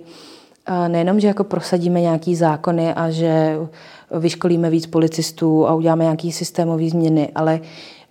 uh, 0.69 0.87
nejenom, 0.87 1.19
že 1.19 1.27
jako 1.27 1.43
prosadíme 1.43 2.01
nějaký 2.01 2.35
zákony 2.35 2.93
a 2.93 3.09
že 3.09 3.57
vyškolíme 4.19 4.69
víc 4.69 4.87
policistů 4.87 5.67
a 5.67 5.73
uděláme 5.73 6.03
nějaký 6.03 6.31
systémové 6.31 6.89
změny, 6.89 7.29
ale 7.35 7.59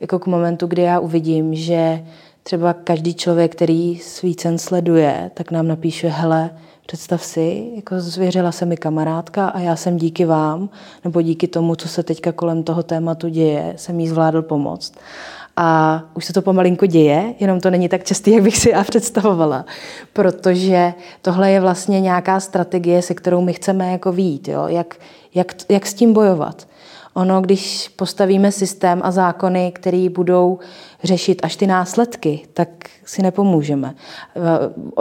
jako 0.01 0.19
k 0.19 0.27
momentu, 0.27 0.67
kdy 0.67 0.83
já 0.83 0.99
uvidím, 0.99 1.55
že 1.55 2.05
třeba 2.43 2.73
každý 2.73 3.15
člověk, 3.15 3.53
který 3.53 3.99
Svícen 3.99 4.59
sleduje, 4.59 5.31
tak 5.35 5.51
nám 5.51 5.69
napíše, 5.69 6.09
hele, 6.09 6.51
představ 6.87 7.25
si, 7.25 7.71
jako 7.77 8.01
zvěřila 8.01 8.53
se 8.53 8.67
mi 8.67 8.77
kamarádka 8.77 9.49
a 9.49 9.61
já 9.61 9.77
jsem 9.77 9.97
díky 9.97 10.25
vám, 10.25 10.69
nebo 11.05 11.23
díky 11.23 11.49
tomu, 11.49 11.75
co 11.75 11.89
se 11.89 12.03
teďka 12.03 12.33
kolem 12.33 12.63
toho 12.63 12.83
tématu 12.83 13.29
děje, 13.29 13.75
jsem 13.77 14.01
jí 14.01 14.09
zvládl 14.09 14.43
pomoct. 14.43 14.93
A 15.57 16.03
už 16.15 16.25
se 16.25 16.33
to 16.33 16.43
pomalinko 16.43 16.87
děje, 16.87 17.35
jenom 17.41 17.61
to 17.61 17.71
není 17.71 17.89
tak 17.89 18.05
častý, 18.05 18.31
jak 18.31 18.43
bych 18.43 18.59
si 18.59 18.71
já 18.71 18.85
představovala. 18.85 19.65
Protože 20.13 20.95
tohle 21.23 21.51
je 21.51 21.61
vlastně 21.61 22.01
nějaká 22.01 22.41
strategie, 22.41 23.03
se 23.03 23.15
kterou 23.15 23.41
my 23.41 23.53
chceme 23.53 23.93
jako 23.93 24.13
výjít. 24.13 24.49
Jo? 24.49 24.65
Jak, 24.67 24.97
jak, 25.35 25.55
jak 25.69 25.87
s 25.87 25.95
tím 25.95 26.13
bojovat. 26.13 26.69
Ono, 27.15 27.41
když 27.41 27.89
postavíme 27.89 28.53
systém 28.53 29.01
a 29.05 29.11
zákony, 29.11 29.73
které 29.73 30.09
budou 30.11 30.59
řešit 31.05 31.41
až 31.43 31.57
ty 31.57 31.67
následky, 31.67 32.41
tak 32.55 32.69
si 33.05 33.23
nepomůžeme. 33.23 33.95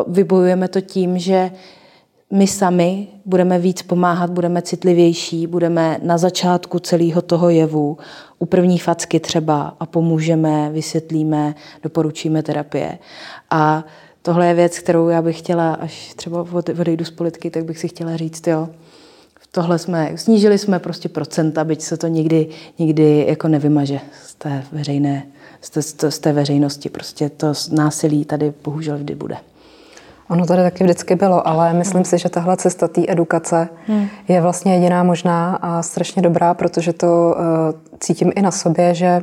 Vybojujeme 0.07 0.67
to 0.67 0.81
tím, 0.81 1.19
že 1.19 1.51
my 2.31 2.47
sami 2.47 3.07
budeme 3.25 3.59
víc 3.59 3.81
pomáhat, 3.81 4.29
budeme 4.29 4.61
citlivější, 4.61 5.47
budeme 5.47 5.99
na 6.03 6.17
začátku 6.17 6.79
celého 6.79 7.21
toho 7.21 7.49
jevu, 7.49 7.97
u 8.39 8.45
první 8.45 8.79
facky 8.79 9.19
třeba 9.19 9.75
a 9.79 9.85
pomůžeme, 9.85 10.69
vysvětlíme, 10.69 11.55
doporučíme 11.83 12.43
terapie. 12.43 12.97
A 13.49 13.83
tohle 14.21 14.47
je 14.47 14.53
věc, 14.53 14.79
kterou 14.79 15.07
já 15.07 15.21
bych 15.21 15.39
chtěla, 15.39 15.73
až 15.73 16.13
třeba 16.13 16.45
odejdu 16.79 17.05
z 17.05 17.11
politiky, 17.11 17.49
tak 17.49 17.63
bych 17.65 17.79
si 17.79 17.87
chtěla 17.87 18.17
říct, 18.17 18.47
jo, 18.47 18.69
tohle 19.51 19.79
jsme, 19.79 20.11
snížili 20.15 20.57
jsme 20.57 20.79
prostě 20.79 21.09
procenta, 21.09 21.63
byť 21.63 21.81
se 21.81 21.97
to 21.97 22.07
nikdy, 22.07 22.47
nikdy 22.79 23.25
jako 23.27 23.47
nevymaže 23.47 23.99
z 24.23 24.35
té 24.35 24.63
veřejné, 24.71 25.23
z 25.61 25.69
té, 25.69 26.11
z 26.11 26.19
té 26.19 26.33
veřejnosti. 26.33 26.89
Prostě 26.89 27.29
to 27.29 27.53
násilí 27.71 28.25
tady 28.25 28.53
bohužel 28.63 28.97
vždy 28.97 29.15
bude. 29.15 29.35
Ono 30.29 30.45
tady 30.45 30.61
taky 30.61 30.83
vždycky 30.83 31.15
bylo, 31.15 31.47
ale 31.47 31.73
myslím 31.73 32.05
si, 32.05 32.17
že 32.17 32.29
tahle 32.29 32.57
cesta 32.57 32.87
té 32.87 33.01
edukace 33.07 33.69
hmm. 33.87 34.07
je 34.27 34.41
vlastně 34.41 34.73
jediná 34.73 35.03
možná 35.03 35.55
a 35.55 35.81
strašně 35.81 36.21
dobrá, 36.21 36.53
protože 36.53 36.93
to 36.93 37.07
uh, 37.07 37.79
cítím 37.99 38.31
i 38.35 38.41
na 38.41 38.51
sobě, 38.51 38.93
že 38.93 39.21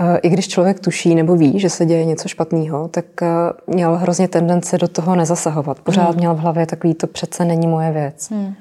uh, 0.00 0.16
i 0.22 0.28
když 0.28 0.48
člověk 0.48 0.80
tuší 0.80 1.14
nebo 1.14 1.36
ví, 1.36 1.60
že 1.60 1.70
se 1.70 1.86
děje 1.86 2.04
něco 2.04 2.28
špatného, 2.28 2.88
tak 2.88 3.04
uh, 3.22 3.74
měl 3.74 3.96
hrozně 3.96 4.28
tendenci 4.28 4.78
do 4.78 4.88
toho 4.88 5.16
nezasahovat. 5.16 5.80
Pořád 5.80 6.08
hmm. 6.08 6.16
měl 6.16 6.34
v 6.34 6.38
hlavě 6.38 6.66
takový, 6.66 6.94
to 6.94 7.06
přece 7.06 7.44
není 7.44 7.66
moje 7.66 7.92
věc. 7.92 8.30
Hmm. 8.30 8.54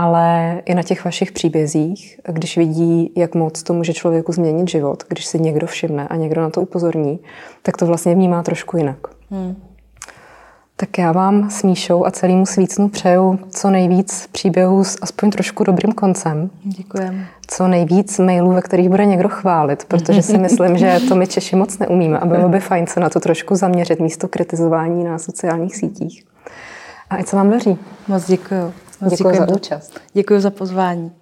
Ale 0.00 0.62
i 0.64 0.74
na 0.74 0.82
těch 0.82 1.04
vašich 1.04 1.32
příbězích, 1.32 2.20
když 2.28 2.56
vidí, 2.56 3.12
jak 3.16 3.34
moc 3.34 3.62
to 3.62 3.74
může 3.74 3.92
člověku 3.92 4.32
změnit 4.32 4.68
život, 4.68 5.04
když 5.08 5.26
si 5.26 5.40
někdo 5.40 5.66
všimne 5.66 6.08
a 6.08 6.16
někdo 6.16 6.40
na 6.40 6.50
to 6.50 6.60
upozorní, 6.60 7.18
tak 7.62 7.76
to 7.76 7.86
vlastně 7.86 8.14
vnímá 8.14 8.42
trošku 8.42 8.76
jinak. 8.76 8.96
Hmm. 9.30 9.56
Tak 10.76 10.98
já 10.98 11.12
vám 11.12 11.50
s 11.50 11.62
Míšou 11.62 12.06
a 12.06 12.10
celému 12.10 12.46
svícnu 12.46 12.88
přeju 12.88 13.38
co 13.50 13.70
nejvíc 13.70 14.28
příběhů 14.32 14.84
s 14.84 14.98
aspoň 15.02 15.30
trošku 15.30 15.64
dobrým 15.64 15.92
koncem. 15.92 16.50
Děkujeme. 16.62 17.26
Co 17.46 17.68
nejvíc 17.68 18.18
mailů, 18.18 18.52
ve 18.52 18.62
kterých 18.62 18.88
bude 18.88 19.06
někdo 19.06 19.28
chválit, 19.28 19.84
protože 19.84 20.22
si 20.22 20.38
myslím, 20.38 20.78
že 20.78 21.00
to 21.08 21.14
my 21.14 21.26
Češi 21.26 21.56
moc 21.56 21.78
neumíme 21.78 22.18
a 22.18 22.26
bylo 22.26 22.48
by 22.48 22.60
fajn 22.60 22.86
se 22.86 23.00
na 23.00 23.10
to 23.10 23.20
trošku 23.20 23.56
zaměřit 23.56 24.00
místo 24.00 24.28
kritizování 24.28 25.04
na 25.04 25.18
sociálních 25.18 25.76
sítích. 25.76 26.24
A 27.10 27.16
ať 27.16 27.26
se 27.26 27.36
vám 27.36 27.50
daří. 27.50 27.78
Moc 28.08 28.26
děkuji. 28.26 28.72
Děkuji 29.08 29.36
za 29.36 29.48
účast. 29.48 30.00
Děkuji 30.12 30.40
za 30.40 30.50
pozvání. 30.50 31.12